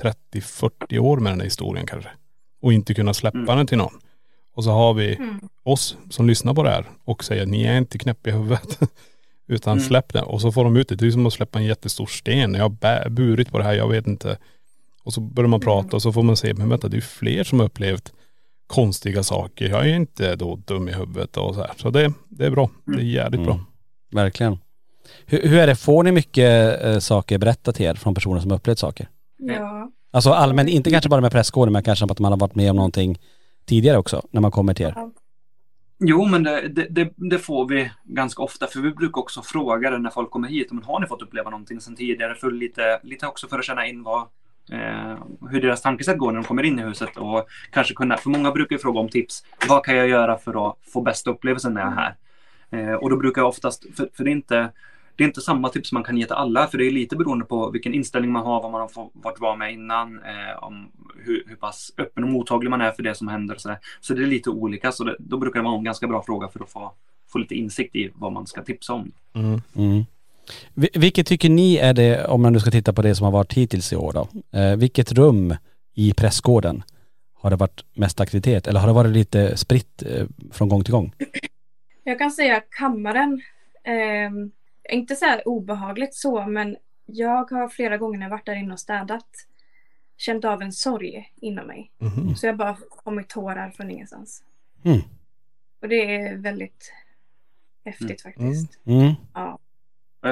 30-40 0.02 1.00
år 1.00 1.17
med 1.17 1.32
den 1.32 1.39
här 1.39 1.46
historien 1.46 1.86
kanske. 1.86 2.10
Och 2.62 2.74
inte 2.74 2.93
kunnat 2.93 3.15
släppa 3.15 3.38
Mm. 3.38 3.58
den 3.58 3.67
till 3.67 3.78
någon. 3.78 3.93
Och 4.54 4.63
så 4.63 4.72
har 4.72 4.93
vi 4.93 5.15
Mm. 5.15 5.39
oss 5.63 5.98
som 6.10 6.28
lyssnar 6.28 6.54
på 6.54 6.63
det 6.63 6.70
här 6.70 6.86
och 7.06 7.24
säger 7.24 7.46
ni 7.46 7.63
är 7.63 7.78
inte 7.78 7.98
knäpp 7.98 8.28
i 8.28 8.32
huvudet. 8.32 8.80
Utan 9.48 9.78
Mm. 9.78 9.88
släpp 9.88 10.13
det. 10.13 10.22
Och 10.22 10.41
så 10.41 10.52
får 10.52 10.63
de 10.63 10.78
ut 10.78 10.89
det. 10.89 10.96
Det 10.96 11.08
är 11.08 11.12
som 11.12 11.26
att 11.26 11.34
släppa 11.34 11.60
en 11.60 11.65
jättestor 11.65 12.06
sten. 12.06 12.54
Jag 12.54 12.63
har 12.63 13.10
burit 13.10 13.52
på 13.52 13.58
det 13.58 13.63
här, 13.63 13.74
jag 13.74 13.88
vet 13.89 14.08
inte. 14.08 14.38
Och 15.04 15.13
så 15.13 15.22
börjar 15.22 15.48
man 15.48 15.60
prata 15.60 15.96
och 15.96 16.02
så 16.02 16.13
får 16.13 16.24
man 16.24 16.38
se, 16.38 16.54
men 16.54 16.70
vänta 16.70 16.88
det 16.88 16.98
är 16.98 17.02
fler 17.02 17.43
som 17.43 17.60
har 17.60 17.65
upplevt 17.65 18.13
konstiga 18.68 19.24
saker. 19.24 19.70
Jag 19.70 19.90
är 19.90 19.96
inte 19.96 20.36
då 20.36 20.56
dum 20.56 20.88
i 20.88 20.94
huvudet 20.94 21.38
och 21.38 21.56
så 21.56 21.62
här. 21.62 21.72
Så 21.76 21.90
det, 21.90 22.14
det 22.30 22.46
är 22.46 22.52
bra. 22.52 22.70
Det 22.86 23.02
är 23.02 23.06
jävligt 23.06 23.42
bra. 23.42 23.54
Mm. 23.54 23.66
Verkligen. 24.12 24.58
Hur, 25.26 25.42
hur 25.42 25.58
är 25.58 25.68
det, 25.68 25.76
får 25.76 26.04
ni 26.04 26.12
mycket 26.12 26.84
eh, 26.84 27.00
saker 27.00 27.38
berättat 27.38 27.76
till 27.76 27.86
er 27.86 27.94
från 27.94 28.14
personer 28.14 28.40
som 28.40 28.52
upplevt 28.52 28.80
saker? 28.80 29.10
Ja. 29.38 29.92
Alltså 30.12 30.30
allmänt, 30.30 30.70
inte 30.70 30.92
kanske 30.92 31.10
bara 31.10 31.22
med 31.22 31.32
presskåren 31.32 31.74
men 31.74 31.84
kanske 31.84 32.06
att 32.06 32.20
man 32.20 32.32
har 32.32 32.40
varit 32.40 32.56
med 32.56 32.70
om 32.70 32.76
någonting 32.76 33.20
tidigare 33.66 33.98
också 33.98 34.22
när 34.32 34.42
man 34.42 34.52
kommer 34.52 34.74
till 34.74 34.86
er. 34.86 34.96
Jo, 36.00 36.26
men 36.26 36.44
det, 36.44 36.68
det, 36.68 36.88
det, 36.90 37.14
det 37.16 37.40
får 37.40 37.68
vi 37.68 37.92
ganska 38.04 38.44
ofta, 38.44 38.68
för 38.68 38.80
vi 38.80 38.92
brukar 38.92 39.22
också 39.22 39.42
fråga 39.42 39.90
det 39.90 39.98
när 39.98 40.10
folk 40.10 40.32
kommer 40.32 40.48
hit. 40.48 40.72
Men 40.72 40.84
har 40.84 41.00
ni 41.00 41.08
fått 41.08 41.22
uppleva 41.22 41.50
någonting 41.50 41.82
sedan 41.82 41.96
tidigare? 41.96 42.36
För 42.36 42.52
lite, 42.52 43.00
lite 43.04 43.28
också 43.28 43.48
för 43.48 43.60
att 43.60 43.66
känna 43.66 43.88
in 43.88 44.04
vad, 44.04 44.28
eh, 44.72 45.18
hur 45.50 45.62
deras 45.62 45.82
tankesätt 45.82 46.18
går 46.18 46.32
när 46.32 46.40
de 46.40 46.48
kommer 46.48 46.64
in 46.64 46.80
i 46.80 46.84
huset. 46.84 47.18
Och 47.18 47.48
kanske 47.72 47.94
kunna, 47.94 48.18
för 48.18 48.30
många 48.30 48.52
brukar 48.52 48.76
ju 48.76 48.80
fråga 48.80 49.00
om 49.00 49.10
tips. 49.10 49.44
Vad 49.68 49.86
kan 49.86 49.96
jag 49.96 50.08
göra 50.08 50.38
för 50.38 50.70
att 50.70 50.76
få 50.94 51.02
bästa 51.02 51.32
upplevelsen 51.32 51.74
när 51.74 51.82
jag 51.82 51.92
är 51.92 51.96
här? 51.96 52.16
Eh, 52.70 52.94
och 52.94 53.10
då 53.10 53.18
brukar 53.18 53.42
jag 53.42 53.50
oftast, 53.50 53.86
för, 53.96 54.10
för 54.14 54.24
det 54.24 54.30
är 54.30 54.36
inte 54.36 54.70
det 55.18 55.24
är 55.24 55.28
inte 55.28 55.42
samma 55.42 55.70
tips 55.70 55.92
man 55.92 56.04
kan 56.04 56.18
ge 56.18 56.26
till 56.26 56.34
alla, 56.34 56.68
för 56.68 56.78
det 56.78 56.88
är 56.88 56.92
lite 56.92 57.16
beroende 57.16 57.46
på 57.46 57.70
vilken 57.70 57.94
inställning 57.94 58.32
man 58.32 58.46
har, 58.46 58.62
vad 58.62 58.72
man 58.72 58.82
har 58.82 58.88
fått, 58.88 59.12
varit 59.14 59.40
var 59.40 59.56
med 59.56 59.74
innan, 59.74 60.20
eh, 60.24 60.64
om 60.64 60.92
hur, 61.18 61.44
hur 61.48 61.56
pass 61.56 61.94
öppen 61.98 62.24
och 62.24 62.30
mottaglig 62.30 62.70
man 62.70 62.82
är 62.82 62.92
för 62.92 63.04
det 63.04 63.16
som 63.16 63.28
händer. 63.28 63.56
Och 63.56 63.62
så, 63.62 63.76
så 64.02 64.14
det 64.14 64.24
är 64.24 64.28
lite 64.28 64.50
olika, 64.50 64.92
så 64.92 65.04
det, 65.04 65.16
då 65.20 65.38
brukar 65.38 65.60
det 65.60 65.64
vara 65.64 65.78
en 65.78 65.84
ganska 65.84 66.08
bra 66.08 66.24
fråga 66.24 66.48
för 66.48 66.64
att 66.64 66.70
få, 66.70 66.92
få 67.28 67.38
lite 67.38 67.56
insikt 67.56 67.96
i 67.96 68.12
vad 68.16 68.32
man 68.32 68.48
ska 68.48 68.64
tipsa 68.64 68.94
om. 68.94 69.12
Mm. 69.34 69.62
Mm. 69.76 70.06
Vi- 70.74 70.90
Vilket 70.94 71.28
tycker 71.28 71.50
ni 71.50 71.76
är 71.78 71.94
det, 71.94 72.26
om 72.26 72.42
man 72.42 72.54
nu 72.54 72.60
ska 72.60 72.72
titta 72.72 72.94
på 72.94 73.02
det 73.02 73.16
som 73.16 73.24
har 73.26 73.32
varit 73.32 73.54
hittills 73.54 73.94
i 73.94 73.96
år 73.96 74.14
då, 74.14 74.28
eh, 74.60 74.76
vilket 74.76 75.12
rum 75.12 75.56
i 75.94 76.14
pressgården 76.14 76.84
har 77.34 77.50
det 77.50 77.56
varit 77.56 77.86
mest 77.94 78.20
aktivitet 78.20 78.68
eller 78.68 78.80
har 78.80 78.88
det 78.88 78.94
varit 78.94 79.12
lite 79.12 79.58
spritt 79.58 80.04
eh, 80.04 80.26
från 80.52 80.70
gång 80.70 80.84
till 80.84 80.92
gång? 80.94 81.14
Jag 82.04 82.18
kan 82.20 82.32
säga 82.32 82.58
att 82.58 82.70
kammaren, 82.70 83.42
eh, 83.84 84.32
inte 84.96 85.16
så 85.16 85.26
här 85.26 85.48
obehagligt 85.48 86.16
så, 86.16 86.46
men 86.46 86.78
jag 87.06 87.52
har 87.52 87.70
flera 87.70 87.98
gånger 87.98 88.18
när 88.18 88.26
jag 88.26 88.32
varit 88.32 88.46
där 88.46 88.56
inne 88.56 88.74
och 88.74 88.80
städat 88.80 89.26
känt 90.18 90.46
av 90.46 90.62
en 90.62 90.72
sorg 90.74 91.34
inom 91.42 91.68
mig. 91.68 91.92
Mhm. 91.98 92.36
Så 92.36 92.46
jag 92.46 92.58
bara 92.58 92.78
kommit 92.90 93.30
tårar 93.30 93.70
från 93.72 93.92
ingenstans. 93.92 94.44
Mm. 94.84 95.00
Och 95.82 95.88
det 95.90 96.16
är 96.16 96.36
väldigt 96.36 96.92
häftigt 97.86 98.22
faktiskt. 98.22 98.80
Mm. 98.86 99.14
Ja. 99.34 99.60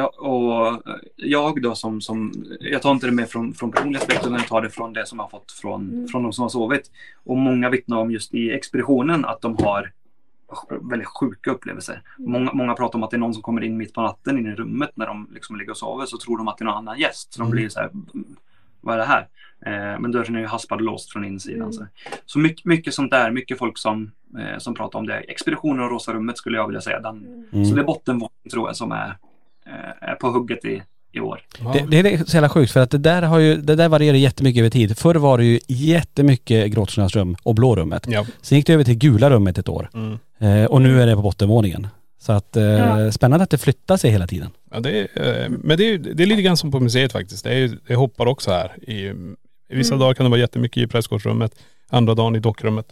Och 0.03 0.81
jag 1.15 1.61
då 1.61 1.75
som, 1.75 2.01
som 2.01 2.33
jag 2.59 2.81
tar 2.81 2.91
inte 2.91 3.05
det 3.05 3.11
med 3.11 3.29
från, 3.29 3.53
från 3.53 3.71
personliga 3.71 4.01
aspekter 4.01 4.27
utan 4.27 4.33
jag 4.39 4.47
tar 4.47 4.61
det 4.61 4.69
från 4.69 4.93
det 4.93 5.05
som 5.05 5.17
jag 5.19 5.23
har 5.23 5.29
fått 5.29 5.51
från, 5.51 5.89
Mm. 5.89 6.07
från 6.07 6.23
de 6.23 6.33
som 6.33 6.41
har 6.41 6.49
sovit. 6.49 6.91
Och 7.23 7.37
många 7.37 7.69
vittnar 7.69 7.97
om 7.97 8.11
just 8.11 8.33
i 8.33 8.51
expeditionen 8.51 9.25
att 9.25 9.41
de 9.41 9.57
har 9.57 9.91
väldigt 10.81 11.07
sjuka 11.07 11.51
upplevelser. 11.51 12.01
Mm. 12.19 12.31
Många, 12.31 12.53
många 12.53 12.73
pratar 12.73 12.99
om 12.99 13.03
att 13.03 13.11
det 13.11 13.17
är 13.17 13.19
någon 13.19 13.33
som 13.33 13.43
kommer 13.43 13.63
in 13.63 13.77
mitt 13.77 13.93
på 13.93 14.01
natten 14.01 14.37
in 14.37 14.45
i 14.47 14.55
rummet 14.55 14.91
när 14.95 15.05
de 15.07 15.27
liksom 15.33 15.55
ligger 15.55 15.71
och 15.71 15.77
sover 15.77 16.05
så 16.05 16.17
tror 16.17 16.37
de 16.37 16.47
att 16.47 16.57
det 16.57 16.63
är 16.63 16.65
någon 16.65 16.75
annan 16.77 16.99
gäst. 16.99 17.33
Så 17.33 17.39
de 17.39 17.45
Mm. 17.47 17.55
blir 17.55 17.69
så 17.69 17.79
här, 17.79 17.87
"Mm, 17.89 18.25
vad 18.81 18.93
är 18.95 18.99
det 18.99 19.05
här? 19.05 19.27
Eh, 19.65 19.99
men 19.99 20.11
dörren 20.11 20.35
är 20.35 20.39
ju 20.39 20.45
haspad 20.45 20.79
och 20.79 20.85
låst 20.85 21.11
från 21.11 21.25
insidan. 21.25 21.61
Mm. 21.61 21.73
Så, 21.73 21.85
så 22.25 22.39
mycket, 22.39 22.65
mycket 22.65 22.93
sånt 22.93 23.11
där, 23.11 23.31
mycket 23.31 23.57
folk 23.57 23.77
som, 23.77 24.11
eh, 24.39 24.57
som 24.57 24.73
pratar 24.75 24.99
om 24.99 25.07
det. 25.07 25.17
Expeditionen 25.17 25.79
och 25.85 25.91
Rosa 25.91 26.13
rummet 26.13 26.37
skulle 26.37 26.57
jag 26.57 26.67
vilja 26.67 26.81
säga. 26.81 26.99
Den, 26.99 27.45
Mm. 27.53 27.65
så 27.65 27.75
det 27.75 27.81
är 27.81 27.85
bottenvåningen 27.85 28.49
tror 28.51 28.69
jag 28.69 28.75
som 28.75 28.91
är, 28.91 29.07
eh, 29.07 29.13
är 30.01 30.15
på 30.15 30.27
hugget 30.29 30.65
i, 30.65 30.81
i 31.13 31.19
år. 31.19 31.41
Det, 31.73 32.01
det 32.01 32.13
är 32.13 32.25
så 32.25 32.35
jävla 32.37 32.49
sjukt 32.49 32.71
för 32.71 32.79
att 32.79 32.91
det 32.91 32.97
där 32.97 33.21
har 33.21 33.39
ju, 33.39 33.55
det 33.57 33.75
där 33.75 33.89
varierar 33.89 34.17
jättemycket 34.17 34.59
över 34.59 34.69
tid. 34.69 34.97
Förr 34.97 35.15
var 35.15 35.37
det 35.37 35.45
ju 35.45 35.59
jättemycket 35.67 36.71
gråtsnösrum 36.71 37.35
och 37.43 37.55
blå 37.55 37.75
rummet. 37.75 38.05
Ja. 38.09 38.25
Sen 38.41 38.57
gick 38.57 38.67
det 38.67 38.73
över 38.73 38.83
till 38.83 38.97
gula 38.97 39.29
rummet 39.29 39.57
ett 39.57 39.69
år. 39.69 39.89
Mm. 39.93 40.17
Eh, 40.39 40.65
och 40.65 40.81
nu 40.81 41.01
är 41.01 41.07
det 41.07 41.15
på 41.15 41.21
bottenvåningen. 41.21 41.87
Så 42.21 42.31
att 42.31 42.55
eh, 42.57 42.63
Ja. 42.63 43.11
spännande 43.11 43.43
att 43.43 43.49
det 43.49 43.57
flyttar 43.57 43.97
sig 43.97 44.11
hela 44.11 44.27
tiden. 44.27 44.49
Ja, 44.71 44.79
det 44.79 44.99
är, 44.99 45.43
eh, 45.43 45.49
men 45.49 45.77
det 45.77 45.83
är, 45.93 45.97
det 45.97 46.23
är 46.23 46.27
lite 46.27 46.41
grann 46.41 46.57
som 46.57 46.71
på 46.71 46.79
museet 46.79 47.11
faktiskt. 47.11 47.43
Det, 47.43 47.53
är, 47.53 47.77
det 47.87 47.95
hoppar 47.95 48.25
också 48.25 48.51
här. 48.51 48.75
I, 48.89 49.05
i 49.69 49.75
vissa 49.75 49.93
Mm. 49.93 49.99
dagar 49.99 50.13
kan 50.13 50.23
det 50.23 50.29
vara 50.29 50.39
jättemycket 50.39 50.77
i 50.83 50.87
pressgårdsrummet, 50.87 51.51
andra 51.89 52.15
dagen 52.15 52.35
i 52.35 52.39
dockrummet. 52.39 52.85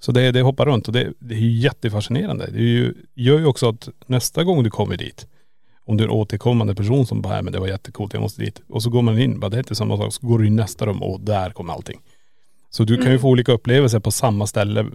Så 0.00 0.12
det, 0.12 0.30
det 0.32 0.40
hoppar 0.42 0.66
runt 0.66 0.86
och 0.86 0.92
det, 0.94 1.12
det 1.18 1.34
är 1.34 1.38
ju 1.38 1.50
jättefascinerande. 1.58 2.46
Det 2.52 2.58
är 2.58 2.62
ju, 2.62 2.94
gör 3.14 3.38
ju 3.38 3.46
också 3.46 3.68
att 3.68 3.88
nästa 4.06 4.44
gång 4.44 4.62
du 4.64 4.70
kommer 4.70 4.96
dit, 4.96 5.26
om 5.90 5.96
du 5.96 6.04
är 6.04 6.08
en 6.08 6.14
återkommande 6.14 6.74
person 6.74 7.06
som 7.06 7.22
bara, 7.22 7.32
"Nej, 7.34 7.42
men 7.42 7.52
det 7.52 7.58
var 7.60 7.66
jättecoolt, 7.68 8.12
jag 8.12 8.20
måste 8.22 8.42
dit. 8.42 8.60
Och 8.68 8.82
så 8.82 8.90
går 8.90 9.02
man 9.02 9.18
in, 9.18 9.40
bara, 9.40 9.48
det 9.48 9.56
är 9.56 9.58
inte 9.58 9.74
samma 9.74 9.96
sak. 9.96 10.12
Så 10.12 10.26
går 10.26 10.38
du 10.38 10.46
in 10.46 10.56
nästa 10.56 10.86
rum 10.86 11.02
och 11.02 11.20
där 11.20 11.50
kommer 11.50 11.72
allting. 11.72 12.00
Så 12.70 12.84
du 12.84 12.96
kan 12.96 13.04
ju 13.04 13.10
Mm. 13.10 13.20
få 13.20 13.28
olika 13.28 13.52
upplevelser 13.52 13.98
på 14.00 14.10
samma 14.10 14.46
ställe 14.46 14.86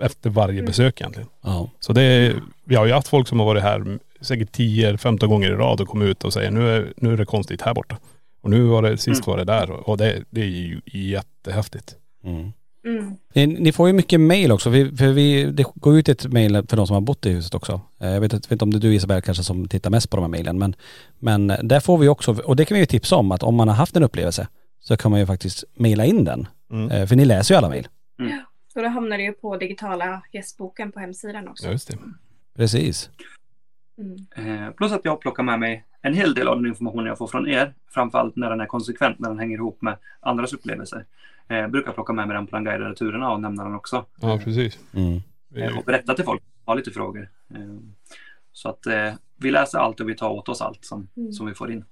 efter 0.00 0.30
varje 0.30 0.62
besök 0.62 1.00
egentligen. 1.00 1.28
Ja. 1.42 1.70
Så 1.80 1.92
det 1.92 2.02
är, 2.02 2.34
vi 2.64 2.74
har 2.74 2.86
ju 2.86 2.92
haft 2.92 3.08
folk 3.08 3.28
som 3.28 3.38
har 3.40 3.46
varit 3.46 3.62
här 3.62 3.98
säkert 4.20 4.52
10-15 4.56 5.28
gånger 5.28 5.48
i 5.52 5.54
rad 5.54 5.80
och 5.80 5.88
kommit 5.88 6.08
ut 6.08 6.24
och 6.24 6.32
säger 6.32 6.50
nu 6.50 6.68
är, 6.76 6.92
nu 6.96 7.12
är 7.12 7.16
det 7.16 7.24
konstigt 7.24 7.62
här 7.62 7.74
borta. 7.74 7.98
Och 8.42 8.50
nu 8.50 8.62
var 8.62 8.82
det, 8.82 8.96
sist 8.98 9.26
var 9.26 9.36
det 9.36 9.44
där 9.44 9.70
och 9.70 9.96
det, 9.96 10.24
det 10.30 10.40
är 10.40 10.46
ju 10.46 10.80
jättehäftigt. 10.86 11.94
Mm. 12.24 12.52
Mm. 12.84 13.16
Ni, 13.34 13.46
ni 13.46 13.72
får 13.72 13.86
ju 13.88 13.92
mycket 13.92 14.20
mail 14.20 14.52
också, 14.52 14.70
vi, 14.70 14.96
för 14.96 15.08
vi, 15.12 15.44
det 15.44 15.64
går 15.74 15.98
ut 15.98 16.08
ett 16.08 16.32
mail 16.32 16.62
för 16.68 16.76
de 16.76 16.86
som 16.86 16.94
har 16.94 17.00
bott 17.00 17.26
i 17.26 17.30
huset 17.30 17.54
också. 17.54 17.80
Eh, 18.00 18.08
Jag 18.10 18.20
vet, 18.20 18.32
inte- 18.32 18.46
vet 18.46 18.52
inte 18.52 18.64
om 18.64 18.70
det 18.70 18.76
är 18.78 18.80
du 18.80 18.94
Isabel 18.94 19.22
kanske 19.22 19.44
som 19.44 19.68
tittar 19.68 19.90
mest 19.90 20.10
på 20.10 20.16
de 20.16 20.22
här 20.22 20.28
mailen, 20.28 20.58
men, 20.58 20.74
men 21.18 21.46
där 21.46 21.80
får 21.80 21.98
vi 21.98 22.08
också, 22.08 22.32
och 22.44 22.56
det 22.56 22.64
kan 22.64 22.74
vi 22.74 22.80
ju 22.80 22.86
tipsa 22.86 23.16
om, 23.16 23.32
att 23.32 23.42
om 23.42 23.54
man 23.54 23.68
har 23.68 23.74
haft 23.74 23.96
en 23.96 24.02
upplevelse 24.02 24.48
så 24.80 24.96
kan 24.96 25.10
man 25.10 25.20
ju 25.20 25.26
faktiskt 25.26 25.64
maila 25.76 26.04
in 26.04 26.24
den. 26.24 26.46
Mm. 26.72 26.90
Eh, 26.90 27.06
För 27.06 27.16
ni 27.16 27.24
läser 27.24 27.54
ju 27.54 27.58
alla 27.58 27.68
mail. 27.68 27.88
Så 28.72 28.82
då 28.82 28.88
hamnar 28.88 29.16
det 29.18 29.22
ju 29.24 29.32
på 29.32 29.56
digitala 29.56 30.22
gästboken 30.32 30.92
på 30.92 31.00
hemsidan 31.00 31.48
också. 31.48 31.64
Ja 31.66 31.72
just 31.72 31.88
det. 31.88 31.98
Precis. 32.56 33.10
Mm. 34.00 34.66
Eh, 34.66 34.70
plus 34.72 34.92
att 34.92 35.04
jag 35.04 35.20
plockar 35.20 35.42
med 35.42 35.60
mig 35.60 35.84
en 36.02 36.14
hel 36.14 36.34
del 36.34 36.48
av 36.48 36.56
den 36.56 36.66
informationen 36.66 37.06
jag 37.06 37.18
får 37.18 37.26
från 37.26 37.48
er. 37.48 37.74
Framförallt 37.90 38.36
när 38.36 38.50
den 38.50 38.60
är 38.60 38.66
konsekvent, 38.66 39.18
när 39.18 39.28
den 39.28 39.38
hänger 39.38 39.56
ihop 39.56 39.82
med 39.82 39.96
andras 40.20 40.52
upplevelser. 40.52 41.04
Eh, 41.48 41.66
brukar 41.68 41.92
plocka 41.92 42.12
med 42.12 42.28
mig 42.28 42.36
den 42.36 42.46
på 42.46 42.56
de 42.56 42.64
guidade 42.64 42.94
turerna 42.94 43.30
och 43.32 43.40
nämna 43.40 43.64
den 43.64 43.74
också. 43.74 44.04
Ja 44.20 44.40
precis. 44.44 44.78
Mm. 44.94 45.20
Eh, 45.56 45.78
och 45.78 45.84
berätta 45.84 46.14
till 46.14 46.24
folk, 46.24 46.42
ha 46.66 46.74
lite 46.74 46.90
frågor. 46.90 47.28
Eh, 47.54 47.58
så 48.52 48.68
att 48.68 48.86
eh, 48.86 49.12
vi 49.36 49.50
läser 49.50 49.78
allt 49.78 50.00
och 50.00 50.08
vi 50.08 50.14
tar 50.16 50.30
åt 50.30 50.48
oss 50.48 50.60
allt 50.60 50.84
som, 50.84 51.08
Mm. 51.16 51.32
som 51.32 51.46
vi 51.46 51.54
får 51.54 51.70
in. 51.72 51.84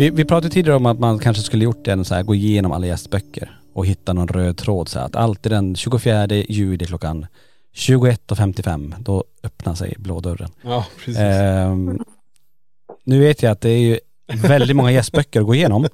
Vi, 0.00 0.10
vi 0.10 0.24
pratade 0.24 0.54
tidigare 0.54 0.76
om 0.76 0.86
att 0.86 0.98
man 0.98 1.18
kanske 1.18 1.42
skulle 1.42 1.64
gjort 1.64 1.88
en 1.88 2.04
så 2.04 2.14
här, 2.14 2.22
gå 2.22 2.34
igenom 2.34 2.72
alla 2.72 2.86
gästböcker 2.86 3.60
och 3.72 3.86
hitta 3.86 4.12
någon 4.12 4.28
röd 4.28 4.56
tråd 4.56 4.88
så 4.88 4.98
här, 4.98 5.06
att 5.06 5.16
alltid 5.16 5.52
den 5.52 5.76
24 5.76 6.26
juli 6.28 6.86
klockan 6.86 7.26
21.55 7.76 8.94
då 8.98 9.24
öppnar 9.42 9.74
sig 9.74 9.94
blå 9.98 10.20
dörren. 10.20 10.50
Ja 10.62 10.86
precis. 10.96 11.18
Ehm, 11.18 12.04
nu 13.04 13.20
vet 13.20 13.42
jag 13.42 13.52
att 13.52 13.60
det 13.60 13.70
är 13.70 13.78
ju 13.78 13.98
väldigt 14.42 14.76
många 14.76 14.90
gästböcker 14.90 15.40
att 15.40 15.46
gå 15.46 15.54
igenom. 15.54 15.84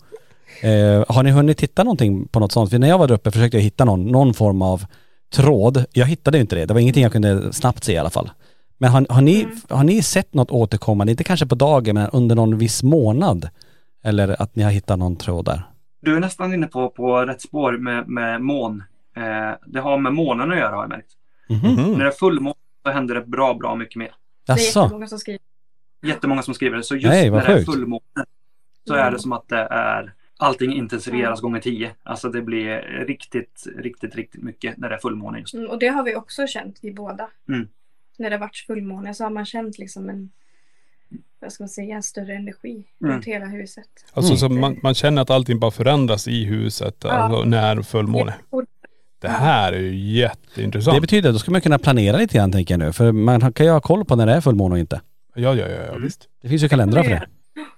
Eh, 0.60 1.04
har 1.08 1.22
ni 1.22 1.30
hunnit 1.30 1.58
titta 1.58 1.84
någonting 1.84 2.28
på 2.28 2.40
något 2.40 2.52
sånt? 2.52 2.70
För 2.70 2.78
när 2.78 2.88
jag 2.88 2.98
var 2.98 3.08
där 3.08 3.14
uppe 3.14 3.30
försökte 3.30 3.56
jag 3.56 3.62
hitta 3.62 3.84
någon, 3.84 4.06
någon 4.06 4.34
form 4.34 4.62
av 4.62 4.84
tråd. 5.34 5.84
Jag 5.92 6.06
hittade 6.06 6.38
ju 6.38 6.40
inte 6.40 6.56
det. 6.56 6.66
Det 6.66 6.74
var 6.74 6.80
ingenting 6.80 7.02
jag 7.02 7.12
kunde 7.12 7.52
snabbt 7.52 7.84
se 7.84 7.92
i 7.92 7.98
alla 7.98 8.10
fall. 8.10 8.30
Men 8.78 8.90
har, 8.90 9.06
har, 9.08 9.20
ni, 9.20 9.46
har 9.68 9.84
ni 9.84 10.02
sett 10.02 10.34
något 10.34 10.50
återkommande, 10.50 11.10
inte 11.10 11.24
kanske 11.24 11.46
på 11.46 11.54
dagen 11.54 11.94
men 11.94 12.10
under 12.10 12.34
någon 12.34 12.58
viss 12.58 12.82
månad? 12.82 13.48
Eller 14.06 14.42
att 14.42 14.56
ni 14.56 14.62
har 14.62 14.70
hittat 14.70 14.98
någon 14.98 15.16
tråd 15.16 15.44
där? 15.44 15.62
Du 16.00 16.16
är 16.16 16.20
nästan 16.20 16.54
inne 16.54 16.66
på, 16.66 16.90
på 16.90 17.24
rätt 17.26 17.40
spår 17.40 17.72
med, 17.72 18.08
med 18.08 18.40
mån. 18.42 18.82
Eh, 19.16 19.52
det 19.66 19.80
har 19.80 19.98
med 19.98 20.14
månen 20.14 20.50
att 20.52 20.58
göra 20.58 20.74
har 20.74 20.82
jag 20.82 20.88
märkt. 20.88 21.10
Mhm. 21.48 21.74
När 21.76 21.84
Mm. 21.84 21.98
det 21.98 22.04
är 22.06 22.10
fullmåne 22.10 22.54
så 22.84 22.90
händer 22.90 23.14
det 23.14 23.20
bra, 23.26 23.54
bra 23.54 23.74
mycket 23.74 23.96
mer. 23.96 24.10
Det 24.46 24.52
är 24.52 24.56
Jaså? 24.56 24.80
jättemånga 24.82 25.06
som 25.06 25.18
skriver. 25.18 25.40
Jättemånga 26.02 26.42
som 26.42 26.54
skriver 26.54 26.76
det. 26.76 26.82
Så 26.82 26.94
just 26.94 27.06
Nej, 27.06 27.30
när 27.30 27.46
det 27.46 27.52
är 27.52 27.64
fullmåne 27.64 28.02
så 28.88 28.94
är 28.94 29.10
det 29.10 29.18
som 29.18 29.32
att 29.32 29.48
det 29.48 29.58
är 29.70 30.12
allting 30.38 30.72
intensifieras 30.72 31.40
gånger 31.40 31.60
tio. 31.60 31.90
Alltså 32.02 32.28
det 32.28 32.42
blir 32.42 32.80
riktigt, 33.06 33.66
riktigt, 33.78 34.14
riktigt 34.14 34.42
mycket 34.42 34.76
när 34.76 34.88
det 34.88 34.94
är 34.94 34.98
fullmåne 34.98 35.38
just. 35.38 35.54
Mm, 35.54 35.70
och 35.70 35.78
det 35.78 35.88
har 35.88 36.02
vi 36.02 36.16
också 36.16 36.46
känt, 36.46 36.78
vi 36.82 36.92
båda. 36.92 37.28
Mm. 37.48 37.68
När 38.18 38.30
det 38.30 38.38
varit 38.38 38.56
fullmåne 38.56 39.14
så 39.14 39.24
har 39.24 39.30
man 39.30 39.44
känt 39.46 39.78
liksom 39.78 40.08
en, 40.08 40.30
vad 41.40 41.52
ska 41.52 41.62
man 41.62 41.68
säga, 41.68 41.96
en 41.96 42.02
större 42.02 42.34
energi 42.34 42.84
Mm. 43.02 43.12
runt 43.14 43.24
hela 43.24 43.46
huset. 43.46 43.84
Alltså 44.12 44.30
Mm. 44.32 44.38
så 44.38 44.48
man, 44.48 44.78
man 44.82 44.94
känner 44.94 45.22
att 45.22 45.30
allting 45.30 45.58
bara 45.58 45.70
förändras 45.70 46.28
i 46.28 46.44
huset 46.44 47.04
alltså, 47.04 47.44
när 47.44 47.82
fullmåne. 47.82 48.34
Det 49.20 49.28
här 49.28 49.72
är 49.72 49.80
ju 49.80 49.96
jätteintressant. 49.96 50.96
Det 50.96 51.00
betyder 51.00 51.28
att 51.28 51.34
då 51.34 51.38
ska 51.38 51.50
man 51.50 51.60
kunna 51.60 51.78
planera 51.78 52.16
lite 52.16 52.34
grann 52.38 52.52
tänker 52.52 52.74
jag 52.74 52.78
nu. 52.78 52.92
För 52.92 53.12
man 53.12 53.52
kan 53.52 53.66
ju 53.66 53.72
ha 53.72 53.80
koll 53.80 54.04
på 54.04 54.16
när 54.16 54.26
det 54.26 54.32
är 54.32 54.40
fullmåne 54.40 54.72
och 54.72 54.78
inte. 54.78 55.00
Ja 55.34 55.54
ja 55.54 55.68
ja, 55.68 55.82
ja 55.92 55.98
visst. 55.98 56.28
Det 56.42 56.48
finns 56.48 56.62
ju 56.62 56.68
kalendrar 56.68 57.02
för 57.02 57.10
det. 57.10 57.26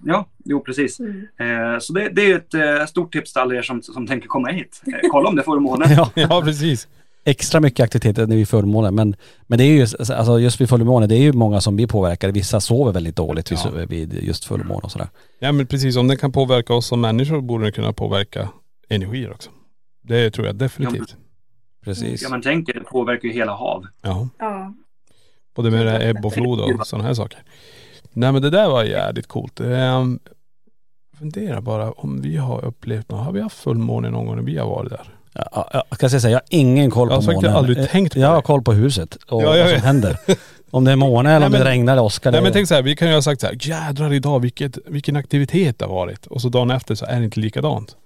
Ja, 0.05 0.27
jo 0.45 0.61
precis. 0.61 1.01
Mm. 1.01 1.27
Eh, 1.73 1.79
så 1.79 1.93
det, 1.93 2.09
det 2.09 2.31
är 2.31 2.37
ett 2.37 2.55
eh, 2.55 2.87
stort 2.87 3.13
tips 3.13 3.33
till 3.33 3.43
alla 3.43 3.55
er 3.55 3.63
som, 3.63 3.83
som 3.83 4.07
tänker 4.07 4.29
komma 4.29 4.49
hit. 4.49 4.83
Eh, 4.87 4.93
kolla 5.11 5.29
om 5.29 5.37
det 5.37 5.43
är 5.43 5.45
fullmåne. 5.45 5.87
Ja. 5.97 6.11
Ja 6.15 6.43
precis. 6.45 6.89
Extra 7.25 7.61
mycket 7.61 7.85
aktiviteter 7.85 8.27
när 8.27 8.37
vi 8.37 8.43
är 8.43 8.47
fullmåne. 8.47 8.91
Men, 8.91 9.17
men 9.47 9.59
det 9.59 9.65
är 9.65 9.69
ju, 9.69 9.87
alltså 10.15 10.41
just 10.41 10.61
vid 10.61 10.69
fullmåne, 10.69 11.07
det 11.07 11.15
är 11.15 11.21
ju 11.23 11.33
många 11.33 11.61
som 11.61 11.77
blir 11.77 11.87
påverkade. 11.87 12.33
Vissa 12.33 12.61
sover 12.61 12.93
väldigt 12.93 13.17
dåligt 13.17 13.53
vid, 13.53 13.59
Ja. 13.65 13.71
vid 13.89 14.15
just 14.23 14.45
fullmåne 14.45 14.81
och 14.81 14.93
sådär. 14.93 15.09
Ja 15.39 15.53
men 15.53 15.67
precis, 15.67 15.97
om 15.97 16.09
den 16.09 16.17
kan 16.17 16.33
påverka 16.33 16.75
oss 16.75 16.87
som 16.87 17.01
människor 17.01 17.41
borde 17.41 17.65
den 17.65 17.73
kunna 17.73 17.93
påverka 17.93 18.49
energier 18.89 19.31
också. 19.33 19.51
Det 20.03 20.31
tror 20.31 20.47
jag 20.47 20.57
definitivt. 20.57 21.17
Precis. 21.85 22.23
Ja, 22.23 22.29
man 22.29 22.43
tänker, 22.43 22.75
det 22.75 22.81
påverkar 22.81 23.29
ju 23.29 23.35
hela 23.35 23.53
hav. 23.53 23.85
Ja. 24.03 24.29
Ja. 24.39 24.75
Både 25.57 25.71
med 25.71 25.87
det 25.87 25.91
här 25.91 26.01
ebb 26.01 26.27
och 26.27 26.33
flod 26.35 26.61
och 26.61 26.87
sådana 26.87 27.07
här 27.09 27.15
saker. 27.15 27.43
Nej 28.13 28.33
men 28.33 28.43
det 28.43 28.51
där 28.51 28.69
var 28.69 28.85
jävligt 28.85 29.27
coolt. 29.27 29.61
Um, 29.61 30.19
fundera 31.19 31.61
bara 31.61 31.93
om 31.93 32.21
vi 32.23 32.37
har 32.37 32.65
upplevt 32.65 33.11
något. 33.11 33.25
Har 33.25 33.33
vi 33.33 33.41
haft 33.41 33.59
fullmåne 33.59 34.11
någon 34.11 34.27
gång 34.27 34.37
när 34.37 34.43
vi 34.43 34.59
har 34.59 34.67
varit 34.69 34.91
där? 34.91 35.18
Ja, 35.33 35.69
ja, 35.73 35.85
jag 35.89 35.97
ska 35.99 36.09
säga 36.09 36.21
så 36.21 36.27
här, 36.27 36.33
jag 36.33 36.39
har 36.41 36.47
ingen 36.51 36.91
koll 36.91 37.09
Jag 37.09 37.15
har 37.17 37.21
på 37.21 37.27
faktiskt 37.27 37.43
månen. 37.43 37.57
aldrig 37.57 37.91
tänkt 37.91 38.13
på 38.15 38.19
Jag 38.21 38.29
har 38.29 38.37
det. 38.37 38.43
koll 38.43 38.63
på 38.63 38.73
huset 38.73 39.15
och 39.15 39.43
Ja, 39.43 39.57
jag 39.57 39.65
vad 39.65 39.75
som 39.75 39.83
händer. 39.83 40.17
Om 40.71 40.85
det 40.85 40.93
är 40.93 40.97
måne 40.97 41.33
eller 41.33 41.47
om 41.47 41.53
det 41.53 41.59
men- 41.59 41.67
regnar 41.67 41.93
eller 41.93 42.03
åskar. 42.03 42.33
Nej 42.33 42.43
men 42.43 42.53
tänk 42.53 42.69
så 42.69 42.75
här, 42.75 42.83
vi 42.83 42.97
kan 42.97 43.09
ju 43.09 43.15
ha 43.15 43.23
sagt 43.23 43.41
så 43.41 43.47
här, 43.47 43.57
jädrar 43.61 44.13
idag 44.13 44.41
vilket, 44.41 44.79
vilken 44.87 45.17
aktivitet 45.17 45.79
det 45.79 45.85
har 45.85 45.93
varit. 45.95 46.27
Och 46.27 46.43
så 46.43 46.49
dagen 46.49 46.71
efter 46.71 46.95
så 46.95 47.05
är 47.07 47.19
det 47.19 47.25
inte 47.25 47.41
likadant. 47.41 47.97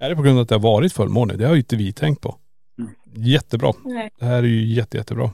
Är 0.00 0.10
det 0.10 0.16
på 0.16 0.22
grund 0.22 0.38
av 0.38 0.42
att 0.42 0.48
det 0.48 0.54
har 0.54 0.60
varit 0.60 0.92
fullmåne? 0.92 1.34
Det 1.34 1.44
har 1.44 1.52
ju 1.52 1.58
inte 1.58 1.76
vi 1.76 1.92
tänkt 1.92 2.20
på. 2.20 2.36
Mm. 2.78 2.90
Jättebra. 3.26 3.72
Nej. 3.84 4.10
Det 4.18 4.24
här 4.24 4.36
är 4.38 4.42
ju 4.42 4.66
jätte, 4.74 4.96
jättebra. 4.96 5.30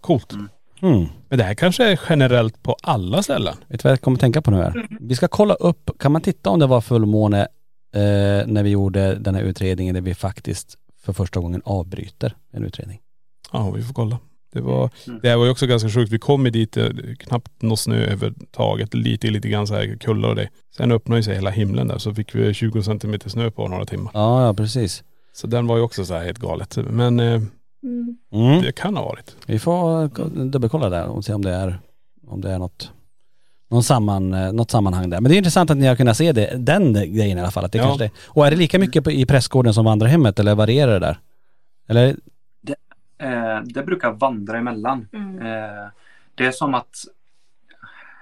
Coolt. 0.00 0.32
Mm. 0.32 0.48
Mm. 0.82 1.06
Men 1.28 1.38
det 1.38 1.44
här 1.44 1.54
kanske 1.54 1.84
är 1.92 2.00
generellt 2.08 2.62
på 2.62 2.76
alla 2.82 3.22
ställen. 3.22 3.56
Vet 3.68 3.80
du 3.80 3.88
vad 3.88 3.92
jag 3.92 4.00
kommer 4.00 4.18
tänka 4.18 4.42
på 4.42 4.50
nu 4.50 4.56
här? 4.56 4.70
Mm. 4.70 4.86
Vi 5.00 5.14
ska 5.16 5.28
kolla 5.28 5.54
upp, 5.54 5.90
kan 5.98 6.12
man 6.12 6.22
titta 6.22 6.50
om 6.50 6.58
det 6.58 6.66
var 6.66 6.80
fullmåne 6.80 7.48
eh, 7.96 8.46
när 8.46 8.62
vi 8.62 8.70
gjorde 8.70 9.14
den 9.14 9.34
här 9.34 9.42
utredningen 9.42 9.94
där 9.94 10.02
vi 10.02 10.14
faktiskt 10.14 10.78
för 11.02 11.12
första 11.12 11.40
gången 11.40 11.62
avbryter 11.64 12.36
en 12.52 12.64
utredning. 12.64 13.00
Ja, 13.52 13.70
vi 13.70 13.82
får 13.82 13.94
kolla. 13.94 14.18
Det 14.52 14.60
var, 14.60 14.90
Mm. 15.06 15.18
det 15.22 15.28
här 15.28 15.36
var 15.36 15.44
ju 15.44 15.50
också 15.50 15.66
ganska 15.66 15.88
sjukt. 15.88 16.12
Vi 16.12 16.18
kom 16.18 16.44
ju 16.44 16.50
dit, 16.50 16.76
eh, 16.76 16.88
knappt 17.18 17.62
någon 17.62 17.76
snö 17.76 17.96
överhuvudtaget. 17.96 18.94
Lite, 18.94 19.30
lite 19.30 19.48
grann 19.48 19.66
så 19.66 19.74
här 19.74 19.96
kullar 20.00 20.28
och 20.28 20.36
det. 20.36 20.48
Sen 20.76 20.92
öppnade 20.92 21.18
ju 21.18 21.22
sig 21.22 21.34
hela 21.34 21.50
himlen 21.50 21.88
där 21.88 21.98
så 21.98 22.14
fick 22.14 22.34
vi 22.34 22.54
20 22.54 22.82
centimeter 22.82 23.30
snö 23.30 23.50
på 23.50 23.68
några 23.68 23.84
timmar. 23.84 24.10
Ja, 24.14 24.46
ja 24.46 24.54
precis. 24.54 25.04
Så 25.32 25.46
den 25.46 25.66
var 25.66 25.76
ju 25.76 25.82
också 25.82 26.04
så 26.04 26.14
här 26.14 26.24
helt 26.24 26.38
galet. 26.38 26.76
Men 26.90 27.20
eh, 27.20 27.42
Mm. 27.82 28.16
Mm. 28.32 28.62
det 28.62 28.72
kan 28.72 28.96
ha 28.96 29.04
varit. 29.04 29.36
Vi 29.46 29.58
får 29.58 30.08
dubbelkolla 30.44 30.88
där 30.90 31.06
och 31.06 31.24
se 31.24 31.32
om 31.34 31.42
det 31.44 31.50
är, 31.50 31.78
om 32.26 32.40
det 32.40 32.50
är 32.50 32.58
något, 32.58 32.90
någon 33.68 33.82
samman, 33.82 34.34
eh, 34.34 34.52
något 34.52 34.70
sammanhang 34.70 35.10
där. 35.10 35.20
Men 35.20 35.28
det 35.30 35.34
är 35.34 35.38
intressant 35.38 35.70
att 35.70 35.76
ni 35.76 35.86
har 35.86 35.96
kunnat 35.96 36.16
se 36.16 36.32
det, 36.32 36.56
den 36.56 36.92
grejen 36.92 37.38
i 37.38 37.40
alla 37.40 37.50
fall. 37.50 37.64
Att 37.64 37.72
det 37.72 37.78
Ja. 37.78 37.84
kanske 37.84 38.04
det. 38.04 38.10
Och 38.26 38.46
är 38.46 38.50
det 38.50 38.56
lika 38.56 38.78
mycket 38.78 39.04
på, 39.04 39.10
i 39.10 39.26
prästgården 39.26 39.74
som 39.74 39.84
vandrarhemmet 39.84 40.38
eller 40.38 40.54
varierar 40.54 40.92
det 40.92 40.98
där? 40.98 41.18
Eller? 41.88 42.16
Eh, 43.18 43.60
det 43.64 43.82
brukar 43.82 44.10
vandra 44.12 44.58
emellan. 44.58 45.08
Mm. 45.12 45.38
Eh, 45.38 45.86
det 46.34 46.46
är 46.46 46.50
som 46.52 46.74
att 46.74 46.96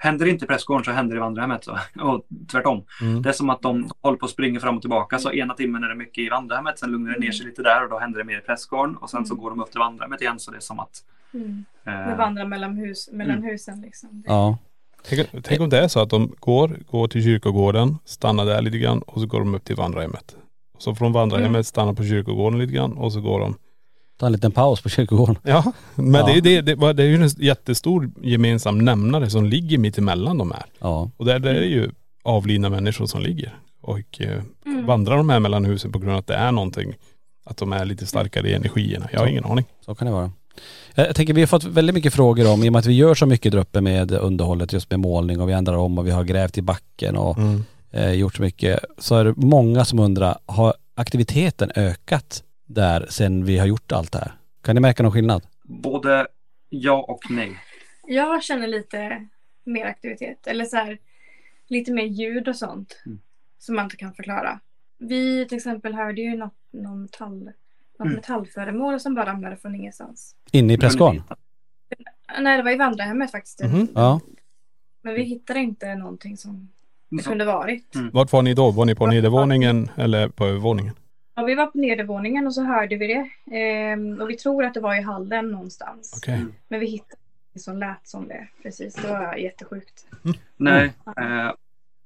händer 0.00 0.24
det 0.24 0.30
inte 0.30 0.44
i 0.44 0.48
pressgården 0.48 0.84
så 0.84 0.90
händer 0.90 1.14
det 1.14 1.18
i 1.18 1.20
vandrarhemmet. 1.20 1.64
Så. 1.64 1.78
Och 2.00 2.26
tvärtom. 2.50 2.84
Mm. 3.00 3.22
Det 3.22 3.28
är 3.28 3.32
som 3.32 3.50
att 3.50 3.62
de 3.62 3.90
håller 4.00 4.16
på 4.18 4.24
att 4.26 4.32
springa 4.32 4.60
fram 4.60 4.74
och 4.76 4.80
tillbaka. 4.82 5.18
Så 5.18 5.32
ena 5.32 5.54
timmen 5.54 5.84
är 5.84 5.88
det 5.88 5.94
mycket 5.94 6.18
i 6.18 6.28
vandrarhemmet, 6.28 6.78
sen 6.78 6.90
lugnar 6.90 7.12
det 7.12 7.18
ner 7.20 7.32
sig 7.32 7.46
lite 7.46 7.62
där 7.62 7.84
och 7.84 7.90
då 7.90 7.98
händer 7.98 8.18
det 8.18 8.24
mer 8.24 8.38
i 8.38 8.40
pressgården. 8.40 8.96
Och 8.96 9.10
sen 9.10 9.26
så 9.26 9.34
går 9.34 9.50
de 9.50 9.60
upp 9.60 9.70
till 9.70 9.78
vandrarhemmet 9.80 10.20
igen 10.20 10.38
så 10.38 10.50
det 10.50 10.56
är 10.56 10.60
som 10.60 10.80
att... 10.80 11.02
Mm. 11.34 11.64
Eh, 11.84 12.16
vandrar 12.16 12.46
mellan, 12.46 12.76
hus, 12.76 13.08
mellan 13.12 13.36
Mm. 13.36 13.48
husen 13.50 13.80
liksom. 13.80 14.08
Det- 14.12 14.28
Ja. 14.32 14.58
Tänk, 15.08 15.28
tänk 15.44 15.60
om 15.60 15.68
det 15.70 15.78
är 15.78 15.88
så 15.88 16.00
att 16.00 16.10
de 16.10 16.32
går, 16.40 16.78
går 16.90 17.08
till 17.08 17.22
kyrkogården, 17.22 17.98
stannar 18.04 18.44
där 18.46 18.62
lite 18.62 18.78
grann 18.78 18.98
och 19.02 19.20
så 19.20 19.26
går 19.26 19.38
de 19.38 19.54
upp 19.54 19.64
till 19.64 19.76
vandrarhemmet. 19.76 20.36
Så 20.78 20.94
från 20.94 21.12
vandrarhemmet 21.12 21.48
Mm. 21.50 21.64
stannar 21.64 21.92
på 21.92 22.02
kyrkogården 22.04 22.58
lite 22.58 22.72
grann 22.72 22.92
och 22.92 23.12
så 23.12 23.20
går 23.20 23.40
de. 23.40 23.54
Ta 24.18 24.26
en 24.26 24.32
liten 24.32 24.52
paus 24.52 24.82
på 24.82 24.88
kyrkogården. 24.88 25.36
Ja, 25.42 25.72
men 25.94 26.14
Ja. 26.14 26.26
Det, 26.26 26.32
är- 26.32 26.62
det, 26.62 26.74
det, 26.76 26.92
det 26.92 27.02
är 27.02 27.06
ju 27.06 27.14
en 27.22 27.28
jättestor 27.28 28.10
gemensam 28.22 28.78
nämnare 28.78 29.30
som 29.30 29.44
ligger 29.44 29.78
mitt 29.78 29.98
emellan 29.98 30.38
de 30.38 30.50
här. 30.52 30.64
Ja. 30.78 31.10
Och 31.16 31.24
där, 31.24 31.38
där 31.38 31.54
är 31.54 31.60
det 31.60 31.66
ju 31.66 31.90
avlidna 32.24 32.68
människor 32.70 33.06
som 33.06 33.22
ligger. 33.22 33.58
Och 33.82 34.20
eh, 34.20 34.42
Mm. 34.66 34.86
vandrar 34.86 35.16
de 35.16 35.28
här 35.30 35.40
mellan 35.40 35.64
husen 35.64 35.92
på 35.92 35.98
grund 35.98 36.12
av 36.12 36.18
att 36.18 36.26
det 36.26 36.34
är 36.34 36.52
någonting, 36.52 36.94
att 37.44 37.56
de 37.56 37.72
är 37.72 37.84
lite 37.84 38.06
starkare 38.06 38.48
i 38.48 38.54
energierna. 38.54 39.08
Jag 39.12 39.18
har 39.20 39.26
Så. 39.26 39.30
ingen 39.30 39.44
aning. 39.44 39.64
Så 39.84 39.94
kan 39.94 40.06
det 40.06 40.12
vara. 40.12 40.30
Jag 40.94 41.16
tänker 41.16 41.34
vi 41.34 41.40
har 41.40 41.46
fått 41.46 41.64
väldigt 41.64 41.94
mycket 41.94 42.14
frågor 42.14 42.52
om, 42.52 42.64
i 42.64 42.68
och 42.68 42.72
med 42.72 42.78
att 42.78 42.86
vi 42.86 42.94
gör 42.94 43.14
så 43.14 43.26
mycket 43.26 43.52
där 43.52 43.58
uppe 43.58 43.80
med 43.80 44.12
underhållet 44.12 44.72
just 44.72 44.90
med 44.90 45.00
målning 45.00 45.40
och 45.40 45.48
vi 45.48 45.52
ändrar 45.52 45.76
om 45.76 45.98
och 45.98 46.06
vi 46.06 46.10
har 46.10 46.24
grävt 46.24 46.58
i 46.58 46.62
backen 46.62 47.16
och 47.16 47.36
eh, 47.92 48.12
gjort 48.12 48.36
så 48.36 48.42
mycket. 48.42 48.84
Så 48.98 49.16
är 49.16 49.24
det 49.24 49.34
många 49.36 49.84
som 49.84 49.98
undrar, 49.98 50.38
har 50.46 50.74
aktiviteten 50.94 51.70
ökat 51.74 52.42
där 52.66 53.06
sen 53.10 53.44
vi 53.44 53.58
har 53.58 53.66
gjort 53.66 53.92
allt 53.92 54.12
det 54.12 54.18
här? 54.18 54.32
Kan 54.62 54.74
ni 54.74 54.80
märka 54.80 55.02
någon 55.02 55.12
skillnad? 55.12 55.42
både 55.64 56.26
ja 56.68 57.02
och 57.02 57.30
nej. 57.30 57.60
Jag 58.06 58.42
känner 58.42 58.66
lite 58.66 59.28
mer 59.64 59.86
aktivitet. 59.86 60.46
Eller 60.46 60.64
så 60.64 60.76
här, 60.76 60.98
lite 61.68 61.92
mer 61.92 62.04
ljud 62.04 62.48
och 62.48 62.56
sånt. 62.56 63.02
Mm. 63.06 63.20
Som 63.58 63.76
man 63.76 63.84
inte 63.84 63.96
kan 63.96 64.14
förklara. 64.14 64.60
Vi 64.98 65.48
till 65.48 65.56
exempel 65.56 65.94
hörde 65.94 66.20
ju 66.20 66.36
något, 66.36 66.54
någon 66.70 67.02
metall, 67.02 67.52
något 67.98 68.06
Mm. 68.06 68.14
metallföremål 68.16 69.00
som 69.00 69.14
bara 69.14 69.26
ramlade 69.26 69.56
från 69.56 69.74
ingenstans. 69.74 70.34
Inne 70.52 70.72
i 70.72 70.78
pressgården? 70.78 71.22
Nej, 72.40 72.56
det 72.56 72.62
var 72.62 72.70
i 72.70 72.76
vandrarhemmet 72.76 73.30
faktiskt. 73.30 73.62
Mhm. 73.64 73.88
Ja. 73.94 74.20
Men 75.02 75.14
vi 75.14 75.22
hittade 75.22 75.60
inte 75.60 75.94
någonting 75.94 76.36
som 76.36 76.68
det 77.08 77.22
Så- 77.22 77.28
kunde 77.30 77.44
varit. 77.44 77.94
Mm. 77.94 78.10
Vart 78.12 78.32
var 78.32 78.42
ni 78.42 78.54
då? 78.54 78.70
Var 78.70 78.84
ni 78.84 78.94
på 78.94 79.06
nedervåningen 79.06 79.90
eller 79.96 80.28
på 80.28 80.44
övervåningen? 80.46 80.94
Ja, 81.34 81.42
vi 81.44 81.54
var 81.54 81.66
på 81.66 81.78
nedervåningen 81.78 82.46
och 82.46 82.54
så 82.54 82.62
hörde 82.62 82.96
vi 82.96 83.06
det. 83.06 83.56
Ehm, 83.56 84.20
och 84.20 84.30
vi 84.30 84.36
tror 84.36 84.64
att 84.64 84.74
det 84.74 84.80
var 84.80 84.94
i 84.94 85.00
hallen 85.02 85.50
någonstans. 85.50 86.14
Okej. 86.16 86.34
Mm. 86.34 86.52
Men 86.68 86.80
vi 86.80 86.86
hittade 86.86 87.20
det 87.52 87.58
som 87.60 87.78
lät 87.78 88.08
som 88.08 88.28
det. 88.28 88.48
Precis, 88.62 88.94
det 88.94 89.08
var 89.08 89.34
jättesjukt. 89.36 90.06
Nej. 90.56 90.92
Eh, 91.16 91.52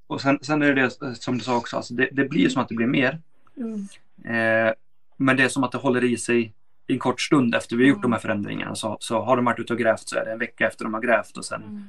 och 0.07 0.20
sen, 0.20 0.38
sen 0.42 0.62
är 0.62 0.74
det 0.74 0.83
det 1.01 1.14
som 1.16 1.38
du 1.38 1.44
sa 1.44 1.57
också, 1.57 1.77
alltså 1.77 1.94
det, 1.94 2.09
det 2.12 2.24
blir 2.29 2.40
ju 2.40 2.51
som 2.51 2.62
att 2.62 2.68
det 2.68 2.74
blir 2.74 2.87
mer. 2.87 3.18
Mm. 3.57 3.88
Eh, 4.24 4.72
men 5.18 5.37
det 5.37 5.42
är 5.42 5.48
som 5.48 5.64
att 5.64 5.72
det 5.72 5.78
håller 5.78 6.04
i 6.04 6.16
sig 6.16 6.52
i 6.87 6.92
en 6.92 6.98
kort 6.98 7.20
stund 7.20 7.54
efter 7.54 7.76
vi 7.76 7.85
har 7.85 7.88
gjort 7.88 7.96
Mm. 7.98 8.11
de 8.11 8.12
här 8.12 8.20
förändringarna. 8.20 8.74
Så, 8.74 8.96
så 9.00 9.20
har 9.20 9.37
de 9.37 9.44
varit 9.44 9.59
ute 9.59 9.72
och 9.72 9.78
grävt 9.78 10.09
så 10.09 10.16
är 10.18 10.24
det 10.24 10.33
en 10.33 10.38
vecka 10.38 10.66
efter 10.66 10.85
de 10.85 10.94
har 10.94 11.00
grävt 11.00 11.37
och 11.37 11.44
sen 11.44 11.62
Mm. 11.62 11.83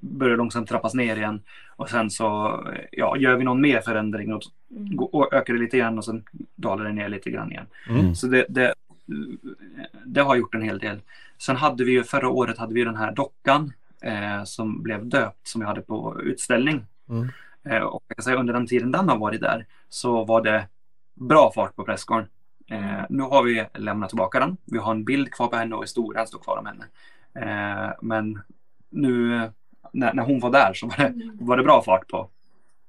börjar 0.00 0.36
långsamt 0.36 0.68
trappas 0.68 0.94
ner 0.94 1.16
igen. 1.16 1.40
Och 1.76 1.90
sen 1.90 2.10
så 2.10 2.60
ja, 2.92 3.16
gör 3.16 3.36
vi 3.36 3.44
någon 3.44 3.60
mer 3.60 3.80
förändring 3.80 4.34
och, 4.34 4.42
Mm. 4.70 4.98
och 4.98 5.32
ökar 5.34 5.54
det 5.54 5.60
lite 5.60 5.76
igen 5.76 5.98
och 5.98 6.04
sen 6.04 6.24
dalar 6.54 6.84
det 6.84 6.92
ner 6.92 7.08
lite 7.08 7.30
grann 7.30 7.50
igen. 7.52 7.66
Mm. 7.88 8.14
Så 8.14 8.26
det, 8.26 8.46
det, 8.48 8.74
det 10.04 10.20
har 10.20 10.36
gjort 10.36 10.54
en 10.54 10.62
hel 10.62 10.78
del. 10.78 11.00
Sen 11.38 11.56
hade 11.56 11.84
vi 11.84 11.92
ju 11.92 12.04
förra 12.04 12.28
året 12.28 12.58
hade 12.58 12.74
vi 12.74 12.84
den 12.84 12.96
här 12.96 13.12
dockan 13.12 13.72
eh, 14.02 14.44
som 14.44 14.82
blev 14.82 15.06
döpt 15.06 15.48
som 15.48 15.60
vi 15.60 15.66
hade 15.66 15.80
på 15.80 16.20
utställning. 16.22 16.84
Mm. 17.08 17.28
Eh, 17.64 17.82
och 17.82 18.02
jag 18.08 18.16
kan 18.16 18.24
säga, 18.24 18.36
under 18.36 18.52
den 18.54 18.66
tiden 18.66 18.92
den 18.92 19.08
har 19.08 19.16
varit 19.18 19.40
där 19.40 19.66
så 19.88 20.24
var 20.24 20.42
det 20.42 20.66
bra 21.14 21.52
fart 21.54 21.76
på 21.76 21.84
pressgården. 21.84 22.26
Eh, 22.70 23.02
nu 23.08 23.22
har 23.22 23.42
vi 23.42 23.66
lämnat 23.74 24.08
tillbaka 24.08 24.40
den. 24.40 24.56
Vi 24.64 24.78
har 24.78 24.90
en 24.90 25.04
bild 25.04 25.30
kvar 25.32 25.46
på 25.48 25.56
henne 25.56 25.74
och 25.74 25.82
historien 25.84 26.26
står 26.26 26.38
kvar 26.38 26.56
om 26.58 26.66
henne. 26.66 26.84
Eh, 27.34 27.92
men 28.02 28.38
nu 28.90 29.40
när, 29.92 30.14
när 30.14 30.22
hon 30.22 30.40
var 30.40 30.50
där 30.50 30.72
så 30.74 30.86
var 30.86 30.96
det, 30.96 31.04
Mm. 31.06 31.30
var 31.40 31.56
det 31.56 31.62
bra 31.62 31.82
fart 31.82 32.08
på, 32.08 32.28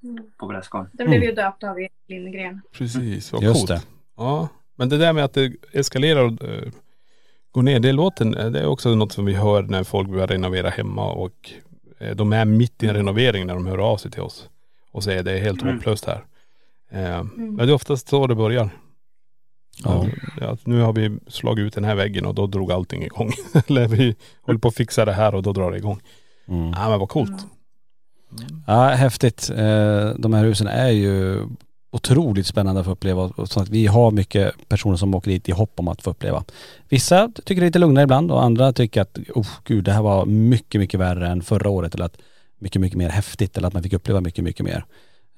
Mm. 0.04 0.24
på 0.38 0.48
pressgården. 0.50 0.90
Den 0.94 1.08
blev 1.08 1.18
Mm. 1.18 1.30
ju 1.30 1.36
döpt 1.36 1.64
av 1.64 1.80
Erik 1.80 1.92
Lindgren. 2.08 2.62
Precis, 2.72 3.34
vad 3.34 3.44
Just 3.44 3.68
coolt. 3.68 3.68
det. 3.68 3.82
Ja, 4.18 4.48
men 4.76 4.90
det 4.90 4.98
där 4.98 5.14
med 5.14 5.24
att 5.26 5.34
det 5.34 5.54
eskalerar 5.72 6.24
och 6.24 6.44
eh, 6.44 6.72
går 7.52 7.62
ner, 7.62 7.80
det 7.80 7.92
låter, 7.92 8.50
det 8.50 8.60
är 8.60 8.66
också 8.68 8.96
något 8.96 9.12
som 9.12 9.26
vi 9.26 9.34
hör 9.34 9.62
när 9.64 9.84
folk 9.84 10.10
börjar 10.10 10.28
renovera 10.28 10.70
hemma 10.70 11.12
och 11.12 11.52
eh, 12.00 12.16
de 12.16 12.34
är 12.34 12.46
mitt 12.46 12.84
i 12.84 12.88
en 12.88 12.96
renovering 12.96 13.48
när 13.48 13.54
de 13.54 13.68
hör 13.68 13.78
av 13.78 13.98
sig 13.98 14.12
till 14.12 14.22
oss 14.22 14.50
och 14.92 15.04
säger 15.04 15.24
det 15.24 15.32
är 15.32 15.42
helt 15.42 15.62
Mm. 15.62 15.76
hopplöst 15.76 16.06
här. 16.06 16.26
Eh, 16.90 17.16
Mm. 17.20 17.56
Men 17.56 17.58
det 17.68 17.72
är 17.72 17.76
oftast 17.76 18.08
så 18.10 18.28
det 18.28 18.36
börjar. 18.36 18.70
Ja. 19.84 20.06
Ja, 20.42 20.48
att 20.48 20.66
nu 20.66 20.82
har 20.82 20.94
vi 20.94 21.18
slagit 21.28 21.64
ut 21.66 21.74
den 21.74 21.84
här 21.84 21.96
väggen 21.96 22.26
och 22.26 22.36
då 22.36 22.48
drog 22.48 22.72
allting 22.72 23.04
igång. 23.04 23.32
Eller 23.68 23.88
vi 23.88 24.16
håller 24.42 24.60
på 24.60 24.68
att 24.68 24.76
fixa 24.76 25.06
det 25.06 25.14
här 25.14 25.36
och 25.36 25.44
då 25.44 25.54
drar 25.54 25.72
det 25.72 25.78
igång. 25.78 26.00
Mm. 26.48 26.70
Ja 26.76 26.90
men 26.90 27.00
vad 27.00 27.10
coolt. 27.10 27.30
Mm. 27.30 28.64
Ja, 28.68 28.88
häftigt. 28.88 29.50
Eh, 29.50 30.10
De 30.18 30.34
här 30.34 30.44
husen 30.44 30.68
är 30.68 30.90
ju 30.90 31.44
otroligt 31.92 32.48
spännande 32.48 32.80
att 32.82 32.86
få 32.86 32.92
uppleva. 32.92 33.32
Så 33.46 33.60
att 33.60 33.70
vi 33.70 33.88
har 33.88 34.12
mycket 34.12 34.70
personer 34.70 34.98
som 34.98 35.16
åker 35.16 35.32
dit 35.32 35.50
i 35.50 35.52
hopp 35.52 35.74
om 35.80 35.88
att 35.88 36.02
få 36.02 36.10
uppleva. 36.10 36.44
Vissa 36.90 37.32
tycker 37.46 37.62
det 37.62 37.66
är 37.66 37.68
lite 37.70 37.80
lugnare 37.80 38.04
ibland 38.04 38.32
och 38.32 38.44
andra 38.44 38.74
tycker 38.74 39.02
att 39.02 39.20
oh, 39.36 39.48
gud 39.64 39.84
det 39.84 39.92
här 39.92 40.02
var 40.02 40.26
mycket, 40.26 40.82
mycket 40.82 41.00
värre 41.00 41.28
än 41.28 41.42
förra 41.42 41.70
året 41.70 41.96
eller 41.96 42.06
att 42.06 42.18
mycket, 42.60 42.82
mycket 42.82 42.98
mer 42.98 43.10
häftigt 43.10 43.58
eller 43.58 43.68
att 43.68 43.74
man 43.74 43.84
fick 43.84 43.94
uppleva 43.94 44.22
mycket, 44.22 44.44
mycket 44.44 44.66
mer. 44.66 44.86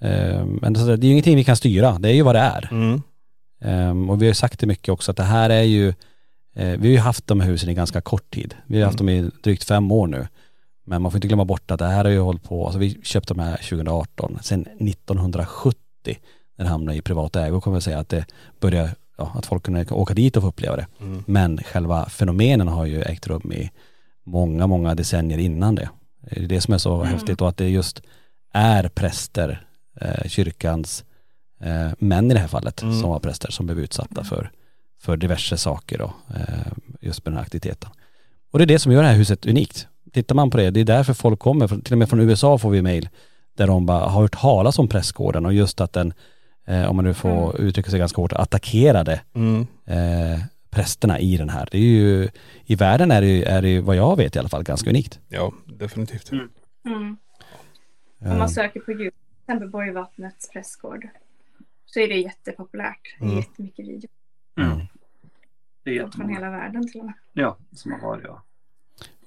Eh, 0.01 0.45
Men 0.45 0.73
det 0.73 0.79
är 0.79 1.03
ju 1.03 1.11
ingenting 1.11 1.35
vi 1.35 1.43
kan 1.43 1.55
styra. 1.55 1.99
Det 1.99 2.09
är 2.09 2.13
ju 2.13 2.21
vad 2.21 2.35
det 2.35 2.39
är. 2.39 2.67
Mm. 2.71 3.01
Um, 3.61 4.09
och 4.09 4.21
vi 4.21 4.27
har 4.27 4.33
sagt 4.33 4.59
det 4.59 4.67
mycket 4.67 4.89
också 4.89 5.11
att 5.11 5.17
det 5.17 5.23
här 5.23 5.49
är 5.49 5.63
ju, 5.63 5.87
eh, 6.55 6.67
vi 6.79 6.87
har 6.87 6.93
ju 6.93 6.97
haft 6.97 7.27
de 7.27 7.39
här 7.39 7.47
husen 7.47 7.69
i 7.69 7.73
ganska 7.73 8.01
kort 8.01 8.29
tid. 8.31 8.55
Vi 8.67 8.77
har 8.79 8.85
haft 8.85 8.99
Mm. 8.99 9.15
dem 9.23 9.25
i 9.25 9.31
drygt 9.43 9.63
fem 9.63 9.91
år 9.91 10.07
nu. 10.07 10.27
Men 10.85 11.01
man 11.01 11.11
får 11.11 11.17
inte 11.17 11.27
glömma 11.27 11.45
bort 11.45 11.71
att 11.71 11.79
det 11.79 11.87
här 11.87 12.03
har 12.03 12.11
ju 12.11 12.19
hållit 12.19 12.43
på, 12.43 12.65
alltså 12.65 12.79
vi 12.79 12.99
köpte 13.03 13.33
de 13.33 13.39
här 13.43 13.57
2018, 13.57 14.39
sen 14.41 14.65
1970 14.79 16.17
när 16.57 16.65
det 16.65 16.71
hamnade 16.71 16.97
i 16.97 17.01
privat 17.01 17.35
ägo 17.35 17.61
kommer 17.61 17.75
jag 17.75 17.83
säga 17.83 17.99
att 17.99 18.09
det 18.09 18.25
började, 18.59 18.95
ja, 19.17 19.31
att 19.35 19.45
folk 19.45 19.63
kunde 19.63 19.85
åka 19.91 20.13
dit 20.13 20.37
och 20.37 20.43
få 20.43 20.47
uppleva 20.49 20.75
det. 20.75 20.87
Mm. 21.01 21.23
Men 21.27 21.57
själva 21.57 22.09
fenomenen 22.09 22.67
har 22.67 22.85
ju 22.85 23.01
ägt 23.01 23.27
rum 23.27 23.51
i 23.51 23.71
många, 24.25 24.67
många 24.67 24.95
decennier 24.95 25.37
innan 25.37 25.75
det. 25.75 25.89
Det 26.21 26.43
är 26.43 26.47
det 26.47 26.61
som 26.61 26.73
är 26.73 26.77
så 26.77 26.95
Mm. 26.95 27.07
häftigt 27.07 27.41
och 27.41 27.49
att 27.49 27.57
det 27.57 27.69
just 27.69 28.01
är 28.53 28.89
präster, 28.89 29.65
eh, 30.01 30.27
kyrkans 30.27 31.03
eh, 31.59 31.89
män 31.99 32.31
i 32.31 32.33
det 32.33 32.39
här 32.39 32.47
fallet 32.47 32.81
Mm. 32.81 32.99
som 32.99 33.09
var 33.09 33.19
präster 33.19 33.51
som 33.51 33.65
blev 33.65 33.79
utsatta 33.79 34.23
för, 34.23 34.51
för 35.01 35.17
diverse 35.17 35.57
saker 35.57 35.97
då, 35.97 36.13
eh, 36.35 36.71
just 37.01 37.25
med 37.25 37.31
den 37.31 37.37
här 37.37 37.43
aktiviteten. 37.43 37.89
Och 38.51 38.59
det 38.59 38.63
är 38.65 38.67
det 38.67 38.79
som 38.79 38.91
gör 38.91 39.01
det 39.01 39.07
här 39.07 39.15
huset 39.15 39.45
unikt. 39.45 39.87
Tittar 40.13 40.35
man 40.35 40.49
på 40.49 40.57
det, 40.57 40.71
det 40.71 40.79
är 40.79 40.85
därför 40.85 41.13
folk 41.13 41.39
kommer, 41.39 41.67
till 41.67 41.93
och 41.93 41.97
med 41.97 42.09
från 42.09 42.19
USA 42.19 42.57
får 42.57 42.69
vi 42.69 42.81
mejl 42.81 43.09
där 43.57 43.67
de 43.67 43.85
bara 43.85 43.99
har 44.09 44.21
hört 44.21 44.39
talas 44.41 44.79
om 44.79 44.87
prästgården 44.87 45.45
och 45.45 45.53
just 45.53 45.81
att 45.81 45.93
den, 45.93 46.13
eh, 46.67 46.89
om 46.89 46.95
man 46.95 47.05
nu 47.05 47.13
får 47.13 47.61
uttrycka 47.61 47.89
sig 47.89 47.99
ganska 47.99 48.21
hårt, 48.21 48.33
attackerade 48.33 49.21
Mm. 49.35 49.67
eh, 49.85 50.39
prästerna 50.71 51.19
i 51.19 51.37
den 51.37 51.49
här. 51.49 51.67
Det 51.71 51.77
är 51.77 51.81
ju, 51.81 52.29
i 52.65 52.75
världen 52.75 53.11
är 53.11 53.21
det 53.21 53.27
ju, 53.27 53.43
är 53.43 53.61
det 53.61 53.69
ju 53.69 53.81
vad 53.81 53.95
jag 53.95 54.15
vet 54.17 54.35
i 54.35 54.39
alla 54.39 54.49
fall, 54.49 54.63
ganska 54.63 54.89
unikt. 54.89 55.19
Ja 55.29 55.51
definitivt. 55.65 56.31
Mm. 56.31 56.49
Mm. 56.85 57.17
Om 58.21 58.27
Eh, 58.31 58.37
man 58.37 58.49
söker 58.49 58.79
på 58.79 58.91
Youtube, 58.91 59.11
till 59.11 59.41
exempel 59.53 59.69
Borgvattnets 59.69 60.49
pressgård, 60.49 61.07
så 61.93 61.99
är 61.99 62.07
det 62.07 62.15
jättepopulärt. 62.15 63.15
Det 63.19 63.25
är 63.25 63.27
Mm. 63.29 63.37
jättemycket 63.39 63.87
video 63.87 64.09
Mm. 64.59 64.79
Det 65.83 65.89
är 65.91 65.99
från 65.99 66.05
jättemånga. 66.07 66.33
hela 66.33 66.49
världen 66.49 66.87
till 66.91 66.99
och 66.99 67.05
med. 67.05 67.13
Ja, 67.33 67.57
som 67.75 67.91
har 67.91 67.99
varit 67.99 68.23
ja. 68.23 68.43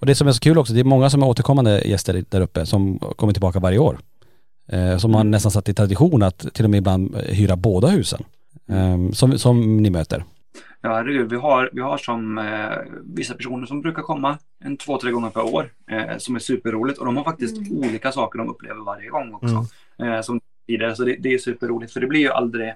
Och 0.00 0.06
det 0.06 0.14
som 0.14 0.28
är 0.28 0.32
så 0.32 0.40
kul 0.40 0.58
också, 0.58 0.72
det 0.72 0.80
är 0.80 0.84
många 0.84 1.10
som 1.10 1.22
är 1.22 1.26
återkommande 1.26 1.80
gäster 1.88 2.24
där 2.28 2.40
uppe 2.40 2.66
som 2.66 2.98
kommer 2.98 3.32
tillbaka 3.32 3.58
varje 3.60 3.78
år. 3.78 3.98
Eh, 4.68 4.96
som 4.96 5.14
har 5.14 5.24
nästan 5.24 5.52
satt 5.52 5.68
i 5.68 5.74
tradition 5.74 6.22
att 6.22 6.54
till 6.54 6.64
och 6.64 6.70
med 6.70 6.78
ibland 6.78 7.16
hyra 7.16 7.56
båda 7.56 7.88
husen. 7.88 8.24
Eh, 8.68 9.10
som, 9.12 9.38
som 9.38 9.76
ni 9.76 9.90
möter. 9.90 10.24
Ja, 10.80 10.94
herregud. 10.94 11.30
Vi 11.30 11.36
har, 11.36 11.70
vi 11.72 11.80
har 11.80 11.98
som 11.98 12.38
eh, 12.38 12.70
vissa 13.04 13.34
personer 13.34 13.66
som 13.66 13.80
brukar 13.80 14.02
komma 14.02 14.38
en 14.64 14.76
två, 14.76 14.98
tre 14.98 15.10
gånger 15.10 15.30
per 15.30 15.54
år 15.54 15.72
eh, 15.90 16.18
som 16.18 16.34
är 16.36 16.38
superroligt 16.40 16.98
och 16.98 17.06
de 17.06 17.16
har 17.16 17.24
faktiskt 17.24 17.56
Mm. 17.56 17.78
olika 17.78 18.12
saker 18.12 18.38
de 18.38 18.48
upplever 18.48 18.84
varje 18.84 19.08
gång 19.08 19.34
också. 19.34 19.66
Mm. 19.98 20.12
Eh, 20.12 20.20
som 20.20 20.40
tidigare, 20.66 20.96
så 20.96 21.04
det, 21.04 21.16
det 21.16 21.34
är 21.34 21.38
superroligt 21.38 21.92
för 21.92 22.00
det 22.00 22.06
blir 22.06 22.20
ju 22.20 22.28
aldrig 22.28 22.74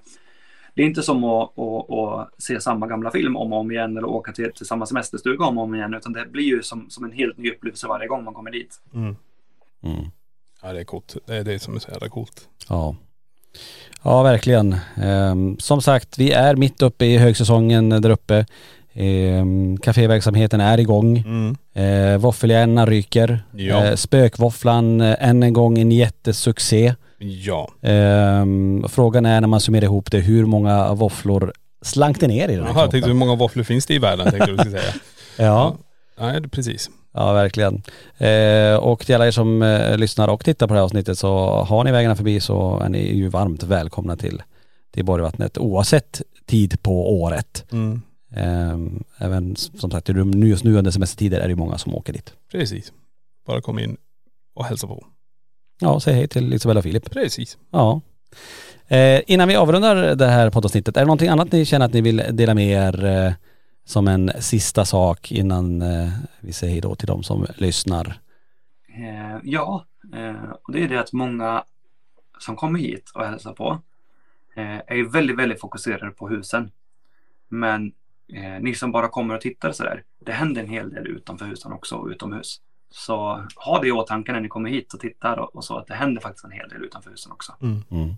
det 0.76 0.82
är 0.82 0.86
inte 0.86 1.02
som 1.02 1.24
att, 1.24 1.58
att, 1.58 1.90
att 1.90 2.30
se 2.38 2.60
samma 2.60 2.86
gamla 2.86 3.10
film 3.10 3.36
om 3.36 3.52
och 3.52 3.58
om 3.58 3.70
igen 3.70 3.96
eller 3.96 4.08
åka 4.08 4.32
till, 4.32 4.52
till 4.52 4.66
samma 4.66 4.86
semesterstuga 4.86 5.44
om 5.44 5.58
och 5.58 5.64
om 5.64 5.74
igen 5.74 5.94
utan 5.94 6.12
det 6.12 6.26
blir 6.26 6.44
ju 6.44 6.62
som, 6.62 6.90
som 6.90 7.04
en 7.04 7.12
helt 7.12 7.38
ny 7.38 7.50
upplevelse 7.50 7.86
varje 7.86 8.06
gång 8.06 8.24
man 8.24 8.34
kommer 8.34 8.50
dit. 8.50 8.80
Mm. 8.94 9.16
Mm. 9.82 10.04
Ja 10.62 10.72
det 10.72 10.80
är 10.80 10.84
coolt. 10.84 11.16
Det 11.26 11.36
är 11.36 11.44
det 11.44 11.58
som 11.58 11.74
är 11.74 11.78
så 11.78 11.90
jävla 11.90 12.08
coolt. 12.08 12.48
Ja. 12.68 12.96
Ja, 14.02 14.22
verkligen. 14.22 14.76
Ehm, 14.96 15.58
som 15.58 15.82
sagt, 15.82 16.18
vi 16.18 16.32
är 16.32 16.56
mitt 16.56 16.82
uppe 16.82 17.04
i 17.06 17.18
högsäsongen 17.18 17.88
där 17.88 18.10
uppe. 18.10 18.46
Ehm, 18.92 19.76
Caféverksamheten 19.78 20.60
är 20.60 20.80
igång. 20.80 21.18
Mm. 21.18 21.56
Eh, 21.72 22.18
Våffelhjärnorna 22.18 22.86
ryker. 22.86 23.44
Ja. 23.52 23.84
Eh, 23.84 23.94
spökvåfflan 23.94 25.00
eh, 25.00 25.28
än 25.28 25.42
en 25.42 25.52
gång 25.52 25.78
en 25.78 25.92
jättesuccé. 25.92 26.94
Ja. 27.18 27.68
Ehm, 27.82 28.84
frågan 28.88 29.26
är 29.26 29.40
när 29.40 29.48
man 29.48 29.60
summerar 29.60 29.84
ihop 29.84 30.10
det, 30.10 30.18
hur 30.20 30.46
många 30.46 30.94
våfflor 30.94 31.52
slank 31.82 32.20
det 32.20 32.26
ner 32.28 32.48
i 32.48 32.56
den 32.56 32.64
här 32.64 32.72
Jaha, 32.72 32.80
jag 32.82 32.90
tänkte 32.90 33.08
hur 33.10 33.16
många 33.16 33.34
våfflor 33.34 33.62
finns 33.64 33.86
det 33.86 33.94
i 33.94 33.98
världen 33.98 34.30
tänkte 34.30 34.50
du 34.50 34.58
skulle 34.58 34.80
säga. 34.80 34.92
Ja, 35.38 35.76
Nej, 36.20 36.40
det- 36.40 36.48
precis. 36.48 36.90
ja 37.14 37.32
verkligen. 37.32 37.82
Eh, 38.18 38.76
och 38.76 39.06
till 39.06 39.14
alla 39.14 39.26
er 39.26 39.30
som 39.30 39.62
eh, 39.62 39.96
lyssnar 39.98 40.28
och 40.28 40.44
tittar 40.44 40.66
på 40.66 40.74
det 40.74 40.80
här 40.80 40.84
avsnittet 40.84 41.18
så 41.18 41.48
har 41.48 41.84
ni 41.84 41.92
vägarna 41.92 42.16
förbi 42.16 42.40
så 42.40 42.80
är 42.80 42.88
ni 42.88 43.14
ju 43.16 43.28
varmt 43.28 43.62
välkomna 43.62 44.16
till, 44.16 44.42
till 44.94 45.04
Borgvattnet 45.04 45.58
oavsett 45.58 46.22
tid 46.46 46.82
på 46.82 47.20
året. 47.22 47.64
Mm. 47.72 48.02
Ehm, 48.36 49.04
även 49.18 49.56
som 49.56 49.90
sagt 49.90 50.08
just 50.34 50.64
nu 50.64 50.76
under 50.78 50.90
semestertider 50.90 51.40
är 51.40 51.48
det 51.48 51.56
många 51.56 51.78
som 51.78 51.94
åker 51.94 52.12
dit. 52.12 52.32
Precis. 52.52 52.92
Bara 53.46 53.60
kom 53.60 53.78
in 53.78 53.96
och 54.54 54.64
hälsa 54.64 54.86
på. 54.86 55.04
Ja, 55.78 56.00
säg 56.00 56.14
hej 56.14 56.28
till 56.28 56.54
Isabella 56.54 56.78
och 56.78 56.84
Filip. 56.84 57.10
Precis. 57.10 57.58
Ja. 57.70 58.00
Eh, 58.88 59.22
innan 59.26 59.48
vi 59.48 59.56
avrundar 59.56 60.14
det 60.14 60.26
här 60.26 60.50
poddavsnittet, 60.50 60.96
är 60.96 61.00
det 61.00 61.06
någonting 61.06 61.28
annat 61.28 61.52
ni 61.52 61.64
känner 61.64 61.86
att 61.86 61.92
ni 61.92 62.00
vill 62.00 62.22
dela 62.30 62.54
med 62.54 62.66
er 62.66 63.04
eh, 63.04 63.32
som 63.84 64.08
en 64.08 64.32
sista 64.40 64.84
sak 64.84 65.32
innan 65.32 65.82
eh, 65.82 66.08
vi 66.40 66.52
säger 66.52 66.72
hej 66.72 66.80
då 66.80 66.94
till 66.94 67.06
de 67.06 67.22
som 67.22 67.46
lyssnar? 67.56 68.20
Eh, 68.88 69.38
ja, 69.42 69.84
eh, 70.14 70.50
och 70.62 70.72
det 70.72 70.84
är 70.84 70.88
det 70.88 71.00
att 71.00 71.12
många 71.12 71.64
som 72.38 72.56
kommer 72.56 72.78
hit 72.78 73.10
och 73.14 73.24
hälsar 73.24 73.52
på 73.52 73.80
eh, 74.56 74.78
är 74.86 74.94
ju 74.94 75.08
väldigt, 75.08 75.38
väldigt 75.38 75.60
fokuserade 75.60 76.10
på 76.10 76.28
husen. 76.28 76.70
Men 77.48 77.92
eh, 78.32 78.60
ni 78.60 78.74
som 78.74 78.92
bara 78.92 79.08
kommer 79.08 79.34
och 79.34 79.40
tittar 79.40 79.72
så 79.72 79.82
där, 79.82 80.02
det 80.20 80.32
händer 80.32 80.62
en 80.62 80.68
hel 80.68 80.90
del 80.90 81.06
utanför 81.06 81.46
husen 81.46 81.72
också 81.72 81.94
och 81.94 82.08
utomhus. 82.08 82.60
Så 82.96 83.44
ha 83.56 83.80
det 83.80 83.88
i 83.88 83.92
åtanke 83.92 84.32
när 84.32 84.40
ni 84.40 84.48
kommer 84.48 84.70
hit 84.70 84.94
och 84.94 85.00
tittar 85.00 85.36
och, 85.36 85.56
och 85.56 85.64
så 85.64 85.78
att 85.78 85.86
det 85.86 85.94
händer 85.94 86.20
faktiskt 86.20 86.44
en 86.44 86.50
hel 86.50 86.68
del 86.68 86.84
utanför 86.84 87.10
husen 87.10 87.32
också. 87.32 87.52
Mm. 87.62 88.14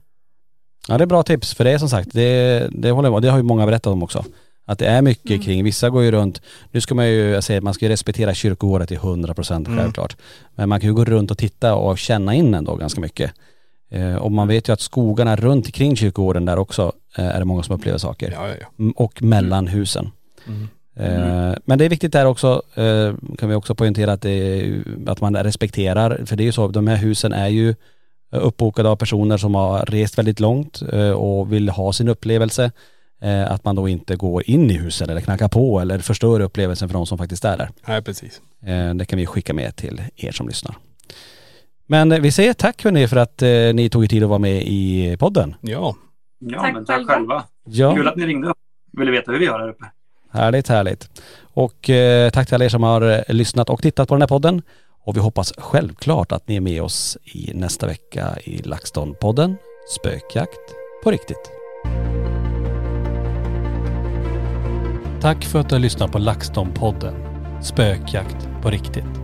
Ja 0.89 0.99
det 0.99 1.05
är 1.05 1.07
bra 1.07 1.23
tips 1.23 1.55
för 1.55 1.65
det 1.65 1.71
är 1.71 1.79
som 1.79 1.89
sagt, 1.89 2.09
det, 2.13 2.69
det 2.73 2.91
håller 2.91 3.07
jag 3.07 3.13
med 3.13 3.23
Det 3.23 3.31
har 3.31 3.37
ju 3.37 3.43
många 3.43 3.67
berättat 3.67 3.93
om 3.93 4.03
också. 4.03 4.25
Att 4.67 4.79
det 4.79 4.87
är 4.87 5.03
mycket 5.03 5.45
kring, 5.45 5.65
vissa 5.65 5.91
går 5.91 6.03
ju 6.03 6.11
runt, 6.11 6.43
nu 6.71 6.81
ska 6.81 6.95
man 6.95 7.09
ju, 7.09 7.31
jag 7.31 7.45
säger 7.45 7.61
man 7.61 7.75
ska 7.75 7.85
ju 7.85 7.89
respektera 7.89 8.35
kyrkogården 8.35 8.87
till 8.87 8.99
100% 8.99 9.77
självklart. 9.77 10.17
Men 10.55 10.69
man 10.69 10.81
kan 10.81 10.89
ju 10.89 10.95
gå 10.95 11.05
runt 11.05 11.31
och 11.31 11.39
titta 11.39 11.75
och 11.75 11.99
känna 11.99 12.35
in 12.35 12.55
ändå 12.55 12.77
ganska 12.77 13.01
mycket. 13.01 13.33
Eh, 13.91 14.17
och 14.17 14.33
man 14.33 14.49
vet 14.49 14.69
ju 14.69 14.73
att 14.73 14.81
skogarna 14.81 15.37
runt 15.37 15.67
omkring 15.67 15.97
kyrkogården 15.97 16.45
där 16.45 16.59
också 16.59 16.93
eh, 17.17 17.27
är 17.27 17.39
det 17.39 17.45
många 17.45 17.63
som 17.63 17.75
upplever 17.75 17.99
saker. 17.99 18.31
Ja, 18.31 18.49
ja, 18.49 18.55
ja. 18.61 18.67
Mm, 18.79 18.93
Och 18.93 19.23
mellan 19.23 19.67
husen. 19.67 20.11
Mm. 20.47 20.69
Eh, 20.99 21.55
Men 21.65 21.79
det 21.79 21.85
är 21.85 21.89
viktigt 21.89 22.13
där 22.13 22.27
också, 22.27 22.63
eh, 22.75 23.15
kan 23.39 23.49
vi 23.49 23.55
också 23.55 23.75
poängtera 23.75 24.13
att, 24.13 24.23
det 24.23 24.31
är, 24.31 24.83
att 25.07 25.21
man 25.21 25.37
respekterar, 25.37 26.21
för 26.27 26.37
det 26.37 26.43
är 26.43 26.45
ju 26.45 26.53
så, 26.53 26.69
de 26.69 26.87
här 26.87 26.97
husen 26.97 27.33
är 27.33 27.49
ju 27.49 27.75
uppbokade 28.31 28.89
av 28.89 28.97
personer 28.97 29.37
som 29.37 29.55
har 29.55 29.85
rest 29.87 30.19
väldigt 30.19 30.41
långt 30.41 30.83
eh, 30.93 31.11
och 31.11 31.53
vill 31.53 31.69
ha 31.69 31.93
sin 31.93 32.09
upplevelse. 32.09 32.71
Eh, 33.23 33.53
Att 33.53 33.65
man 33.65 33.77
då 33.77 33.89
inte 33.89 34.17
går 34.17 34.43
in 34.51 34.71
i 34.71 34.75
husen 34.75 35.11
eller 35.11 35.21
knackar 35.21 35.49
på 35.49 35.81
eller 35.81 35.99
förstör 35.99 36.41
upplevelsen 36.41 36.89
för 36.89 36.95
de 36.95 37.07
som 37.07 37.19
faktiskt 37.19 37.45
är 37.45 37.57
där. 37.57 37.69
Nej, 37.87 38.03
precis. 38.03 38.41
Eh, 38.67 38.95
Det 38.95 39.05
kan 39.05 39.19
vi 39.19 39.27
skicka 39.27 39.55
med 39.55 39.77
till 39.77 40.03
er 40.17 40.31
som 40.33 40.49
lyssnar. 40.49 40.77
Men 41.87 42.13
eh, 42.13 42.21
vi 42.21 42.31
säger 42.33 42.53
tack 42.53 42.85
hörni 42.85 43.09
för 43.09 43.17
att 43.17 43.43
eh, 43.43 43.49
ni 43.75 43.89
tog 43.91 44.05
er 44.05 44.09
tid 44.09 44.23
att 44.23 44.29
vara 44.29 44.39
med 44.39 44.63
i 44.67 45.17
podden. 45.19 45.55
Ja. 45.61 45.95
Ja, 46.39 46.61
Tack 46.61 46.75
men 46.75 46.85
tack 46.85 47.07
själva. 47.07 47.45
Ja. 47.65 47.95
Kul 47.95 48.09
att 48.09 48.17
ni 48.17 48.27
ringde 48.27 48.49
upp. 48.49 48.57
Ville 48.99 49.11
veta 49.11 49.33
hur 49.33 49.39
vi 49.39 49.45
gör 49.45 49.59
här 49.59 49.69
uppe. 49.69 49.85
Härligt, 50.31 50.69
härligt. 50.69 51.11
Och 51.41 51.91
eh, 51.91 52.31
tack 52.31 52.47
till 52.47 52.55
alla 52.55 52.65
er 52.65 52.69
som 52.69 52.83
har 52.83 53.03
eh, 53.03 53.35
lyssnat 53.35 53.71
och 53.71 53.83
tittat 53.83 54.09
på 54.09 54.15
den 54.15 54.23
här 54.23 54.29
podden. 54.29 54.63
Och 55.05 55.17
vi 55.17 55.21
hoppas 55.21 55.53
självklart 55.59 56.33
att 56.33 56.49
ni 56.49 56.57
är 56.57 56.61
med 56.61 56.83
oss 56.83 57.19
i 57.25 57.51
nästa 57.55 57.87
vecka 57.87 58.39
i 58.45 58.59
LaxTon-podden 58.59 59.57
Spökjakt 59.89 60.75
på 61.05 61.11
riktigt. 61.11 61.51
Tack 65.21 65.45
för 65.45 65.59
att 65.59 65.69
du 65.69 65.75
har 65.75 65.81
lyssnat 65.81 66.13
på 66.13 66.19
LaxTon-podden 66.19 67.15
Spökjakt 67.63 68.49
på 68.63 68.71
riktigt. 68.71 69.18